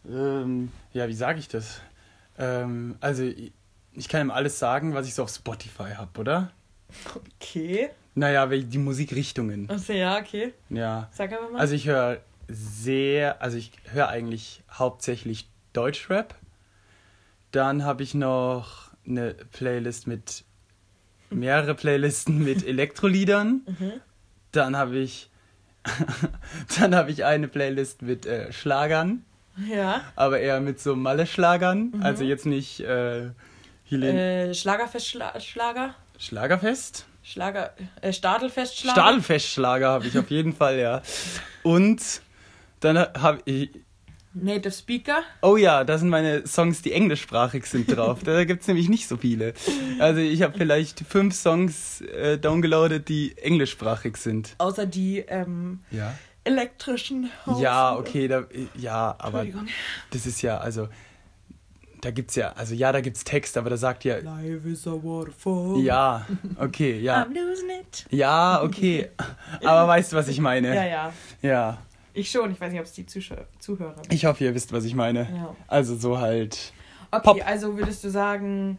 Ähm, 0.08 0.72
ja, 0.92 1.08
wie 1.08 1.14
sage 1.14 1.38
ich 1.38 1.48
das? 1.48 1.80
Ähm, 2.38 2.96
also, 3.00 3.22
ich 3.92 4.08
kann 4.08 4.26
ihm 4.26 4.30
alles 4.30 4.58
sagen, 4.58 4.94
was 4.94 5.06
ich 5.06 5.14
so 5.14 5.22
auf 5.22 5.30
Spotify 5.30 5.94
habe, 5.96 6.20
oder? 6.20 6.50
Okay. 7.40 7.90
Naja, 8.14 8.46
die 8.46 8.78
Musikrichtungen. 8.78 9.68
Achso, 9.68 9.92
ja, 9.92 10.18
okay. 10.18 10.54
Ja. 10.70 11.08
Sag 11.12 11.32
aber 11.32 11.50
mal. 11.50 11.60
Also 11.60 11.74
ich 11.74 11.86
höre 11.86 12.20
sehr, 12.48 13.42
also 13.42 13.56
ich 13.56 13.72
höre 13.90 14.08
eigentlich 14.08 14.62
hauptsächlich 14.70 15.48
Deutschrap. 15.72 16.36
Dann 17.54 17.84
habe 17.84 18.02
ich 18.02 18.14
noch 18.14 18.90
eine 19.06 19.34
Playlist 19.52 20.08
mit 20.08 20.44
mehrere 21.30 21.74
Playlisten 21.74 22.42
mit 22.42 22.66
Elektroliedern. 22.66 23.62
Mhm. 23.66 23.92
Dann 24.50 24.76
habe 24.76 24.98
ich 24.98 25.30
dann 26.80 26.94
habe 26.96 27.12
ich 27.12 27.24
eine 27.24 27.46
Playlist 27.46 28.02
mit 28.02 28.26
äh, 28.26 28.52
Schlagern. 28.52 29.24
Ja. 29.70 30.00
Aber 30.16 30.40
eher 30.40 30.60
mit 30.60 30.80
so 30.80 30.96
Malle-Schlagern. 30.96 31.92
Mhm. 31.94 32.02
Also 32.02 32.24
jetzt 32.24 32.46
nicht 32.46 32.80
äh, 32.80 33.30
Helene. 33.84 34.48
Äh, 34.48 34.54
Schlagerfest-Schlager? 34.54 35.94
Schlagerfest? 36.18 37.06
Schlager, 37.22 37.72
äh, 38.00 38.12
Stadelfest-Schlager? 38.12 39.00
Stadelfest-Schlager 39.00 39.90
habe 39.90 40.06
ich 40.08 40.18
auf 40.18 40.30
jeden 40.30 40.54
Fall, 40.56 40.78
ja. 40.78 41.02
Und 41.62 42.20
dann 42.80 42.98
habe 42.98 43.40
ich. 43.44 43.70
Native 44.34 44.72
Speaker? 44.72 45.22
Oh 45.42 45.56
ja, 45.56 45.84
da 45.84 45.96
sind 45.96 46.08
meine 46.08 46.46
Songs, 46.46 46.82
die 46.82 46.92
englischsprachig 46.92 47.66
sind 47.66 47.94
drauf. 47.94 48.20
da 48.24 48.44
gibt 48.44 48.62
es 48.62 48.68
nämlich 48.68 48.88
nicht 48.88 49.08
so 49.08 49.16
viele. 49.16 49.54
Also 49.98 50.20
ich 50.20 50.42
habe 50.42 50.58
vielleicht 50.58 51.00
fünf 51.00 51.34
Songs 51.34 52.00
äh, 52.00 52.38
downgeloadet, 52.38 53.08
die 53.08 53.36
englischsprachig 53.38 54.16
sind. 54.16 54.54
Außer 54.58 54.86
die 54.86 55.18
ähm, 55.28 55.80
ja. 55.90 56.14
elektrischen. 56.42 57.30
Haus 57.46 57.60
ja, 57.60 57.96
okay, 57.96 58.28
da, 58.28 58.44
ja, 58.76 59.14
aber 59.18 59.46
das 60.10 60.26
ist 60.26 60.42
ja, 60.42 60.58
also 60.58 60.88
da 62.00 62.10
gibt's 62.10 62.34
ja, 62.34 62.52
also 62.52 62.74
ja, 62.74 62.92
da 62.92 63.00
gibt's 63.00 63.24
Text, 63.24 63.56
aber 63.56 63.70
da 63.70 63.76
sagt 63.76 64.04
ja. 64.04 64.18
Life 64.18 64.68
is 64.68 64.86
a 64.86 64.90
waterfall. 64.90 65.80
Ja, 65.80 66.26
okay, 66.58 66.98
ja. 66.98 67.22
I'm 67.22 67.28
losing 67.28 67.70
it. 67.80 68.04
Ja, 68.10 68.62
okay. 68.62 69.10
aber 69.64 69.88
weißt 69.88 70.12
du, 70.12 70.16
was 70.16 70.28
ich 70.28 70.40
meine? 70.40 70.74
Ja, 70.74 70.84
ja. 70.84 71.12
Ja. 71.40 71.78
Ich 72.14 72.30
schon, 72.30 72.52
ich 72.52 72.60
weiß 72.60 72.70
nicht, 72.70 72.80
ob 72.80 72.86
es 72.86 72.92
die 72.92 73.06
Zuschau 73.06 73.36
Zuhörer. 73.58 74.00
Ich 74.10 74.24
hoffe, 74.24 74.44
ihr 74.44 74.54
wisst, 74.54 74.72
was 74.72 74.84
ich 74.84 74.94
meine. 74.94 75.28
Ja. 75.34 75.56
Also 75.66 75.96
so 75.96 76.18
halt. 76.18 76.72
Okay, 77.10 77.22
Pop. 77.24 77.46
also 77.46 77.76
würdest 77.76 78.04
du 78.04 78.08
sagen, 78.08 78.78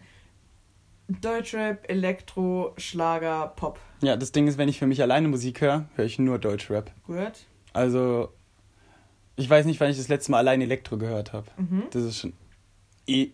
Deutschrap, 1.08 1.90
Elektro, 1.90 2.74
Schlager, 2.78 3.54
Pop. 3.56 3.80
Ja, 4.02 4.16
das 4.16 4.32
Ding 4.32 4.48
ist, 4.48 4.58
wenn 4.58 4.70
ich 4.70 4.80
für 4.80 4.88
mich 4.88 5.02
alleine 5.02 5.28
Musik 5.28 5.62
höre, 5.62 5.88
höre 5.96 6.06
ich 6.06 6.18
nur 6.18 6.40
Deutschrap. 6.40 6.92
Gut. 7.06 7.34
Also, 7.74 8.34
ich 9.36 9.50
weiß 9.50 9.66
nicht, 9.66 9.80
wann 9.80 9.90
ich 9.90 9.98
das 9.98 10.08
letzte 10.08 10.32
Mal 10.32 10.40
allein 10.40 10.62
Elektro 10.62 10.98
gehört 10.98 11.34
habe. 11.34 11.48
Mhm. 11.58 11.84
Das 11.92 12.04
ist 12.04 12.20
schon 12.20 12.34
E. 13.06 13.30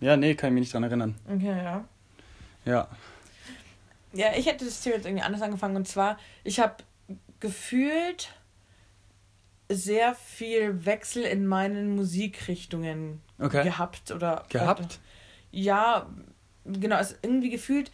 Ja, 0.00 0.16
nee, 0.16 0.34
kann 0.34 0.48
ich 0.48 0.54
mich 0.54 0.60
nicht 0.62 0.74
dran 0.74 0.82
erinnern. 0.82 1.14
Okay, 1.32 1.46
ja. 1.46 1.84
Ja. 2.64 2.88
Ja, 4.12 4.26
ich 4.36 4.46
hätte 4.46 4.64
das 4.64 4.80
Thema 4.80 4.96
jetzt 4.96 5.06
irgendwie 5.06 5.22
anders 5.24 5.42
angefangen. 5.42 5.76
Und 5.76 5.86
zwar, 5.86 6.18
ich 6.44 6.60
habe 6.60 6.74
gefühlt 7.40 8.30
sehr 9.74 10.14
viel 10.14 10.84
Wechsel 10.84 11.22
in 11.22 11.46
meinen 11.46 11.94
Musikrichtungen 11.94 13.20
okay. 13.38 13.64
gehabt. 13.64 14.10
Oder 14.10 14.44
gehabt? 14.48 15.00
Ja, 15.50 16.08
genau. 16.64 16.96
Also 16.96 17.14
irgendwie 17.22 17.50
gefühlt 17.50 17.90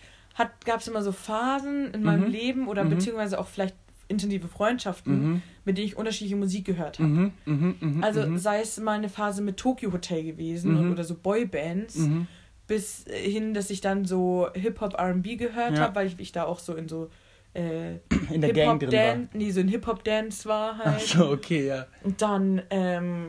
gab 0.64 0.80
es 0.80 0.88
immer 0.88 1.02
so 1.02 1.12
Phasen 1.12 1.92
in 1.92 2.02
meinem 2.02 2.26
mhm. 2.26 2.30
Leben 2.30 2.68
oder 2.68 2.84
mhm. 2.84 2.90
beziehungsweise 2.90 3.38
auch 3.38 3.48
vielleicht 3.48 3.74
intensive 4.08 4.48
Freundschaften, 4.48 5.32
mhm. 5.32 5.42
mit 5.64 5.76
denen 5.76 5.86
ich 5.86 5.96
unterschiedliche 5.96 6.36
Musik 6.36 6.64
gehört 6.64 6.98
habe. 6.98 7.08
Mhm, 7.08 7.32
mh, 7.44 7.74
mh, 7.80 8.06
also 8.06 8.36
sei 8.36 8.60
es 8.60 8.78
mal 8.78 8.92
eine 8.92 9.08
Phase 9.08 9.42
mit 9.42 9.58
Tokyo 9.58 9.92
Hotel 9.92 10.24
gewesen 10.24 10.86
mhm. 10.86 10.92
oder 10.92 11.04
so 11.04 11.14
Boybands, 11.14 11.96
mhm. 11.96 12.26
bis 12.66 13.04
hin, 13.10 13.52
dass 13.52 13.68
ich 13.70 13.80
dann 13.80 14.04
so 14.06 14.48
Hip-Hop 14.54 14.98
RB 14.98 15.36
gehört 15.38 15.76
Ja. 15.76 15.84
habe, 15.84 15.96
weil 15.96 16.06
ich, 16.06 16.18
ich 16.18 16.32
da 16.32 16.44
auch 16.44 16.58
so 16.58 16.74
in 16.74 16.88
so 16.88 17.10
äh, 17.54 17.96
In 18.30 18.40
der 18.40 18.52
Gang 18.52 18.80
drin 18.80 18.92
war. 18.92 19.16
Nee, 19.32 19.50
so 19.50 19.60
ein 19.60 19.68
Hip-Hop-Dance 19.68 20.48
war 20.48 20.78
halt. 20.78 20.94
Ach 20.96 21.00
so, 21.00 21.30
okay, 21.30 21.66
ja. 21.66 21.86
Und 22.02 22.20
dann, 22.22 22.62
ähm, 22.70 23.28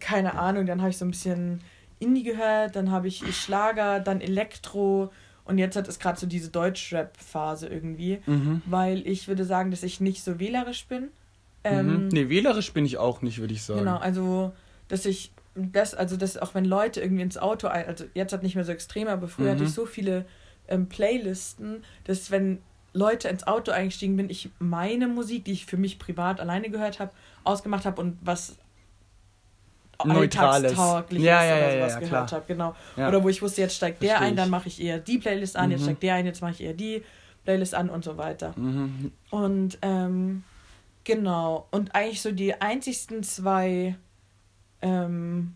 keine 0.00 0.34
Ahnung, 0.38 0.66
dann 0.66 0.80
habe 0.80 0.90
ich 0.90 0.98
so 0.98 1.04
ein 1.04 1.10
bisschen 1.10 1.60
Indie 1.98 2.22
gehört, 2.22 2.76
dann 2.76 2.90
habe 2.90 3.08
ich 3.08 3.22
Schlager, 3.36 4.00
dann 4.00 4.20
Elektro 4.20 5.12
und 5.44 5.58
jetzt 5.58 5.76
hat 5.76 5.88
es 5.88 5.98
gerade 5.98 6.18
so 6.18 6.26
diese 6.26 6.50
Deutschrap-Phase 6.50 7.68
irgendwie, 7.68 8.20
Mhm. 8.26 8.62
weil 8.66 9.06
ich 9.06 9.28
würde 9.28 9.44
sagen, 9.44 9.70
dass 9.70 9.82
ich 9.82 10.00
nicht 10.00 10.22
so 10.22 10.38
wählerisch 10.38 10.86
bin. 10.86 11.02
Mhm. 11.04 11.10
Ähm, 11.64 12.08
Nee, 12.08 12.28
wählerisch 12.28 12.72
bin 12.72 12.84
ich 12.86 12.96
auch 12.98 13.22
nicht, 13.22 13.38
würde 13.38 13.52
ich 13.54 13.62
sagen. 13.62 13.80
Genau, 13.80 13.96
also 13.98 14.52
dass 14.88 15.04
ich 15.06 15.32
das, 15.54 15.94
also 15.94 16.16
dass 16.16 16.36
auch 16.38 16.54
wenn 16.54 16.64
Leute 16.64 17.00
irgendwie 17.00 17.22
ins 17.22 17.36
Auto 17.36 17.66
ein, 17.66 17.86
also 17.86 18.04
jetzt 18.14 18.32
hat 18.32 18.42
nicht 18.42 18.54
mehr 18.54 18.64
so 18.64 18.72
extrem, 18.72 19.08
aber 19.08 19.28
früher 19.28 19.48
Mhm. 19.48 19.50
hatte 19.52 19.64
ich 19.64 19.72
so 19.72 19.84
viele 19.86 20.24
ähm, 20.68 20.88
Playlisten, 20.88 21.82
dass 22.04 22.30
wenn 22.30 22.60
Leute 22.92 23.28
ins 23.28 23.46
Auto 23.46 23.70
eingestiegen 23.72 24.16
bin, 24.16 24.30
ich 24.30 24.50
meine 24.58 25.06
Musik, 25.08 25.44
die 25.44 25.52
ich 25.52 25.66
für 25.66 25.76
mich 25.76 25.98
privat 25.98 26.40
alleine 26.40 26.70
gehört 26.70 26.98
habe, 27.00 27.12
ausgemacht 27.44 27.84
habe 27.86 28.00
und 28.00 28.18
was 28.22 28.56
Neutrales. 30.04 30.64
alltagstaugliches 30.70 31.26
Ja, 31.26 31.44
ja, 31.44 31.56
oder 31.56 31.66
ja, 31.66 31.72
sowas 31.78 31.92
ja, 31.94 32.00
gehört 32.00 32.32
habe, 32.32 32.44
genau. 32.46 32.74
Ja. 32.96 33.08
Oder 33.08 33.22
wo 33.22 33.28
ich 33.28 33.42
wusste, 33.42 33.60
jetzt 33.60 33.76
steigt 33.76 34.02
der 34.02 34.10
Versteh 34.10 34.26
ein, 34.26 34.36
dann 34.36 34.48
mache 34.50 34.68
ich 34.68 34.80
eher 34.80 34.98
die 34.98 35.18
Playlist 35.18 35.56
an, 35.56 35.70
jetzt 35.70 35.80
Mhm. 35.80 35.84
steigt 35.84 36.02
der 36.02 36.14
ein, 36.14 36.26
jetzt 36.26 36.40
mache 36.40 36.52
ich 36.52 36.60
eher 36.62 36.72
die 36.74 37.04
Playlist 37.44 37.74
an 37.74 37.90
und 37.90 38.02
so 38.04 38.16
weiter. 38.16 38.54
Mhm. 38.56 39.12
Und 39.30 39.78
ähm, 39.82 40.42
genau. 41.04 41.66
Und 41.70 41.94
eigentlich 41.94 42.22
so 42.22 42.32
die 42.32 42.54
einzigsten 42.60 43.22
zwei 43.22 43.96
ähm, 44.80 45.54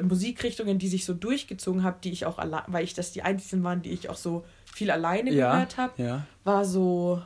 Musikrichtungen, 0.00 0.78
die 0.78 0.86
sich 0.88 1.04
so 1.04 1.14
durchgezogen 1.14 1.82
habe, 1.82 1.98
die 2.04 2.12
ich 2.12 2.26
auch 2.26 2.38
allein, 2.38 2.62
weil 2.68 2.84
ich 2.84 2.94
das 2.94 3.10
die 3.10 3.22
einzigen 3.22 3.64
waren, 3.64 3.82
die 3.82 3.90
ich 3.90 4.08
auch 4.08 4.16
so 4.16 4.44
viel 4.72 4.90
alleine 4.90 5.30
Ja, 5.32 5.52
gehört 5.52 5.76
habe, 5.76 6.02
ja. 6.02 6.26
war 6.44 6.64
so 6.64 7.22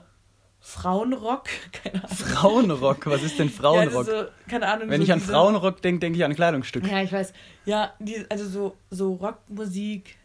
Frauenrock. 0.61 1.45
Keine 1.73 1.97
Ahnung. 2.05 2.17
Frauenrock, 2.17 3.07
was 3.07 3.23
ist 3.23 3.39
denn 3.39 3.49
Ja, 3.51 3.55
Frauenrock? 3.55 3.97
also 4.09 4.23
so, 4.23 4.27
keine 4.49 4.67
Ahnung. 4.67 4.89
Wenn 4.89 5.01
so 5.01 5.05
ich 5.05 5.13
an 5.13 5.19
diese- 5.19 5.33
Frauenrock 5.33 5.83
denke, 5.83 6.01
denke 6.01 6.19
ich 6.19 6.25
an 6.25 6.31
ein 6.33 6.37
Kleidungsstück. 6.37 6.87
Ja, 6.87 7.03
ich 7.03 7.13
weiß. 7.13 7.33
Ja, 7.67 7.93
die, 7.99 8.25
also 8.31 8.49
so, 8.49 8.77
so 8.91 9.15
Rockmusik, 9.15 10.17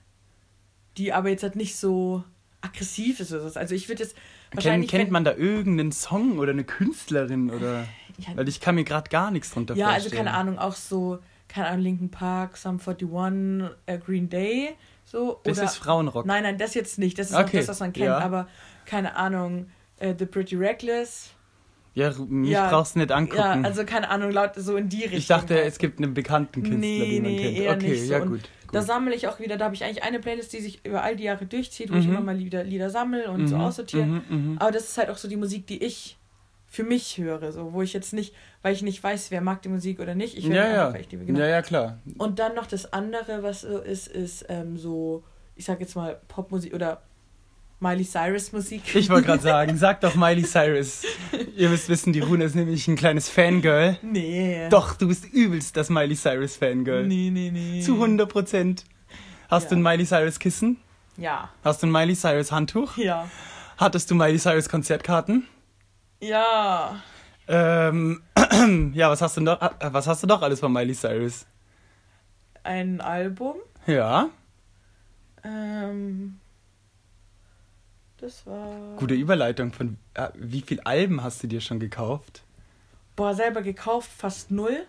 die 0.97 1.11
aber 1.13 1.29
jetzt 1.29 1.43
halt 1.43 1.55
nicht 1.55 1.75
so 1.75 2.23
aggressiv 2.61 3.19
ist 3.19 3.31
oder 3.33 3.49
so. 3.49 3.59
Also 3.59 3.75
ich 3.75 3.87
würde 3.89 4.03
jetzt 4.03 4.15
Kennt, 4.15 4.55
wahrscheinlich. 4.65 4.89
kennt 4.89 5.11
man 5.11 5.23
da 5.23 5.33
irgendeinen 5.35 5.91
Song 5.91 6.39
oder 6.39 6.51
eine 6.51 6.63
Künstlerin 6.63 7.49
oder. 7.51 7.85
Ja, 8.17 8.35
Weil 8.35 8.49
ich 8.49 8.59
kann 8.59 8.75
mir 8.75 8.83
gerade 8.83 9.09
gar 9.09 9.31
nichts 9.31 9.51
drunter 9.51 9.75
Ja, 9.75 9.87
also 9.87 10.03
vorstellen. 10.09 10.25
keine 10.25 10.35
Ahnung, 10.37 10.59
auch 10.59 10.73
so, 10.75 11.19
keine 11.47 11.67
Ahnung, 11.67 11.83
Linkin 11.83 12.11
Park, 12.11 12.57
Sum 12.57 12.79
41, 12.85 13.69
äh, 13.85 13.97
Green 13.97 14.29
Day, 14.29 14.75
so. 15.09 15.39
Das 15.43 15.57
oder, 15.57 15.65
ist 15.65 15.75
Frauenrock. 15.77 16.25
Nein, 16.25 16.43
nein, 16.43 16.57
das 16.57 16.73
jetzt 16.73 16.99
nicht. 16.99 17.17
Das 17.19 17.29
ist 17.31 17.35
Okay, 17.35 17.45
auch 17.45 17.51
das, 17.51 17.67
was 17.67 17.79
man 17.79 17.93
kennt, 17.93 18.05
ja. 18.05 18.19
aber 18.19 18.47
keine 18.85 19.15
Ahnung, 19.15 19.69
äh, 19.97 20.13
The 20.17 20.25
Pretty 20.25 20.55
Reckless. 20.55 21.31
Ja, 21.95 22.13
mich 22.27 22.51
Ja, 22.51 22.69
brauchst 22.69 22.95
du 22.95 22.99
nicht 22.99 23.11
angucken. 23.11 23.37
Ja, 23.37 23.61
also 23.63 23.83
keine 23.83 24.09
Ahnung, 24.09 24.31
laut 24.31 24.51
so 24.55 24.77
in 24.77 24.87
die 24.89 25.01
Richtung. 25.01 25.17
ich 25.17 25.27
dachte, 25.27 25.55
halt. 25.55 25.65
es 25.65 25.79
gibt 25.79 25.97
einen 25.99 26.13
bekannten 26.13 26.61
Künstler, 26.61 26.77
Nee, 26.77 27.09
den 27.09 27.23
man 27.23 27.31
nee, 27.33 27.65
kennt. 27.65 27.83
okay, 27.83 27.95
so. 27.95 28.13
ja 28.13 28.19
Und 28.21 28.27
gut. 28.29 28.41
Da 28.71 28.79
gut. 28.79 28.87
sammle 28.87 29.15
ich 29.15 29.27
auch 29.27 29.39
wieder, 29.39 29.57
da 29.57 29.65
habe 29.65 29.73
ich 29.75 29.83
eigentlich 29.83 30.03
eine 30.03 30.19
Playlist, 30.19 30.53
die 30.53 30.59
sich 30.59 30.85
über 30.85 31.03
all 31.03 31.15
die 31.15 31.23
Jahre 31.23 31.47
durchzieht, 31.47 31.91
wo 31.91 31.95
ich 31.97 32.05
Mhm. 32.05 32.11
immer 32.11 32.21
mal 32.21 32.37
wieder 32.37 32.63
Lieder 32.63 32.91
sammle 32.91 33.29
und 33.31 33.47
so 33.47 33.55
Mhm, 33.55 33.61
aussortiere. 33.61 34.05
mhm, 34.05 34.21
mhm. 34.29 34.57
Aber 34.59 34.71
das 34.71 34.83
ist 34.83 34.97
halt 34.99 35.09
auch 35.09 35.17
so 35.17 35.27
die 35.27 35.35
Musik, 35.35 35.65
die 35.65 35.83
ich 35.83 36.18
für 36.69 36.83
mich 36.83 37.17
höre, 37.17 37.51
so, 37.51 37.73
wo 37.73 37.81
ich 37.81 37.93
jetzt 37.93 38.13
nicht, 38.13 38.33
weil 38.61 38.73
ich 38.73 38.81
nicht 38.83 39.03
weiß, 39.03 39.31
wer 39.31 39.41
mag 39.41 39.61
die 39.63 39.69
Musik 39.69 39.99
oder 39.99 40.13
nicht. 40.15 40.37
Ich 40.37 40.47
höre 40.47 40.55
Ja, 40.55 40.63
einfach, 40.81 40.93
weil 40.93 41.01
ich 41.01 41.07
die 41.07 41.17
genau. 41.17 41.39
Ja, 41.39 41.47
ja, 41.47 41.61
klar. 41.61 41.97
Und 42.17 42.37
dann 42.39 42.53
noch 42.55 42.67
das 42.67 42.93
andere, 42.93 43.41
was 43.43 43.61
so 43.61 43.79
ist, 43.79 44.07
ist 44.07 44.45
ähm, 44.49 44.77
so, 44.77 45.23
ich 45.55 45.65
sag 45.65 45.79
jetzt 45.79 45.95
mal 45.95 46.19
Popmusik 46.27 46.73
oder 46.75 47.01
Miley 47.79 48.03
Cyrus 48.05 48.51
Musik. 48.51 48.93
Ich 48.93 49.09
wollte 49.09 49.27
gerade 49.27 49.41
sagen, 49.43 49.77
sag 49.77 50.01
doch 50.01 50.13
Miley 50.15 50.43
Cyrus. 50.43 51.03
Ihr 51.55 51.69
müsst 51.69 51.87
wissen, 51.89 52.11
die 52.13 52.19
Rune 52.19 52.43
ist 52.43 52.53
nämlich 52.55 52.87
ein 52.87 52.95
kleines 52.97 53.29
Fangirl. 53.29 53.97
Nee. 54.01 54.67
Doch, 54.69 54.95
du 54.95 55.07
bist 55.07 55.25
übelst 55.31 55.75
das 55.77 55.89
Miley 55.89 56.15
Cyrus 56.15 56.57
Fangirl. 56.57 57.07
Nee, 57.07 57.29
nee, 57.31 57.49
nee. 57.51 57.81
Zu 57.81 57.93
100 57.95 58.29
Prozent. 58.29 58.83
Hast 59.49 59.63
Ja. 59.63 59.69
du 59.69 59.75
ein 59.77 59.81
Miley 59.81 60.05
Cyrus 60.05 60.37
Kissen? 60.39 60.77
Ja. 61.17 61.49
Hast 61.63 61.81
du 61.81 61.87
ein 61.87 61.91
Miley 61.91 62.15
Cyrus 62.15 62.51
Handtuch? 62.51 62.95
Ja. 62.97 63.27
Hattest 63.77 64.11
du 64.11 64.15
Miley 64.15 64.37
Cyrus 64.37 64.69
Konzertkarten? 64.69 65.47
Ja. 66.19 67.01
Ähm, 67.47 68.21
ja, 68.93 69.09
was 69.09 69.21
hast 69.21 69.37
du 69.37 69.41
noch? 69.41 69.61
äh, 69.61 69.69
Was 69.93 70.07
hast 70.07 70.23
du 70.23 70.27
noch 70.27 70.41
alles 70.41 70.59
von 70.59 70.71
Miley 70.71 70.93
Cyrus? 70.93 71.45
Ein 72.63 73.01
Album. 73.01 73.55
Ja, 73.87 74.29
Ähm, 75.43 76.39
das 78.17 78.45
war. 78.45 78.95
gute 78.97 79.13
Überleitung. 79.13 79.71
Von 79.71 79.97
äh, 80.13 80.27
wie 80.35 80.61
viel 80.61 80.81
Alben 80.81 81.23
hast 81.23 81.41
du 81.41 81.47
dir 81.47 81.61
schon 81.61 81.79
gekauft? 81.79 82.43
Boah, 83.15 83.33
selber 83.33 83.61
gekauft, 83.61 84.11
fast 84.15 84.51
null. 84.51 84.85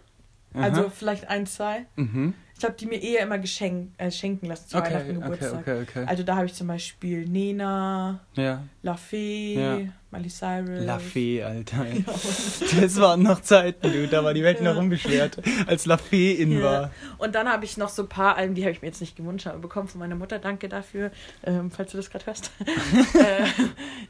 Aha. 0.55 0.63
Also 0.63 0.91
vielleicht 0.91 1.29
ein, 1.29 1.47
zwei. 1.47 1.87
Mhm. 1.97 2.35
Ich 2.59 2.65
habe 2.65 2.75
die 2.75 2.85
mir 2.85 3.01
eher 3.03 3.23
immer 3.23 3.39
geschenk, 3.39 3.93
äh, 3.97 4.11
schenken 4.11 4.45
lassen 4.45 4.69
zu 4.69 4.77
Okay, 4.77 4.93
Weihnachten 4.93 5.15
Geburtstag. 5.23 5.61
okay, 5.61 5.81
okay. 5.83 6.05
Also 6.07 6.23
da 6.25 6.37
habe 6.37 6.45
ich 6.45 6.53
zum 6.53 6.67
Beispiel 6.67 7.27
Nena, 7.27 8.21
Ja. 8.35 8.65
La 8.83 8.97
Fee, 8.97 9.55
Ja. 9.55 9.79
Miley 10.11 10.29
Cyrus. 10.29 10.85
La 10.85 10.99
Fee, 10.99 11.43
Alter. 11.43 11.87
Das 12.81 13.01
waren 13.01 13.23
noch 13.23 13.41
Zeiten, 13.41 13.91
du. 13.91 14.07
Da 14.09 14.23
war 14.25 14.35
die 14.35 14.43
Welt 14.43 14.61
noch 14.61 14.75
Ja. 14.75 14.79
unbeschwert, 14.81 15.39
als 15.67 15.87
La 15.87 15.97
Fee 15.97 16.33
in 16.33 16.53
Ja. 16.53 16.63
war. 16.63 16.91
Und 17.17 17.35
dann 17.35 17.49
habe 17.49 17.65
ich 17.65 17.79
noch 17.79 17.89
so 17.89 18.03
ein 18.03 18.09
paar 18.11 18.37
Alben, 18.37 18.55
die 18.55 18.63
habe 18.63 18.73
ich 18.73 18.83
mir 18.83 18.89
jetzt 18.89 19.01
nicht 19.01 19.17
gewünscht, 19.17 19.47
aber 19.47 19.59
bekommen 19.61 19.89
von 19.89 19.99
meiner 20.01 20.17
Mutter. 20.17 20.39
Danke 20.39 20.69
dafür, 20.69 21.13
ähm, 21.45 21.71
falls 21.71 21.93
du 21.93 21.97
das 21.97 22.11
gerade 22.11 22.27
hörst. 22.27 22.51
äh, 23.15 23.47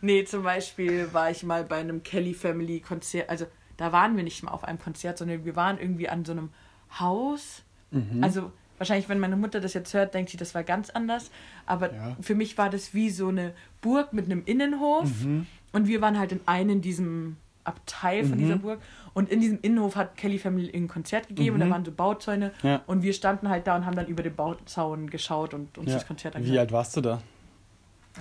nee, 0.01 0.25
zum 0.25 0.43
Beispiel 0.43 1.13
war 1.13 1.31
ich 1.31 1.45
mal 1.45 1.63
bei 1.63 1.77
einem 1.77 2.03
Kelly 2.03 2.35
Family 2.35 2.81
Konzert. 2.81 3.29
Also 3.31 3.47
da 3.81 3.93
waren 3.93 4.15
wir 4.17 4.23
nicht 4.23 4.43
mal 4.43 4.51
auf 4.53 4.63
einem 4.65 4.79
Konzert, 4.79 5.17
sondern 5.19 5.45
wir 5.45 5.57
waren 5.57 5.79
irgendwie 5.79 6.09
an 6.09 6.25
so 6.25 6.33
einem 6.33 6.51
Haus. 6.99 7.63
Mhm. 7.91 8.23
Also 8.23 8.53
wahrscheinlich, 8.79 9.09
wenn 9.09 9.19
meine 9.19 9.37
Mutter 9.37 9.61
das 9.61 9.73
jetzt 9.75 9.95
hört, 9.95 10.13
denkt 10.15 10.31
sie, 10.31 10.37
das 10.37 10.55
war 10.55 10.63
ganz 10.65 10.91
anders. 10.91 11.31
Aber 11.67 11.93
Ja. 11.93 12.17
für 12.21 12.35
mich 12.35 12.59
war 12.59 12.69
das 12.71 12.93
wie 12.95 13.11
so 13.11 13.29
eine 13.29 13.53
Burg 13.81 14.13
mit 14.13 14.27
einem 14.27 14.43
Innenhof. 14.45 15.11
Mhm. 15.25 15.47
Und 15.73 15.87
wir 15.89 16.01
waren 16.03 16.19
halt 16.19 16.33
in 16.33 16.41
einem 16.47 16.83
diesem 16.83 17.37
Abteil 17.65 18.25
von 18.25 18.37
Mhm. 18.37 18.43
dieser 18.43 18.57
Burg. 18.57 18.81
Und 19.15 19.31
in 19.31 19.41
diesem 19.41 19.59
Innenhof 19.63 19.97
hat 19.97 20.17
Kelly 20.17 20.39
Family 20.39 20.71
ein 20.75 20.89
Konzert 20.89 21.29
gegeben 21.29 21.55
und 21.57 21.61
Mhm. 21.61 21.65
da 21.69 21.71
waren 21.75 21.85
so 21.85 21.93
Bauzäune. 21.93 22.53
Ja. 22.63 22.83
Und 22.87 23.03
wir 23.03 23.13
standen 23.13 23.49
halt 23.49 23.67
da 23.67 23.77
und 23.77 23.87
haben 23.87 23.97
dann 23.97 24.07
über 24.09 24.23
den 24.23 24.35
Bauzaun 24.35 25.09
geschaut 25.09 25.55
und 25.55 25.79
uns 25.79 25.89
Ja. 25.89 25.95
das 25.95 26.07
Konzert 26.07 26.35
Wie 26.35 26.39
angehört. 26.39 26.59
alt 26.61 26.73
warst 26.73 26.97
du 26.97 27.01
da? 27.01 27.23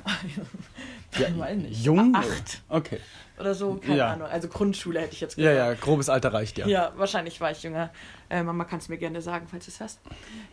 Ich 1.11 1.37
weiß 1.39 1.57
nicht. 1.57 1.83
Jung? 1.83 2.13
Acht 2.15 2.61
Okay. 2.69 2.99
oder 3.39 3.55
so, 3.55 3.75
keine 3.75 3.97
Ja. 3.97 4.13
Ahnung. 4.13 4.27
Also 4.27 4.47
Grundschule 4.47 4.99
hätte 5.01 5.13
ich 5.13 5.21
jetzt 5.21 5.37
Ja, 5.37 5.51
gesagt. 5.51 5.79
ja, 5.79 5.85
grobes 5.85 6.07
Alter 6.09 6.31
reicht 6.33 6.57
ja. 6.59 6.67
Ja, 6.67 6.93
wahrscheinlich 6.97 7.41
war 7.41 7.49
ich 7.51 7.63
jünger. 7.63 7.89
Äh, 8.29 8.43
Mama 8.43 8.63
kann 8.65 8.77
es 8.79 8.89
mir 8.89 8.97
gerne 8.97 9.21
sagen, 9.21 9.47
falls 9.49 9.65
du 9.65 9.71
es 9.71 9.79
hörst. 9.79 9.99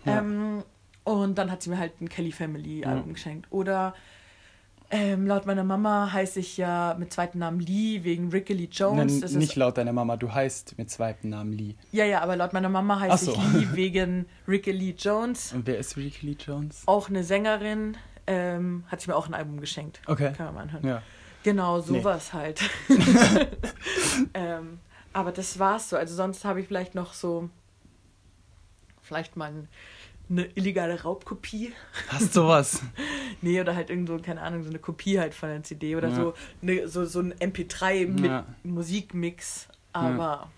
Ja. 0.07 0.18
Ähm, 0.18 0.62
und 1.05 1.37
dann 1.37 1.51
hat 1.51 1.62
sie 1.62 1.70
mir 1.70 1.79
halt 1.79 2.01
ein 2.01 2.09
Kelly 2.09 2.33
Family 2.33 2.85
Album 2.85 3.09
Ja. 3.09 3.12
geschenkt. 3.12 3.46
Oder 3.51 3.94
ähm, 4.90 5.27
laut 5.27 5.46
meiner 5.46 5.64
Mama 5.64 6.11
heiße 6.12 6.40
ich 6.40 6.57
ja 6.57 6.96
mit 6.99 7.12
zweiten 7.12 7.38
Namen 7.40 7.61
Lee 7.61 8.03
wegen 8.05 8.31
Ricky 8.31 8.55
Lee 8.55 8.68
Jones. 8.72 9.20
Nein, 9.20 9.33
nicht 9.38 9.57
laut 9.57 9.77
deiner 9.77 9.92
Mama, 9.92 10.16
du 10.16 10.33
heißt 10.33 10.79
mit 10.79 10.90
zweiten 10.90 11.29
Namen 11.29 11.53
Lee. 11.53 11.75
ja, 11.92 12.05
ja, 12.05 12.20
aber 12.22 12.37
laut 12.37 12.53
meiner 12.55 12.68
Mama 12.68 13.01
heiße 13.01 13.27
so. 13.27 13.33
ich 13.33 13.53
Lee 13.53 13.68
wegen 13.72 14.27
Ricky 14.49 14.70
Lee 14.72 14.94
Jones. 14.96 15.53
Und 15.53 15.66
wer 15.66 15.79
ist 15.79 15.96
Ricky 15.96 16.27
Lee 16.29 16.37
Jones? 16.40 16.83
Auch 16.87 17.09
eine 17.11 17.25
Sängerin. 17.25 17.96
Ähm, 18.27 18.85
hat 18.89 19.01
sie 19.01 19.11
mir 19.11 19.17
auch 19.17 19.27
ein 19.29 19.35
Album 19.35 19.61
geschenkt. 19.61 20.01
Okay. 20.07 20.33
Kann 20.37 20.47
man 20.47 20.55
mal 20.57 20.62
anhören. 20.62 20.87
Ja. 20.87 21.03
Genau, 21.45 21.79
Nee. 21.79 21.85
sowas 22.01 22.33
halt. 22.33 22.61
ähm, 24.35 24.79
aber 25.12 25.33
das 25.33 25.59
war's 25.59 25.89
so. 25.91 25.97
Also 25.97 26.15
sonst 26.15 26.45
habe 26.45 26.61
ich 26.61 26.67
vielleicht 26.67 26.95
noch 26.95 27.12
so, 27.15 27.49
vielleicht 29.03 29.37
mal 29.37 29.51
ein- 29.51 29.69
eine 30.29 30.45
illegale 30.57 31.03
Raubkopie. 31.03 31.73
Hast 32.09 32.35
sowas? 32.35 32.83
Nee, 33.43 33.61
oder 33.61 33.77
halt 33.77 33.91
irgend 33.91 34.09
so, 34.09 34.19
keine 34.19 34.41
Ahnung, 34.41 34.62
so 34.65 34.71
eine 34.71 34.79
Kopie 34.79 35.21
halt 35.21 35.35
von 35.35 35.51
einer 35.51 35.62
CD 35.62 35.95
oder 35.95 36.09
Ja. 36.09 36.15
so, 36.15 36.35
ne, 36.62 36.89
so, 36.89 37.05
so 37.05 37.21
ein 37.21 37.35
MP3 37.35 38.07
mit 38.09 38.25
Ja. 38.25 38.47
Musikmix. 38.65 39.69
Aber 39.93 40.49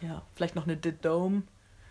ja. 0.00 0.22
vielleicht 0.34 0.56
noch 0.56 0.64
eine 0.66 0.78
The 0.82 0.92
Dome. 0.92 1.42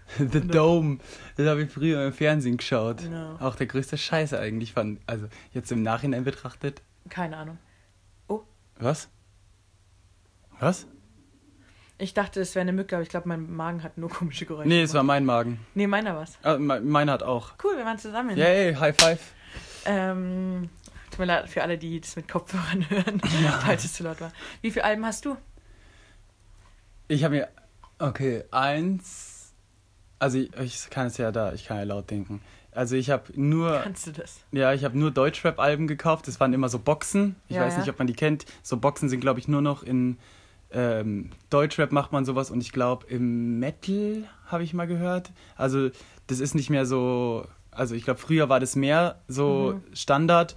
The 0.18 0.42
Dome. 0.42 1.00
Das 1.36 1.48
habe 1.48 1.64
ich 1.64 1.72
früher 1.72 2.06
im 2.08 2.14
Fernsehen 2.14 2.58
geschaut. 2.58 3.00
Genau. 3.02 3.36
Auch 3.40 3.56
der 3.56 3.68
größte 3.68 3.98
Scheiße 3.98 4.40
eigentlich 4.40 4.74
fand. 4.74 5.00
Also 5.06 5.28
jetzt 5.54 5.72
im 5.72 5.84
Nachhinein 5.84 6.24
betrachtet. 6.24 6.82
Keine 7.10 7.38
Ahnung. 7.38 7.58
Was? 8.80 9.10
Was? 10.60 10.86
Ich 11.98 12.14
dachte, 12.14 12.40
es 12.42 12.54
wäre 12.54 12.62
eine 12.62 12.74
Mücke, 12.74 12.96
aber 12.96 13.02
ich 13.02 13.10
glaube, 13.10 13.28
mein 13.28 13.52
Magen 13.52 13.82
hat 13.82 13.98
nur 13.98 14.08
komische 14.10 14.46
Geräusche. 14.46 14.68
Nee, 14.70 14.84
es 14.84 14.94
war 14.94 15.02
mein 15.02 15.26
Magen. 15.26 15.60
Nee, 15.74 15.88
meiner 15.88 16.16
war's. 16.16 16.38
Ah, 16.44 16.58
me- 16.60 16.80
meiner 16.80 17.14
hat 17.14 17.24
auch. 17.24 17.54
Cool, 17.64 17.76
wir 17.76 17.86
waren 17.86 17.98
zusammen. 17.98 18.38
Yay, 18.38 18.76
High 18.76 18.96
Five. 18.96 19.20
Ähm, 19.86 20.70
tut 21.10 21.18
mir 21.20 21.26
leid 21.26 21.50
für 21.50 21.64
alle, 21.64 21.80
die 21.80 22.00
das 22.00 22.16
mit 22.16 22.28
Kopfhörern 22.28 22.88
hören, 22.90 23.20
falls 23.62 23.84
es 23.84 23.94
zu 23.94 24.04
laut 24.04 24.22
war. 24.22 24.32
Wie 24.62 24.70
viele 24.70 24.86
Alben 24.86 25.06
hast 25.08 25.26
du? 25.26 25.38
Ich 27.08 27.24
habe 27.24 27.36
mir. 27.36 27.48
Okay, 27.98 28.44
eins. 28.52 29.27
Also 30.20 30.38
ich, 30.40 30.50
ich 30.60 30.90
kann 30.90 31.08
es 31.08 31.18
ja 31.18 31.32
da, 31.32 31.54
ich 31.54 31.66
kann 31.66 31.78
ja 31.78 31.84
laut 31.84 32.10
denken. 32.10 32.42
Also 32.72 32.96
ich 32.96 33.10
habe 33.10 33.24
nur. 33.36 33.80
Kannst 33.84 34.08
du 34.08 34.12
das? 34.12 34.40
Ja, 34.52 34.74
ich 34.74 34.84
habe 34.84 34.98
nur 34.98 35.12
Deutschrap-Alben 35.12 35.88
gekauft. 35.88 36.28
Das 36.28 36.40
waren 36.40 36.54
immer 36.54 36.70
so 36.70 36.80
Boxen. 36.80 37.36
Ich 37.48 37.56
Ja, 37.56 37.64
weiß 37.64 37.74
ja. 37.74 37.80
nicht, 37.80 37.90
ob 37.90 37.98
man 37.98 38.08
die 38.08 38.14
kennt. 38.14 38.46
So 38.64 38.78
Boxen 38.78 39.10
sind, 39.10 39.20
glaube 39.20 39.40
ich, 39.40 39.48
nur 39.48 39.62
noch 39.62 39.84
in 39.84 40.18
ähm, 40.72 41.32
Deutschrap 41.50 41.92
macht 41.92 42.12
man 42.12 42.26
sowas 42.26 42.52
und 42.52 42.60
ich 42.62 42.72
glaube 42.74 43.08
im 43.08 43.58
Metal 43.60 44.24
habe 44.48 44.64
ich 44.64 44.74
mal 44.74 44.86
gehört. 44.86 45.32
Also 45.56 45.90
das 46.28 46.40
ist 46.40 46.56
nicht 46.56 46.70
mehr 46.70 46.86
so. 46.86 47.46
Also 47.72 47.96
ich 47.96 48.04
glaube, 48.04 48.20
früher 48.20 48.50
war 48.50 48.60
das 48.60 48.76
mehr 48.76 49.20
so 49.28 49.76
Mhm. 49.76 49.96
Standard, 49.96 50.56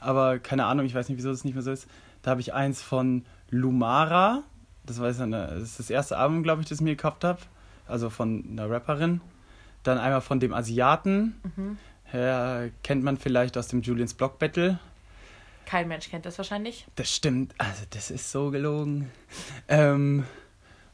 aber 0.00 0.38
keine 0.38 0.64
Ahnung, 0.66 0.84
ich 0.86 0.94
weiß 0.94 1.08
nicht, 1.08 1.18
wieso 1.18 1.30
das 1.30 1.44
nicht 1.44 1.54
mehr 1.54 1.62
so 1.62 1.70
ist. 1.70 1.86
Da 2.22 2.30
habe 2.32 2.40
ich 2.40 2.54
eins 2.54 2.82
von 2.82 3.24
Lumara. 3.50 4.42
Das 4.84 4.98
war 5.00 5.06
das 5.12 5.62
ist 5.62 5.78
das 5.78 5.90
erste 5.90 6.16
Album, 6.16 6.42
glaube 6.42 6.62
ich, 6.62 6.68
das 6.68 6.78
ich 6.78 6.84
mir 6.84 6.96
gekauft 6.96 7.22
habe. 7.24 7.38
Also 7.86 8.10
von 8.10 8.44
einer 8.50 8.70
Rapperin. 8.70 9.20
Dann 9.82 9.98
einmal 9.98 10.20
von 10.20 10.40
dem 10.40 10.52
Asiaten. 10.54 11.40
Mhm. 11.56 11.78
Ja, 12.12 12.64
kennt 12.82 13.02
man 13.02 13.16
vielleicht 13.16 13.56
aus 13.56 13.68
dem 13.68 13.82
Julians 13.82 14.14
Block 14.14 14.38
Battle. 14.38 14.78
Kein 15.66 15.88
Mensch 15.88 16.10
kennt 16.10 16.26
das 16.26 16.36
wahrscheinlich. 16.38 16.86
Das 16.96 17.14
stimmt, 17.14 17.54
also 17.58 17.84
das 17.90 18.10
ist 18.10 18.30
so 18.30 18.50
gelogen. 18.50 19.10
Ähm, 19.68 20.24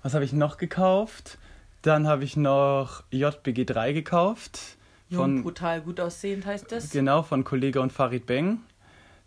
was 0.03 0.15
habe 0.15 0.25
ich 0.25 0.33
noch 0.33 0.57
gekauft? 0.59 1.39
Dann 1.83 2.07
habe 2.07 2.25
ich 2.25 2.37
noch 2.37 3.03
JBG 3.11 3.65
3 3.65 3.93
gekauft. 3.93 4.61
Jung, 5.09 5.21
Von, 5.21 5.43
brutal, 5.43 5.81
gut 5.81 5.99
aussehend 6.01 6.45
heißt 6.47 6.71
das. 6.71 6.91
genau, 6.91 7.23
von 7.23 7.43
Kollege 7.45 7.81
und 7.81 7.93
Farid 7.93 8.27
Beng. 8.27 8.61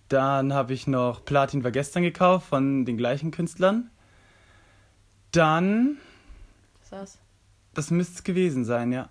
Dann 0.10 0.54
habe 0.54 0.74
ich 0.74 0.88
noch 0.88 1.26
Platin 1.26 1.64
war 1.64 1.72
gestern 1.72 2.04
gekauft 2.04 2.48
von 2.48 2.86
den 2.86 2.98
gleichen 2.98 3.32
Künstlern. 3.32 3.90
Dann, 5.32 5.98
Das 6.82 6.92
war's. 6.92 7.18
Das 7.74 7.92
müsste 7.92 8.16
es 8.16 8.24
gewesen 8.24 8.66
sein, 8.66 8.92
ja. 8.92 9.10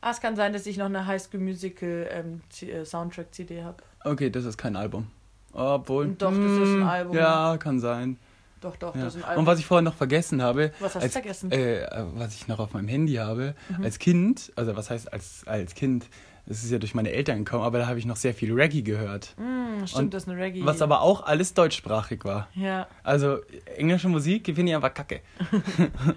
Ah, 0.00 0.10
es 0.10 0.20
kann 0.20 0.36
sein, 0.36 0.52
dass 0.52 0.66
ich 0.66 0.76
noch 0.76 0.86
eine 0.86 1.06
High 1.06 1.22
School 1.22 1.40
Musical 1.40 2.06
ähm, 2.10 2.42
äh, 2.60 2.84
Soundtrack-CD 2.84 3.62
habe. 3.62 3.82
Okay, 4.04 4.28
das 4.30 4.44
ist 4.44 4.58
kein 4.58 4.76
Album. 4.76 5.06
Obwohl. 5.52 6.08
Doch, 6.18 6.30
das 6.30 6.38
ist 6.38 6.58
ein 6.58 6.80
hm, 6.80 6.86
Album. 6.86 7.16
Ja, 7.16 7.56
kann 7.58 7.80
sein. 7.80 8.18
Doch, 8.60 8.76
doch, 8.76 8.94
Ja. 8.94 9.04
das 9.04 9.14
ist 9.14 9.22
ein 9.22 9.28
Album. 9.28 9.40
Und 9.40 9.46
was 9.46 9.58
ich 9.60 9.66
vorher 9.66 9.82
noch 9.82 9.94
vergessen 9.94 10.42
habe, 10.42 10.72
Was 10.80 10.94
hast 10.94 11.02
du 11.02 11.04
als, 11.04 11.12
vergessen? 11.12 11.52
Äh, 11.52 11.86
was 12.16 12.34
ich 12.34 12.48
noch 12.48 12.58
auf 12.58 12.72
meinem 12.74 12.88
Handy 12.88 13.14
habe, 13.14 13.54
Mhm. 13.70 13.84
als 13.84 13.98
Kind, 13.98 14.52
also 14.56 14.76
was 14.76 14.90
heißt 14.90 15.10
als, 15.12 15.46
als 15.46 15.74
Kind, 15.74 16.06
das 16.46 16.62
ist 16.62 16.70
ja 16.70 16.78
durch 16.78 16.94
meine 16.94 17.10
Eltern 17.12 17.44
gekommen, 17.44 17.62
aber 17.64 17.78
da 17.78 17.86
habe 17.86 17.98
ich 17.98 18.04
noch 18.04 18.16
sehr 18.16 18.34
viel 18.34 18.52
Reggae 18.52 18.82
gehört. 18.82 19.34
Mm, 19.38 19.86
stimmt, 19.86 20.02
und 20.02 20.14
das 20.14 20.24
ist 20.24 20.28
eine 20.28 20.38
Reggae. 20.38 20.66
Was 20.66 20.82
aber 20.82 21.00
auch 21.00 21.24
alles 21.24 21.54
deutschsprachig 21.54 22.24
war. 22.24 22.48
Ja, 22.54 22.86
Also 23.02 23.38
englische 23.76 24.08
Musik 24.10 24.44
finde 24.46 24.64
ich 24.70 24.74
einfach 24.76 24.92
kacke. 24.92 25.20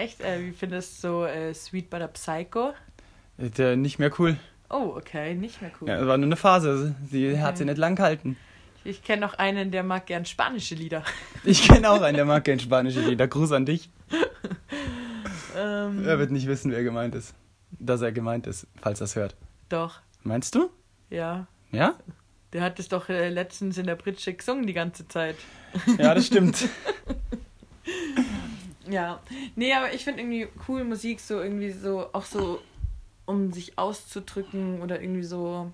echt? 0.00 0.20
Äh, 0.20 0.40
wie 0.40 0.52
findest 0.52 1.02
du 1.04 1.08
so 1.08 1.24
äh, 1.26 1.54
Sweet 1.54 1.90
Butter 1.90 2.08
Psycho? 2.08 2.72
Der 3.38 3.76
nicht 3.76 3.98
mehr 3.98 4.10
cool. 4.18 4.36
Oh, 4.68 4.94
okay, 4.96 5.34
nicht 5.34 5.60
mehr 5.62 5.70
cool. 5.80 5.88
Ja, 5.88 5.98
das 5.98 6.06
war 6.06 6.16
nur 6.16 6.26
eine 6.26 6.36
Phase. 6.36 6.94
Sie 7.10 7.38
hat 7.40 7.58
sie 7.58 7.64
nicht 7.64 7.78
lang 7.78 7.96
gehalten. 7.96 8.36
Ich 8.84 9.02
kenne 9.02 9.20
noch 9.22 9.34
einen, 9.34 9.70
der 9.70 9.82
mag 9.82 10.06
gern 10.06 10.24
spanische 10.24 10.74
Lieder. 10.74 11.04
Ich 11.44 11.66
kenne 11.68 11.90
auch 11.90 12.00
einen, 12.02 12.16
der 12.16 12.24
mag 12.24 12.44
kein 12.44 12.60
spanische 12.60 13.00
Lieder. 13.00 13.28
Gruß 13.28 13.52
an 13.52 13.66
dich. 13.66 13.90
Ähm, 15.56 16.06
Er 16.06 16.18
wird 16.20 16.30
nicht 16.30 16.46
wissen, 16.46 16.70
wer 16.70 16.84
gemeint 16.84 17.14
ist. 17.16 17.34
Dass 17.72 18.00
er 18.02 18.12
gemeint 18.12 18.46
ist, 18.46 18.68
falls 18.80 19.00
er 19.00 19.04
es 19.06 19.16
hört. 19.16 19.34
Doch, 19.68 20.00
Meinst 20.22 20.54
du? 20.54 20.70
ja. 21.10 21.46
Ja? 21.72 21.94
Der 22.52 22.62
hat 22.62 22.78
es 22.78 22.88
doch 22.88 23.08
äh, 23.08 23.28
letztens 23.28 23.76
in 23.78 23.86
der 23.86 23.96
Britsche 23.96 24.32
gesungen 24.34 24.66
die 24.66 24.72
ganze 24.72 25.06
Zeit. 25.08 25.36
Ja, 25.98 26.14
das 26.14 26.26
stimmt. 26.26 26.68
Ja. 28.90 29.20
Nee, 29.56 29.72
aber 29.74 29.92
ich 29.92 30.04
finde 30.04 30.20
irgendwie 30.20 30.48
cool 30.68 30.84
Musik 30.84 31.20
so 31.20 31.40
irgendwie 31.40 31.70
so, 31.72 32.06
auch 32.12 32.24
so, 32.24 32.60
um 33.26 33.52
sich 33.52 33.78
auszudrücken 33.78 34.80
oder 34.82 35.00
irgendwie 35.00 35.22
so. 35.22 35.70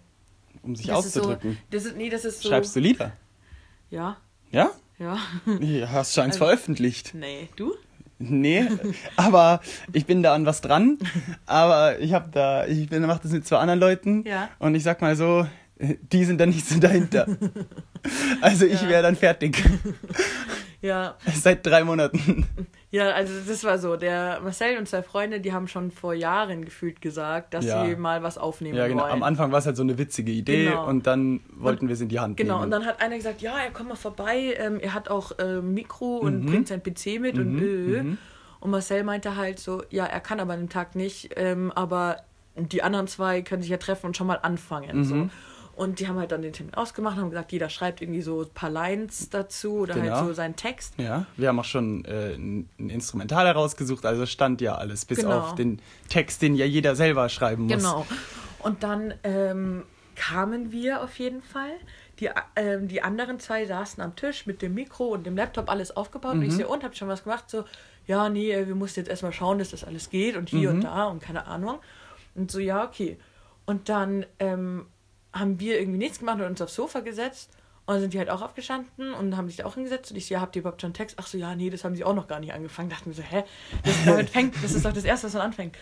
Um 0.63 0.75
sich 0.77 0.87
Das 0.87 1.07
ist 1.07 1.17
auszudrücken. 1.17 1.53
So, 1.53 1.59
das 1.71 1.85
ist, 1.87 1.97
nee, 1.97 2.11
das 2.11 2.25
ist 2.25 2.41
so. 2.43 2.49
Schreibst 2.49 2.75
du 2.77 2.81
Lieder? 2.81 3.13
Ja, 3.91 4.17
Ja? 4.51 4.71
ja. 4.99 5.19
Ja, 5.61 5.91
hast 5.91 6.15
schon 6.15 6.25
eins 6.25 6.35
Also- 6.35 6.45
veröffentlicht. 6.47 7.13
Nee, 7.15 7.49
du? 7.57 7.75
Nee, 8.19 8.67
aber 9.17 9.61
ich 9.93 10.07
bin 10.07 10.23
da 10.23 10.35
an 10.35 10.47
was 10.47 10.63
dran. 10.63 10.99
Aber 11.45 11.99
ich 12.01 12.15
habe 12.15 12.31
da, 12.33 12.67
ich 12.67 12.89
bin, 12.89 13.03
mach 13.07 13.19
das 13.19 13.31
mit 13.33 13.47
zwei 13.47 13.59
anderen 13.59 13.79
Leuten. 13.79 14.25
Ja. 14.27 14.49
Und 14.59 14.75
ich 14.75 14.83
sag 14.85 15.03
mal 15.03 15.15
so, 15.17 15.47
die 15.79 16.25
sind 16.25 16.39
da 16.41 16.47
nicht 16.47 16.67
so 16.67 16.79
dahinter. 16.81 17.27
Also 18.41 18.65
ich 18.67 18.81
Ja. 18.83 18.89
wäre 18.89 19.03
dann 19.03 19.17
fertig. 19.17 19.65
Ja. 20.87 21.17
Seit 21.35 21.67
drei 21.67 21.85
Monaten. 21.85 22.47
Ja, 22.91 23.11
also 23.11 23.33
das 23.47 23.65
war 23.65 23.79
so. 23.79 23.97
Der 23.97 24.41
Marcel 24.43 24.79
und 24.79 24.89
zwei 24.89 25.03
Freunde, 25.03 25.41
die 25.41 25.53
haben 25.53 25.69
schon 25.69 25.91
vor 25.91 26.15
Jahren 26.15 26.65
gefühlt 26.65 27.01
gesagt, 27.01 27.53
dass 27.55 27.65
Ja. 27.65 27.85
sie 27.85 27.97
mal 27.97 28.23
was 28.23 28.39
aufnehmen 28.39 28.77
Ja, 28.79 28.87
genau. 28.89 29.03
wollen. 29.03 29.13
Am 29.13 29.23
Anfang 29.23 29.51
war 29.53 29.59
es 29.59 29.67
halt 29.67 29.77
so 29.77 29.83
eine 29.83 29.99
witzige 29.99 30.33
Idee 30.33 30.67
Genau. 30.67 30.87
und 30.87 31.07
dann 31.07 31.41
wollten 31.55 31.89
wir 31.89 31.95
es 31.95 32.01
in 32.01 32.09
die 32.09 32.21
Hand 32.21 32.37
Genau, 32.37 32.55
nehmen. 32.55 32.65
und 32.65 32.71
dann 32.71 32.87
hat 32.87 33.01
einer 33.03 33.17
gesagt, 33.17 33.43
ja, 33.43 33.59
er 33.59 33.71
kommt 33.71 33.89
mal 33.91 33.97
vorbei, 33.97 34.55
ähm, 34.59 34.79
er 34.81 34.95
hat 34.95 35.09
auch 35.11 35.33
ähm, 35.39 35.75
Mikro 35.75 36.17
und 36.19 36.43
Mhm. 36.45 36.47
bringt 36.47 36.69
sein 36.69 36.83
PC 36.83 37.19
mit 37.21 37.37
und 37.39 37.55
Mhm, 37.55 37.59
äh. 37.95 38.03
mhm. 38.03 38.19
Und 38.61 38.71
Marcel 38.71 39.05
meinte 39.05 39.37
halt 39.37 39.59
so, 39.59 39.83
ja, 39.91 40.07
er 40.07 40.21
kann 40.21 40.41
aber 40.41 40.55
an 40.55 40.61
dem 40.61 40.69
Tag 40.71 40.95
nicht, 40.95 41.31
ähm, 41.37 41.71
aber 41.75 42.19
die 42.57 42.83
anderen 42.83 43.07
zwei 43.07 43.43
können 43.43 43.61
sich 43.63 43.71
ja 43.71 43.77
treffen 43.77 44.07
und 44.07 44.17
schon 44.17 44.27
mal 44.27 44.39
anfangen. 44.43 44.97
Mhm. 44.99 45.05
So. 45.05 45.29
Und 45.77 46.01
die 46.01 46.09
haben 46.09 46.19
halt 46.19 46.33
dann 46.33 46.41
den 46.41 46.55
Termin 46.55 46.73
ausgemacht, 46.73 47.17
haben 47.19 47.29
gesagt, 47.29 47.53
jeder 47.53 47.69
schreibt 47.69 48.01
irgendwie 48.01 48.23
so 48.23 48.41
ein 48.43 48.49
paar 48.55 48.71
Lines 48.71 49.29
dazu 49.29 49.75
oder 49.81 49.93
Genau. 49.95 50.17
halt 50.17 50.27
so 50.27 50.33
seinen 50.33 50.57
Text. 50.57 50.95
Ja, 50.97 51.27
wir 51.37 51.49
haben 51.49 51.61
auch 51.61 51.65
schon 51.65 52.03
äh, 52.07 52.35
ein 52.35 52.69
Instrumental 52.79 53.47
herausgesucht, 53.47 54.07
also 54.07 54.25
stand 54.25 54.63
ja 54.63 54.75
alles, 54.77 55.05
bis 55.05 55.19
Genau. 55.19 55.41
auf 55.41 55.55
den 55.55 55.81
Text, 56.09 56.41
den 56.41 56.55
ja 56.55 56.65
jeder 56.65 56.97
selber 56.97 57.29
schreiben 57.29 57.65
muss. 57.65 57.77
Genau. 57.77 58.07
Und 58.61 58.83
dann 58.83 59.13
ähm, 59.23 59.83
kamen 60.15 60.73
wir 60.73 61.03
auf 61.03 61.19
jeden 61.19 61.43
Fall. 61.43 61.73
Die, 62.21 62.31
ähm, 62.57 62.89
die 62.89 63.03
anderen 63.03 63.39
zwei 63.39 63.67
saßen 63.67 64.03
am 64.03 64.17
Tisch 64.17 64.47
mit 64.47 64.63
dem 64.63 64.73
Mikro 64.73 65.09
und 65.09 65.27
dem 65.27 65.37
Laptop 65.37 65.69
alles 65.69 65.95
aufgebaut. 65.95 66.33
Und 66.37 66.43
ich 66.43 66.55
so, 66.55 66.67
und 66.67 66.83
habt 66.85 66.97
schon 66.97 67.09
was 67.09 67.25
gemacht? 67.25 67.51
So, 67.51 67.65
ja, 68.07 68.31
nee, 68.31 68.51
äh, 68.51 68.67
wir 68.67 68.75
mussten 68.75 69.01
jetzt 69.01 69.11
erstmal 69.11 69.35
schauen, 69.35 69.59
dass 69.59 69.73
das 69.73 69.85
alles 69.85 70.09
geht 70.09 70.37
und 70.39 70.49
hier 70.49 70.71
und 70.71 70.81
da 70.85 71.05
und 71.05 71.21
keine 71.23 71.47
Ahnung. 71.47 71.81
Und 72.35 72.51
so, 72.51 72.61
ja, 72.61 72.83
okay. 72.83 73.19
Und 73.67 73.91
dann 73.91 74.25
ähm, 74.39 74.87
haben 75.39 75.61
wir 75.61 75.79
irgendwie 75.79 75.99
nichts 75.99 76.19
gemacht 76.19 76.39
und 76.41 76.47
uns 76.47 76.61
aufs 76.63 76.75
Sofa 76.75 77.01
gesetzt. 77.01 77.51
Und 77.87 77.95
dann 77.95 78.01
sind 78.01 78.15
die 78.15 78.19
halt 78.19 78.31
auch 78.31 78.43
aufgestanden 78.43 79.15
und 79.15 79.37
haben 79.37 79.47
sich 79.47 79.59
da 79.59 79.65
auch 79.67 79.75
hingesetzt. 79.75 80.11
Und 80.11 80.17
ich 80.17 80.27
so, 80.27 80.35
ja, 80.35 80.41
habt 80.41 80.57
ihr 80.57 80.61
überhaupt 80.61 80.81
schon 80.81 80.89
einen 80.89 80.95
Text? 80.95 81.17
Ach 81.21 81.27
so, 81.29 81.39
ja, 81.39 81.55
nee, 81.55 81.71
das 81.71 81.85
haben 81.85 81.95
sie 81.95 82.03
auch 82.05 82.15
noch 82.15 82.27
gar 82.27 82.41
nicht 82.41 82.53
angefangen. 82.53 82.89
Dachten 82.91 83.07
wir 83.11 83.15
so, 83.15 83.23
hä? 83.23 83.45
Das, 83.85 83.95
damit 84.05 84.29
fängt, 84.31 84.57
das 84.65 84.73
ist 84.73 84.85
doch 84.85 84.93
das 84.93 85.05
Erste, 85.05 85.29
was 85.29 85.35
man 85.35 85.43
anfängt. 85.43 85.77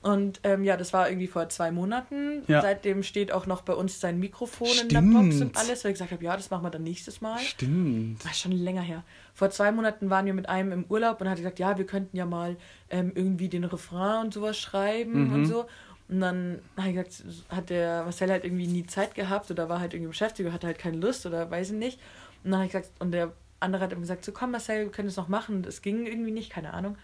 Und 0.00 0.38
ähm, 0.44 0.62
ja, 0.62 0.76
das 0.76 0.92
war 0.92 1.08
irgendwie 1.10 1.26
vor 1.26 1.48
zwei 1.48 1.72
Monaten. 1.72 2.44
Ja. 2.46 2.62
Seitdem 2.62 3.02
steht 3.02 3.32
auch 3.32 3.46
noch 3.46 3.62
bei 3.62 3.72
uns 3.72 3.98
sein 3.98 4.20
Mikrofon 4.20 4.68
in 4.68 4.72
Stimmt. 4.74 4.92
der 4.92 5.00
Box 5.00 5.40
und 5.40 5.56
alles, 5.56 5.82
weil 5.82 5.90
ich 5.90 5.96
gesagt 5.96 6.12
habe, 6.12 6.22
ja, 6.24 6.36
das 6.36 6.50
machen 6.50 6.62
wir 6.62 6.70
dann 6.70 6.84
nächstes 6.84 7.20
Mal. 7.20 7.40
Stimmt. 7.40 8.24
Das 8.24 8.30
ist 8.30 8.38
schon 8.42 8.52
länger 8.52 8.82
her. 8.82 9.02
Vor 9.34 9.50
zwei 9.50 9.72
Monaten 9.72 10.08
waren 10.08 10.26
wir 10.26 10.34
mit 10.34 10.48
einem 10.48 10.70
im 10.70 10.84
Urlaub 10.88 11.20
und 11.20 11.28
hat 11.28 11.38
gesagt, 11.38 11.58
ja, 11.58 11.76
wir 11.76 11.86
könnten 11.86 12.16
ja 12.16 12.26
mal 12.26 12.56
ähm, 12.90 13.10
irgendwie 13.16 13.48
den 13.48 13.64
Refrain 13.64 14.26
und 14.26 14.32
sowas 14.34 14.56
schreiben 14.56 15.26
Mhm. 15.26 15.34
und 15.34 15.46
so. 15.46 15.66
Und 16.08 16.20
dann 16.20 16.60
hat, 16.76 16.94
gesagt, 16.94 17.22
hat 17.50 17.70
der 17.70 18.04
Marcel 18.04 18.30
halt 18.30 18.44
irgendwie 18.44 18.66
nie 18.66 18.86
Zeit 18.86 19.14
gehabt 19.14 19.50
oder 19.50 19.68
war 19.68 19.80
halt 19.80 19.92
irgendwie 19.92 20.08
beschäftigt 20.08 20.46
oder 20.46 20.54
hatte 20.54 20.66
halt 20.66 20.78
keine 20.78 20.96
Lust 20.96 21.26
oder 21.26 21.50
weiß 21.50 21.70
ich 21.70 21.76
nicht. 21.76 22.00
Und 22.44 22.52
dann 22.52 22.60
habe 22.60 22.66
ich 22.66 22.72
gesagt, 22.72 22.92
und 22.98 23.12
der 23.12 23.32
andere 23.60 23.82
hat 23.82 23.92
ihm 23.92 24.00
gesagt, 24.00 24.24
so 24.24 24.32
komm 24.32 24.52
Marcel, 24.52 24.84
wir 24.84 24.92
können 24.92 25.08
es 25.08 25.16
noch 25.16 25.28
machen. 25.28 25.64
Es 25.68 25.82
ging 25.82 26.06
irgendwie 26.06 26.30
nicht, 26.30 26.50
keine 26.50 26.72
Ahnung. 26.72 26.96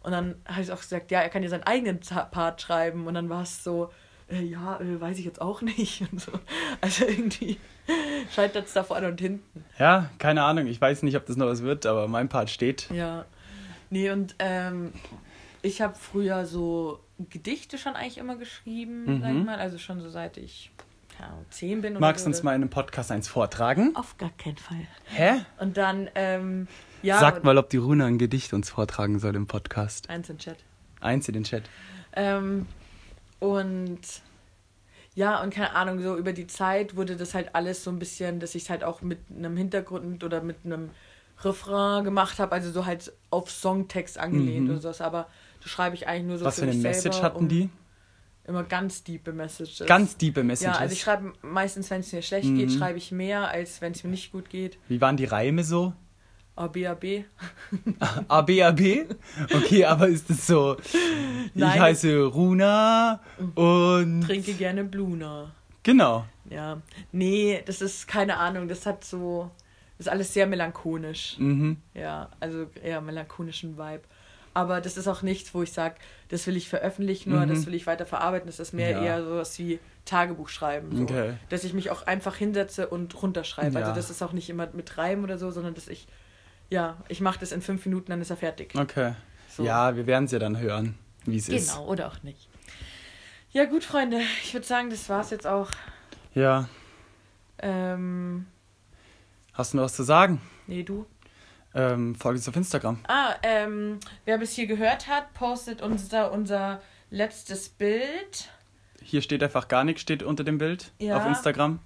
Und 0.00 0.12
dann 0.12 0.36
habe 0.46 0.62
ich 0.62 0.72
auch 0.72 0.80
gesagt, 0.80 1.10
ja, 1.10 1.20
er 1.20 1.28
kann 1.28 1.42
ja 1.42 1.48
seinen 1.48 1.64
eigenen 1.64 2.00
Part 2.30 2.62
schreiben. 2.62 3.06
Und 3.06 3.14
dann 3.14 3.28
war 3.28 3.42
es 3.42 3.62
so, 3.62 3.90
äh, 4.30 4.42
ja, 4.42 4.80
äh, 4.80 5.00
weiß 5.00 5.18
ich 5.18 5.24
jetzt 5.24 5.40
auch 5.40 5.62
nicht. 5.62 6.02
Und 6.10 6.20
so. 6.20 6.32
Also 6.80 7.04
irgendwie 7.04 7.58
scheitert 8.34 8.66
es 8.66 8.72
da 8.72 8.82
vorne 8.82 9.08
und 9.08 9.20
hinten. 9.20 9.64
Ja, 9.78 10.10
keine 10.18 10.42
Ahnung. 10.42 10.66
Ich 10.66 10.80
weiß 10.80 11.02
nicht, 11.02 11.16
ob 11.16 11.26
das 11.26 11.36
noch 11.36 11.46
was 11.46 11.62
wird, 11.62 11.86
aber 11.86 12.08
mein 12.08 12.28
Part 12.28 12.50
steht. 12.50 12.88
Ja. 12.90 13.24
Nee, 13.90 14.10
und 14.10 14.34
ähm, 14.38 14.92
ich 15.62 15.80
habe 15.80 15.94
früher 15.94 16.44
so 16.44 17.00
Gedichte 17.30 17.78
schon 17.78 17.94
eigentlich 17.94 18.18
immer 18.18 18.36
geschrieben, 18.36 19.20
sag 19.20 19.30
ich 19.30 19.36
Mhm. 19.38 19.44
mal. 19.44 19.58
Also 19.58 19.78
schon 19.78 20.00
so 20.00 20.08
seit 20.08 20.36
ich 20.36 20.70
Ahnung, 21.20 21.44
zehn 21.50 21.80
bin 21.82 21.94
Magst 21.98 22.24
du 22.24 22.28
uns 22.30 22.44
mal 22.44 22.52
in 22.54 22.62
einem 22.62 22.70
Podcast 22.70 23.10
eins 23.10 23.26
vortragen? 23.26 23.96
Auf 23.96 24.16
gar 24.18 24.30
keinen 24.38 24.56
Fall. 24.56 24.86
Hä? 25.06 25.40
Und 25.58 25.76
dann, 25.76 26.08
ähm, 26.14 26.68
ja. 27.02 27.18
Sagt 27.18 27.42
mal, 27.42 27.58
ob 27.58 27.70
die 27.70 27.76
Runa 27.76 28.06
ein 28.06 28.18
Gedicht 28.18 28.52
uns 28.52 28.70
vortragen 28.70 29.18
soll 29.18 29.34
im 29.34 29.48
Podcast. 29.48 30.08
Eins 30.10 30.28
im 30.30 30.38
Chat. 30.38 30.58
Eins 31.00 31.26
in 31.26 31.34
den 31.34 31.42
Chat. 31.44 31.64
Ähm, 32.14 32.66
und 33.40 33.98
ja, 35.14 35.42
und 35.42 35.52
keine 35.52 35.74
Ahnung, 35.74 36.00
so 36.00 36.16
über 36.16 36.32
die 36.32 36.46
Zeit 36.46 36.94
wurde 36.94 37.16
das 37.16 37.34
halt 37.34 37.54
alles 37.54 37.82
so 37.82 37.90
ein 37.90 37.98
bisschen, 37.98 38.38
dass 38.38 38.54
ich 38.54 38.64
es 38.64 38.70
halt 38.70 38.84
auch 38.84 39.02
mit 39.02 39.18
einem 39.36 39.56
Hintergrund 39.56 40.22
oder 40.22 40.40
mit 40.40 40.58
einem 40.64 40.90
Refrain 41.42 42.04
gemacht 42.04 42.38
habe, 42.38 42.52
also 42.52 42.70
so 42.70 42.86
halt 42.86 43.12
auf 43.30 43.50
Songtext 43.50 44.18
angelehnt 44.18 44.66
Mhm. 44.66 44.70
oder 44.72 44.80
sowas. 44.80 45.00
Aber 45.00 45.26
schreibe 45.68 45.94
ich 45.94 46.08
eigentlich 46.08 46.26
nur 46.26 46.38
so 46.38 46.44
Was 46.44 46.56
für 46.56 46.62
eine 46.62 46.72
mich 46.72 46.82
Message 46.82 47.22
hatten 47.22 47.38
um 47.38 47.48
die? 47.48 47.68
Immer 48.44 48.64
ganz 48.64 49.04
diepe 49.04 49.32
Messages. 49.32 49.86
Ganz 49.86 50.16
diepe 50.16 50.42
Messages. 50.42 50.74
Ja, 50.74 50.80
also 50.80 50.92
ich 50.94 51.00
schreibe 51.02 51.32
meistens, 51.42 51.90
wenn 51.90 52.00
es 52.00 52.12
mir 52.12 52.22
schlecht 52.22 52.48
Mhm. 52.48 52.56
geht, 52.56 52.72
schreibe 52.72 52.96
ich 52.98 53.12
mehr, 53.12 53.48
als 53.48 53.80
wenn 53.82 53.92
es 53.92 54.02
mir 54.04 54.10
nicht 54.10 54.32
gut 54.32 54.48
geht. 54.48 54.78
Wie 54.88 55.00
waren 55.00 55.16
die 55.18 55.26
Reime 55.26 55.62
so? 55.64 55.92
A, 56.56 56.66
B, 56.66 56.86
A, 56.86 56.94
B. 56.94 57.24
A, 58.28 58.40
B, 58.40 58.62
A, 58.64 58.70
B? 58.72 59.04
Okay, 59.54 59.84
aber 59.84 60.08
ist 60.08 60.28
es 60.30 60.46
so, 60.46 60.76
ich 60.80 61.50
Nein. 61.54 61.78
heiße 61.80 62.24
Runa 62.24 63.20
und... 63.54 64.22
Trinke 64.22 64.54
gerne 64.54 64.82
Bluna. 64.84 65.52
Genau. 65.84 66.24
Ja. 66.50 66.80
Nee, 67.12 67.62
das 67.64 67.80
ist 67.80 68.08
keine 68.08 68.38
Ahnung, 68.38 68.66
das 68.68 68.86
hat 68.86 69.04
so. 69.04 69.50
Das 69.98 70.06
ist 70.06 70.12
alles 70.12 70.32
sehr 70.32 70.46
melancholisch. 70.46 71.36
Mhm. 71.38 71.76
Ja, 71.94 72.30
also 72.40 72.66
eher 72.82 73.00
melancholischen 73.00 73.76
Vibe. 73.76 74.02
Aber 74.54 74.80
das 74.80 74.96
ist 74.96 75.06
auch 75.08 75.22
nichts, 75.22 75.54
wo 75.54 75.62
ich 75.62 75.72
sage, 75.72 75.94
das 76.28 76.46
will 76.46 76.56
ich 76.56 76.68
veröffentlichen 76.68 77.32
oder 77.32 77.46
Mhm. 77.46 77.50
das 77.50 77.66
will 77.66 77.74
ich 77.74 77.86
weiter 77.86 78.06
verarbeiten. 78.06 78.46
Das 78.46 78.58
ist 78.58 78.72
mehr 78.72 78.90
Ja. 78.90 79.02
eher 79.02 79.24
sowas 79.24 79.58
wie 79.58 79.78
Tagebuch 80.04 80.48
schreiben. 80.48 80.96
So. 80.96 81.02
Okay. 81.04 81.34
Dass 81.48 81.64
ich 81.64 81.74
mich 81.74 81.90
auch 81.90 82.06
einfach 82.06 82.36
hinsetze 82.36 82.88
und 82.88 83.20
runterschreibe. 83.22 83.74
Ja. 83.78 83.80
Also 83.80 83.94
das 83.94 84.10
ist 84.10 84.22
auch 84.22 84.32
nicht 84.32 84.50
immer 84.50 84.68
mit 84.72 84.98
Reimen 84.98 85.22
oder 85.24 85.38
so, 85.38 85.50
sondern 85.50 85.74
dass 85.74 85.86
ich, 85.88 86.06
ja, 86.70 86.96
ich 87.08 87.20
mache 87.20 87.38
das 87.38 87.52
in 87.52 87.62
fünf 87.62 87.84
Minuten, 87.86 88.10
dann 88.10 88.20
ist 88.20 88.30
er 88.30 88.36
fertig. 88.36 88.74
Okay. 88.76 89.14
So. 89.48 89.64
Ja, 89.64 89.96
wir 89.96 90.06
werden 90.06 90.24
es 90.24 90.32
ja 90.32 90.38
dann 90.38 90.58
hören, 90.58 90.96
wie 91.24 91.36
es 91.36 91.48
ist. 91.48 91.70
Genau, 91.72 91.86
oder 91.86 92.08
auch 92.08 92.22
nicht. 92.22 92.48
Ja 93.52 93.64
gut, 93.64 93.84
Freunde, 93.84 94.20
ich 94.44 94.52
würde 94.54 94.66
sagen, 94.66 94.90
das 94.90 95.08
war's 95.08 95.30
jetzt 95.30 95.46
auch. 95.46 95.70
Ja. 96.34 96.68
Ähm, 97.60 98.46
Hast 99.54 99.72
du 99.72 99.78
noch 99.78 99.84
was 99.84 99.94
zu 99.94 100.02
sagen? 100.04 100.40
nee, 100.66 100.82
du? 100.82 101.06
Ähm, 101.78 102.16
folge 102.16 102.38
uns 102.38 102.48
auf 102.48 102.56
Instagram. 102.56 102.98
Ah, 103.06 103.34
ähm, 103.44 104.00
wer 104.24 104.36
bis 104.38 104.52
hier 104.52 104.66
gehört 104.66 105.06
hat, 105.06 105.32
postet 105.32 105.80
unser, 105.80 106.32
unser 106.32 106.80
letztes 107.10 107.68
Bild. 107.68 108.48
Hier 109.00 109.22
steht 109.22 109.44
einfach 109.44 109.68
gar 109.68 109.84
nichts, 109.84 110.02
steht 110.02 110.24
unter 110.24 110.42
dem 110.42 110.58
Bild 110.58 110.90
Ja. 110.98 111.16
auf 111.18 111.24
Instagram. 111.26 111.78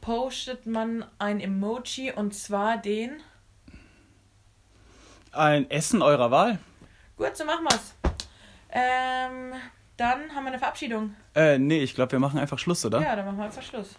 Postet 0.00 0.64
man 0.64 1.04
ein 1.18 1.40
Emoji 1.40 2.10
und 2.12 2.34
zwar 2.34 2.78
den. 2.78 3.20
Ein 5.32 5.70
Essen 5.70 6.00
eurer 6.00 6.30
Wahl. 6.30 6.58
Gut, 7.18 7.36
so 7.36 7.44
machen 7.44 7.64
wir's. 7.64 7.94
Ähm, 8.70 9.52
dann 9.98 10.34
haben 10.34 10.44
wir 10.44 10.48
eine 10.48 10.58
Verabschiedung. 10.58 11.14
Äh, 11.34 11.58
nee, 11.58 11.82
ich 11.82 11.94
glaube, 11.94 12.12
wir 12.12 12.18
machen 12.18 12.38
einfach 12.38 12.58
Schluss, 12.58 12.84
oder? 12.86 13.00
Ja, 13.02 13.14
dann 13.14 13.26
machen 13.26 13.36
wir 13.38 13.44
einfach 13.44 13.62
Schluss. 13.62 13.96